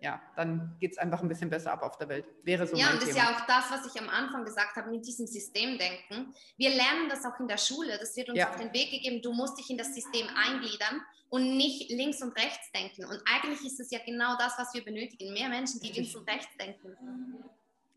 ja, 0.00 0.20
dann 0.36 0.76
geht 0.78 0.92
es 0.92 0.98
einfach 0.98 1.22
ein 1.22 1.28
bisschen 1.28 1.50
besser 1.50 1.72
ab 1.72 1.82
auf 1.82 1.96
der 1.96 2.08
Welt. 2.08 2.26
Wäre 2.42 2.66
so 2.66 2.76
Ja, 2.76 2.90
und 2.90 3.02
das 3.02 3.10
ist 3.10 3.16
ja 3.16 3.34
auch 3.34 3.46
das, 3.46 3.70
was 3.70 3.86
ich 3.94 4.00
am 4.00 4.08
Anfang 4.08 4.44
gesagt 4.44 4.76
habe, 4.76 4.90
mit 4.90 5.06
diesem 5.06 5.26
Systemdenken. 5.26 6.34
Wir 6.56 6.70
lernen 6.70 7.08
das 7.08 7.24
auch 7.24 7.38
in 7.40 7.48
der 7.48 7.58
Schule. 7.58 7.98
Das 7.98 8.16
wird 8.16 8.28
uns 8.28 8.38
ja. 8.38 8.50
auf 8.50 8.56
den 8.56 8.72
Weg 8.72 8.90
gegeben. 8.90 9.22
Du 9.22 9.32
musst 9.32 9.58
dich 9.58 9.70
in 9.70 9.78
das 9.78 9.94
System 9.94 10.26
eingliedern 10.36 11.00
und 11.28 11.56
nicht 11.56 11.90
links 11.90 12.22
und 12.22 12.36
rechts 12.36 12.70
denken. 12.72 13.04
Und 13.04 13.20
eigentlich 13.26 13.64
ist 13.64 13.80
es 13.80 13.90
ja 13.90 13.98
genau 14.04 14.36
das, 14.38 14.54
was 14.58 14.74
wir 14.74 14.84
benötigen. 14.84 15.32
Mehr 15.32 15.48
Menschen, 15.48 15.80
die 15.80 15.92
links 15.92 16.14
und 16.14 16.28
rechts 16.28 16.56
denken. 16.58 16.96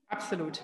Absolut. 0.07 0.63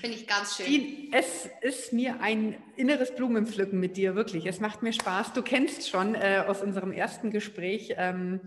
Finde 0.00 0.16
ich 0.18 0.26
ganz 0.26 0.56
schön. 0.56 0.66
Die, 0.66 1.10
es 1.10 1.48
ist 1.62 1.94
mir 1.94 2.20
ein 2.20 2.62
inneres 2.76 3.14
Blumenpflücken 3.14 3.80
mit 3.80 3.96
dir, 3.96 4.14
wirklich. 4.14 4.44
Es 4.44 4.60
macht 4.60 4.82
mir 4.82 4.92
Spaß. 4.92 5.32
Du 5.32 5.42
kennst 5.42 5.88
schon 5.88 6.14
äh, 6.14 6.44
aus 6.46 6.60
unserem 6.60 6.92
ersten 6.92 7.30
Gespräch. 7.30 7.94
Ähm, 7.96 8.40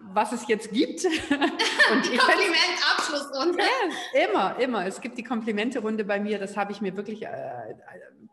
was 0.00 0.32
es 0.32 0.46
jetzt 0.48 0.72
gibt. 0.72 1.04
Und 1.92 2.04
die 2.12 2.16
Komplimentabschlussrunde. 2.16 3.58
Ja, 3.58 4.28
immer, 4.28 4.58
immer. 4.58 4.86
Es 4.86 5.00
gibt 5.00 5.18
die 5.18 5.24
Komplimente-Runde 5.24 6.04
bei 6.04 6.20
mir. 6.20 6.38
Das 6.38 6.56
habe 6.56 6.72
ich 6.72 6.80
mir 6.80 6.96
wirklich, 6.96 7.24
äh, 7.24 7.28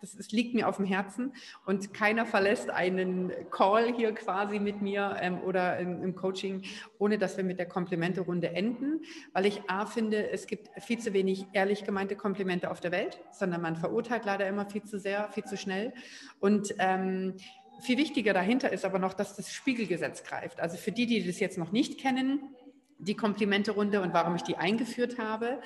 das, 0.01 0.15
das, 0.15 0.31
liegt 0.31 0.53
mir 0.53 0.67
auf 0.67 0.77
dem 0.77 0.85
Herzen. 0.85 1.33
Und 1.65 1.93
keiner 1.93 2.25
verlässt 2.25 2.69
einen 2.69 3.31
Call 3.51 3.93
hier 3.93 4.13
quasi 4.13 4.59
mit 4.59 4.81
mir 4.81 5.17
ähm, 5.19 5.41
oder 5.41 5.77
im, 5.79 6.03
im, 6.03 6.15
Coaching, 6.15 6.63
ohne 6.99 7.17
dass 7.17 7.37
wir 7.37 7.43
mit 7.43 7.59
der 7.59 7.67
Komplimente-Runde 7.67 8.49
enden. 8.49 9.01
Weil 9.33 9.45
ich 9.45 9.61
A 9.69 9.85
finde, 9.85 10.29
es 10.31 10.47
gibt 10.47 10.69
viel 10.81 10.99
zu 10.99 11.13
wenig 11.13 11.45
ehrlich 11.53 11.83
gemeinte 11.83 12.15
Komplimente 12.15 12.71
auf 12.71 12.79
der 12.79 12.91
Welt, 12.91 13.19
sondern 13.31 13.61
man 13.61 13.75
verurteilt 13.75 14.25
leider 14.25 14.47
immer 14.47 14.65
viel 14.69 14.83
zu 14.83 14.99
sehr, 14.99 15.29
viel 15.31 15.43
zu 15.45 15.57
schnell. 15.57 15.93
Und 16.39 16.75
ähm, 16.79 17.35
viel 17.79 17.97
wichtiger 17.97 18.33
dahinter 18.33 18.71
ist 18.71 18.85
aber 18.85 18.99
noch, 18.99 19.13
dass 19.13 19.35
das 19.35 19.51
Spiegelgesetz 19.51 20.23
greift. 20.23 20.59
Also 20.59 20.77
für 20.77 20.91
die, 20.91 21.05
die 21.05 21.25
das 21.25 21.39
jetzt 21.39 21.57
noch 21.57 21.71
nicht 21.71 21.99
kennen, 21.99 22.55
die 22.97 23.15
Komplimente-Runde 23.15 24.01
und 24.01 24.13
warum 24.13 24.35
ich 24.35 24.43
die 24.43 24.57
eingeführt 24.57 25.17
habe, 25.17 25.59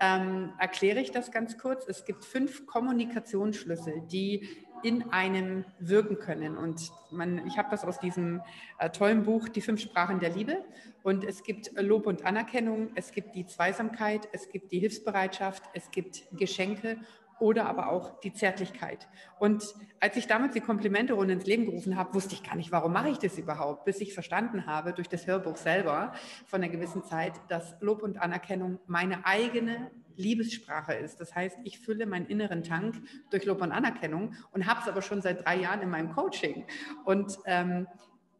ähm, 0.00 0.52
erkläre 0.58 1.00
ich 1.00 1.10
das 1.10 1.32
ganz 1.32 1.58
kurz. 1.58 1.86
Es 1.88 2.04
gibt 2.04 2.24
fünf 2.24 2.66
Kommunikationsschlüssel, 2.66 4.02
die 4.06 4.48
in 4.82 5.10
einem 5.10 5.64
wirken 5.80 6.18
können. 6.18 6.56
Und 6.56 6.92
man, 7.10 7.44
ich 7.46 7.58
habe 7.58 7.68
das 7.70 7.84
aus 7.84 7.98
diesem 7.98 8.40
äh, 8.78 8.90
tollen 8.90 9.24
Buch 9.24 9.48
Die 9.48 9.60
fünf 9.60 9.80
Sprachen 9.80 10.20
der 10.20 10.30
Liebe. 10.30 10.64
Und 11.02 11.24
es 11.24 11.42
gibt 11.42 11.72
Lob 11.80 12.06
und 12.06 12.24
Anerkennung, 12.24 12.90
es 12.94 13.12
gibt 13.12 13.34
die 13.34 13.46
Zweisamkeit, 13.46 14.28
es 14.32 14.48
gibt 14.50 14.72
die 14.72 14.78
Hilfsbereitschaft, 14.78 15.62
es 15.72 15.90
gibt 15.90 16.24
Geschenke 16.32 16.98
oder 17.40 17.66
aber 17.66 17.90
auch 17.90 18.20
die 18.20 18.32
Zärtlichkeit. 18.32 19.08
Und 19.38 19.74
als 20.00 20.16
ich 20.16 20.26
damals 20.26 20.54
die 20.54 20.60
Komplimente-Runde 20.60 21.34
ins 21.34 21.46
Leben 21.46 21.66
gerufen 21.66 21.96
habe, 21.96 22.14
wusste 22.14 22.34
ich 22.34 22.42
gar 22.42 22.56
nicht, 22.56 22.72
warum 22.72 22.92
mache 22.92 23.10
ich 23.10 23.18
das 23.18 23.38
überhaupt, 23.38 23.84
bis 23.84 24.00
ich 24.00 24.14
verstanden 24.14 24.66
habe 24.66 24.92
durch 24.92 25.08
das 25.08 25.26
Hörbuch 25.26 25.56
selber 25.56 26.12
von 26.46 26.62
einer 26.62 26.72
gewissen 26.72 27.04
Zeit, 27.04 27.32
dass 27.48 27.76
Lob 27.80 28.02
und 28.02 28.20
Anerkennung 28.20 28.78
meine 28.86 29.24
eigene 29.24 29.90
Liebessprache 30.16 30.94
ist. 30.94 31.20
Das 31.20 31.34
heißt, 31.34 31.58
ich 31.64 31.78
fülle 31.78 32.04
meinen 32.06 32.26
inneren 32.26 32.64
Tank 32.64 32.96
durch 33.30 33.44
Lob 33.44 33.62
und 33.62 33.72
Anerkennung 33.72 34.34
und 34.50 34.66
habe 34.66 34.80
es 34.80 34.88
aber 34.88 35.00
schon 35.00 35.22
seit 35.22 35.44
drei 35.44 35.56
Jahren 35.56 35.80
in 35.80 35.90
meinem 35.90 36.12
Coaching. 36.12 36.66
Und 37.04 37.38
ähm, 37.46 37.86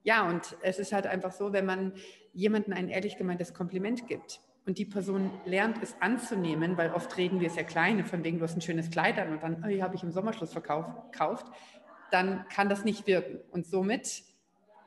ja, 0.02 0.28
und 0.28 0.56
es 0.62 0.78
ist 0.78 0.92
halt 0.92 1.06
einfach 1.06 1.32
so, 1.32 1.52
wenn 1.52 1.66
man 1.66 1.92
jemandem 2.32 2.72
ein 2.74 2.88
ehrlich 2.88 3.16
gemeintes 3.16 3.54
Kompliment 3.54 4.06
gibt, 4.06 4.40
und 4.66 4.78
die 4.78 4.84
Person 4.84 5.30
lernt 5.44 5.82
es 5.82 5.96
anzunehmen, 6.00 6.76
weil 6.76 6.92
oft 6.92 7.16
reden 7.16 7.40
wir 7.40 7.50
sehr 7.50 7.64
kleine, 7.64 8.04
von 8.04 8.22
wegen 8.24 8.38
du 8.38 8.44
hast 8.44 8.56
ein 8.56 8.60
schönes 8.60 8.90
Kleid 8.90 9.18
an 9.18 9.32
und 9.32 9.42
dann, 9.42 9.64
oh, 9.64 9.82
habe 9.82 9.94
ich 9.94 10.02
im 10.02 10.12
Sommerschluss 10.12 10.52
verkauft, 10.52 11.46
dann 12.10 12.46
kann 12.48 12.68
das 12.68 12.84
nicht 12.84 13.06
wirken. 13.06 13.40
Und 13.50 13.66
somit 13.66 14.22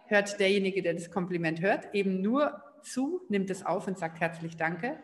hört 0.06 0.40
derjenige, 0.40 0.82
der 0.82 0.94
das 0.94 1.10
Kompliment 1.10 1.62
hört, 1.62 1.94
eben 1.94 2.22
nur 2.22 2.62
zu, 2.82 3.22
nimmt 3.30 3.50
es 3.50 3.66
auf 3.66 3.88
und 3.88 3.98
sagt 3.98 4.20
herzlich 4.20 4.58
Danke. 4.58 5.00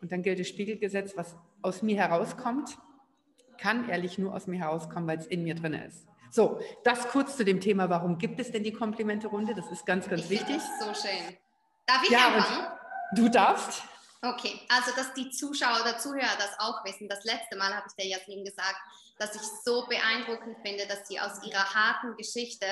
Und 0.00 0.12
dann 0.12 0.22
gilt 0.22 0.40
das 0.40 0.48
Spiegelgesetz, 0.48 1.16
was 1.16 1.36
aus 1.62 1.82
mir 1.82 1.96
herauskommt, 1.96 2.78
kann 3.58 3.88
ehrlich 3.88 4.18
nur 4.18 4.34
aus 4.34 4.46
mir 4.46 4.58
herauskommen, 4.58 5.08
weil 5.08 5.18
es 5.18 5.26
in 5.26 5.44
mir 5.44 5.54
drin 5.54 5.74
ist. 5.74 6.06
So, 6.30 6.60
das 6.82 7.08
kurz 7.08 7.36
zu 7.36 7.44
dem 7.44 7.60
Thema, 7.60 7.90
warum 7.90 8.18
gibt 8.18 8.40
es 8.40 8.50
denn 8.50 8.64
die 8.64 8.72
Komplimente-Runde? 8.72 9.54
Das 9.54 9.70
ist 9.70 9.84
ganz, 9.84 10.08
ganz 10.08 10.24
ich 10.24 10.30
wichtig. 10.30 10.56
Das 10.56 11.02
so 11.02 11.08
schön. 11.08 11.36
Darf 11.86 12.02
ich 12.04 12.10
ja, 12.10 12.28
anfangen? 12.28 12.66
Du 13.14 13.28
darfst. 13.28 13.82
Okay, 14.24 14.60
also 14.68 14.92
dass 14.94 15.12
die 15.14 15.30
Zuschauer 15.30 15.80
oder 15.80 15.98
Zuhörer 15.98 16.36
das 16.38 16.56
auch 16.60 16.84
wissen. 16.84 17.08
Das 17.08 17.24
letzte 17.24 17.56
Mal 17.56 17.74
habe 17.74 17.86
ich 17.88 17.94
der 17.96 18.06
Jasmin 18.06 18.44
gesagt, 18.44 18.76
dass 19.18 19.34
ich 19.34 19.42
so 19.64 19.84
beeindruckend 19.88 20.58
finde, 20.64 20.86
dass 20.86 21.08
sie 21.08 21.18
aus 21.18 21.42
ihrer 21.44 21.74
harten 21.74 22.16
Geschichte 22.16 22.66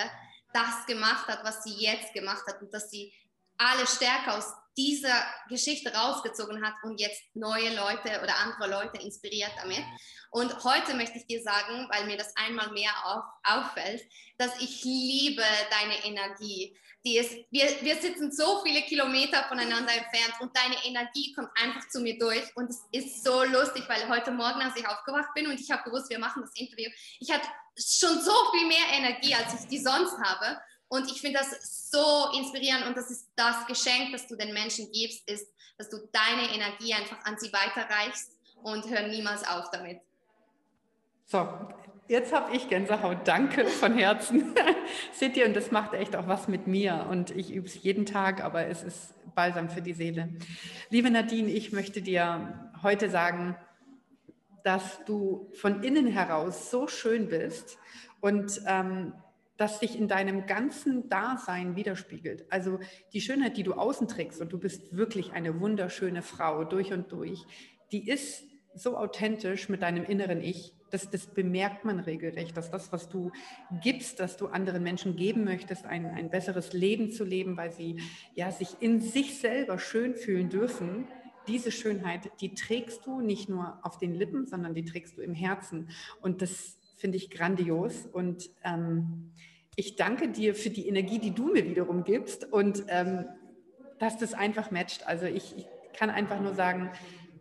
das 0.53 0.87
gemacht 0.87 1.27
hat, 1.27 1.43
was 1.43 1.65
sie 1.65 1.75
jetzt 1.75 2.15
gemacht 2.15 2.45
hat 2.47 2.63
und 2.63 2.73
dass 2.73 2.91
sie 2.91 3.13
alle 3.59 3.87
Stärke 3.87 4.33
aus 4.33 4.55
dieser 4.77 5.25
Geschichte 5.49 5.93
rausgezogen 5.93 6.65
hat 6.65 6.75
und 6.85 7.01
jetzt 7.01 7.23
neue 7.35 7.75
Leute 7.75 8.21
oder 8.23 8.37
andere 8.39 8.71
Leute 8.71 9.03
inspiriert 9.03 9.53
damit. 9.61 9.85
Und 10.31 10.65
heute 10.65 10.95
möchte 10.95 11.19
ich 11.19 11.27
dir 11.27 11.43
sagen, 11.43 11.89
weil 11.91 12.07
mir 12.07 12.17
das 12.17 12.35
einmal 12.37 12.71
mehr 12.71 12.93
auf, 13.05 13.25
auffällt, 13.43 14.03
dass 14.39 14.61
ich 14.61 14.85
liebe 14.85 15.43
deine 15.71 16.05
Energie. 16.05 16.79
Die 17.05 17.17
ist, 17.17 17.33
wir, 17.51 17.65
wir 17.81 17.97
sitzen 17.97 18.31
so 18.31 18.61
viele 18.63 18.83
Kilometer 18.83 19.45
voneinander 19.45 19.93
entfernt 19.93 20.35
und 20.41 20.55
deine 20.55 20.77
Energie 20.85 21.33
kommt 21.33 21.49
einfach 21.55 21.89
zu 21.89 22.01
mir 22.01 22.19
durch. 22.19 22.45
Und 22.57 22.69
es 22.69 22.83
ist 22.93 23.25
so 23.25 23.43
lustig, 23.45 23.85
weil 23.89 24.07
heute 24.09 24.31
Morgen, 24.31 24.61
als 24.61 24.77
ich 24.77 24.87
aufgewacht 24.87 25.33
bin 25.35 25.47
und 25.47 25.59
ich 25.59 25.71
habe 25.71 25.83
gewusst, 25.85 26.11
wir 26.11 26.19
machen 26.19 26.43
das 26.43 26.55
Interview, 26.55 26.91
ich 27.19 27.31
hatte 27.31 27.49
schon 27.79 28.21
so 28.21 28.33
viel 28.53 28.67
mehr 28.67 28.87
Energie, 28.93 29.35
als 29.35 29.63
ich 29.63 29.69
die 29.69 29.79
sonst 29.79 30.19
habe. 30.19 30.61
Und 30.89 31.11
ich 31.11 31.21
finde 31.21 31.39
das 31.39 31.91
so 31.91 32.33
inspirierend 32.37 32.87
und 32.87 32.97
das 32.97 33.11
ist 33.11 33.29
das 33.37 33.65
Geschenk, 33.67 34.13
das 34.13 34.27
du 34.27 34.37
den 34.37 34.53
Menschen 34.53 34.91
gibst, 34.93 35.27
ist, 35.29 35.47
dass 35.79 35.89
du 35.89 35.99
deine 36.13 36.53
Energie 36.53 36.93
einfach 36.93 37.25
an 37.25 37.39
sie 37.39 37.53
weiterreichst 37.53 38.33
und 38.63 38.89
hör 38.91 39.07
niemals 39.07 39.47
auf 39.47 39.71
damit. 39.71 40.01
So, 41.27 41.39
jetzt 42.11 42.33
habe 42.33 42.55
ich 42.55 42.69
Gänsehaut. 42.69 43.27
Danke 43.27 43.65
von 43.67 43.97
Herzen. 43.97 44.53
Seht 45.13 45.37
ihr, 45.37 45.47
und 45.47 45.55
das 45.55 45.71
macht 45.71 45.95
echt 45.95 46.17
auch 46.17 46.27
was 46.27 46.49
mit 46.49 46.67
mir. 46.67 47.07
Und 47.09 47.31
ich 47.31 47.55
übe 47.55 47.67
es 47.67 47.83
jeden 47.83 48.05
Tag, 48.05 48.43
aber 48.43 48.67
es 48.67 48.83
ist 48.83 49.15
balsam 49.35 49.71
für 49.71 49.81
die 49.81 49.93
Seele. 49.93 50.29
Liebe 50.91 51.11
Nadine, 51.11 51.49
ich 51.49 51.73
möchte 51.73 52.03
dir 52.03 52.73
heute 52.83 53.09
sagen, 53.09 53.57
dass 54.65 55.05
du 55.05 55.49
von 55.55 55.85
innen 55.85 56.09
heraus 56.09 56.71
so 56.71 56.89
schön 56.89 57.29
bist 57.29 57.79
und 58.21 58.61
ähm, 58.67 59.15
das 59.57 59.79
sich 59.79 59.97
in 59.97 60.09
deinem 60.09 60.47
ganzen 60.47 61.09
Dasein 61.09 61.77
widerspiegelt. 61.77 62.51
Also 62.51 62.81
die 63.13 63.21
Schönheit, 63.21 63.57
die 63.57 63.63
du 63.63 63.75
außen 63.75 64.09
trägst, 64.09 64.41
und 64.41 64.53
du 64.53 64.59
bist 64.59 64.97
wirklich 64.97 65.33
eine 65.33 65.61
wunderschöne 65.61 66.23
Frau 66.23 66.65
durch 66.65 66.93
und 66.93 67.13
durch, 67.13 67.45
die 67.93 68.09
ist 68.09 68.43
so 68.75 68.97
authentisch 68.97 69.69
mit 69.69 69.83
deinem 69.83 70.05
inneren 70.05 70.41
Ich 70.41 70.75
das, 70.91 71.11
das 71.11 71.27
bemerkt 71.27 71.85
man 71.85 72.01
regelrecht, 72.01 72.57
dass 72.57 72.71
das, 72.71 72.93
was 72.93 73.09
du 73.09 73.31
gibst, 73.83 74.21
dass 74.21 74.37
du 74.37 74.49
anderen 74.49 74.83
Menschen 74.83 75.17
geben 75.17 75.45
möchtest, 75.45 75.87
ein, 75.87 76.07
ein 76.07 76.31
besseres 76.31 76.73
Leben 76.73 77.11
zu 77.11 77.25
leben, 77.25 77.57
weil 77.57 77.73
sie 77.73 78.01
ja, 78.35 78.51
sich 78.51 78.77
in 78.81 79.01
sich 79.01 79.39
selber 79.39 79.79
schön 79.79 80.15
fühlen 80.15 80.49
dürfen, 80.49 81.07
diese 81.47 81.73
Schönheit, 81.73 82.31
die 82.41 82.55
trägst 82.55 83.07
du 83.07 83.21
nicht 83.21 83.49
nur 83.49 83.79
auf 83.83 83.99
den 83.99 84.15
Lippen, 84.15 84.47
sondern 84.47 84.75
die 84.75 84.85
trägst 84.85 85.17
du 85.17 85.23
im 85.23 85.35
Herzen. 85.35 85.89
Und 86.21 86.43
das 86.43 86.79
finde 86.97 87.17
ich 87.17 87.31
grandios. 87.31 88.07
Und 88.07 88.51
ähm, 88.63 89.33
ich 89.75 89.97
danke 89.97 90.29
dir 90.29 90.55
für 90.55 90.71
die 90.71 90.87
Energie, 90.87 91.19
die 91.19 91.35
du 91.35 91.53
mir 91.53 91.65
wiederum 91.65 92.05
gibst 92.05 92.53
und 92.53 92.85
ähm, 92.89 93.25
dass 93.99 94.19
das 94.19 94.35
einfach 94.35 94.71
matcht. 94.71 95.07
Also 95.07 95.27
ich, 95.27 95.57
ich 95.57 95.67
kann 95.93 96.11
einfach 96.11 96.41
nur 96.41 96.55
sagen, 96.55 96.91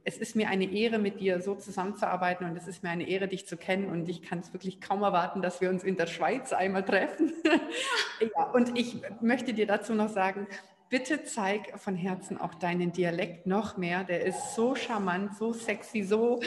es 0.10 0.18
ist 0.18 0.36
mir 0.36 0.50
eine 0.50 0.66
Ehre, 0.66 0.98
mit 0.98 1.20
dir 1.20 1.40
so 1.40 1.54
zusammenzuarbeiten 1.54 2.50
und 2.50 2.58
es 2.58 2.68
ist 2.68 2.82
mir 2.82 2.90
eine 2.90 3.08
Ehre, 3.08 3.28
dich 3.28 3.46
zu 3.46 3.58
kennen 3.58 3.86
und 3.92 4.10
ich 4.10 4.24
kann 4.24 4.40
es 4.40 4.52
wirklich 4.54 4.82
kaum 4.82 5.04
erwarten, 5.04 5.44
dass 5.44 5.62
wir 5.62 5.70
uns 5.70 5.84
in 5.84 5.98
der 5.98 6.08
Schweiz 6.08 6.52
einmal 6.52 6.84
treffen. 6.84 7.32
ja, 8.36 8.44
und 8.46 8.76
ich 8.76 8.98
möchte 9.22 9.54
dir 9.54 9.68
dazu 9.68 9.94
noch 9.94 10.10
sagen, 10.10 10.48
bitte 10.90 11.24
zeig 11.26 11.80
von 11.80 11.96
Herzen 11.96 12.42
auch 12.42 12.56
deinen 12.56 12.92
Dialekt 12.92 13.46
noch 13.46 13.78
mehr. 13.78 14.04
Der 14.04 14.26
ist 14.26 14.56
so 14.56 14.74
charmant, 14.74 15.38
so 15.38 15.54
sexy, 15.54 16.02
so 16.02 16.40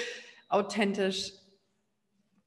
authentisch. 0.48 1.32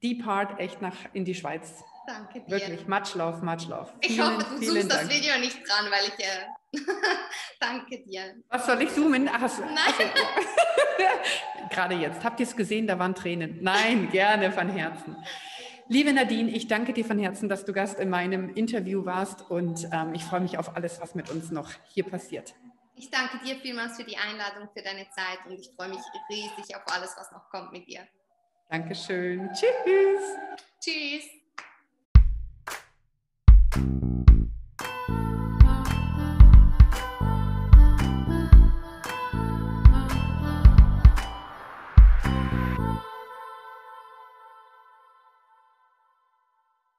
Die 0.02 0.16
Part 0.16 0.60
echt 0.60 0.82
nach 0.82 0.98
in 1.14 1.24
die 1.24 1.34
Schweiz. 1.34 1.82
Danke 2.08 2.42
dir. 2.42 2.50
Wirklich, 2.50 2.88
much 2.90 3.16
love, 3.16 3.44
much 3.44 3.70
love. 3.70 3.90
Ich 4.02 4.16
vielen, 4.16 4.36
hoffe, 4.36 4.46
du 4.60 4.66
zoomst 4.66 4.92
das 4.92 5.10
Video 5.10 5.40
nicht 5.40 5.58
dran, 5.66 5.86
weil 5.90 6.10
ich... 6.10 6.20
Äh, 6.20 6.46
danke 7.60 8.04
dir. 8.04 8.36
Was 8.50 8.66
soll 8.66 8.82
ich 8.82 8.94
zoomen? 8.94 9.30
Ach, 9.32 9.48
so. 9.50 9.62
Nein. 9.64 9.76
Also, 9.78 10.04
Gerade 11.70 11.96
jetzt. 11.96 12.24
Habt 12.24 12.40
ihr 12.40 12.46
es 12.46 12.56
gesehen? 12.56 12.88
Da 12.88 13.00
waren 13.00 13.16
Tränen. 13.16 13.60
Nein, 13.62 14.10
gerne 14.12 14.52
von 14.52 14.70
Herzen. 14.70 15.16
liebe 15.88 16.14
Nadine, 16.14 16.50
ich 16.52 16.68
danke 16.68 16.94
dir 16.94 17.06
von 17.06 17.20
Herzen, 17.20 17.50
dass 17.50 17.66
du 17.66 17.74
Gast 17.74 18.00
in 18.00 18.10
meinem 18.10 18.50
Interview 18.54 19.06
warst 19.06 19.50
und 19.50 19.88
ähm, 19.92 20.14
ich 20.14 20.24
freue 20.24 20.42
mich 20.42 20.58
auf 20.58 20.76
alles, 20.76 21.02
was 21.02 21.16
mit 21.16 21.30
uns 21.30 21.52
noch 21.52 21.70
hier 21.88 22.04
passiert. 22.04 22.56
Ich 22.96 23.10
danke 23.10 23.40
dir 23.44 23.58
vielmals 23.58 23.98
für 23.98 24.06
die 24.06 24.18
Einladung, 24.18 24.70
für 24.74 24.82
deine 24.82 25.06
Zeit 25.10 25.46
und 25.46 25.60
ich 25.60 25.70
freue 25.76 25.90
mich 25.90 26.00
riesig 26.30 26.76
auf 26.76 26.84
alles, 26.88 27.14
was 27.18 27.32
noch 27.32 27.50
kommt 27.50 27.74
mit 27.74 27.88
dir. 27.88 28.02
Dankeschön. 28.70 29.50
Tschüss. 29.54 30.22
Tschüss. 30.80 31.26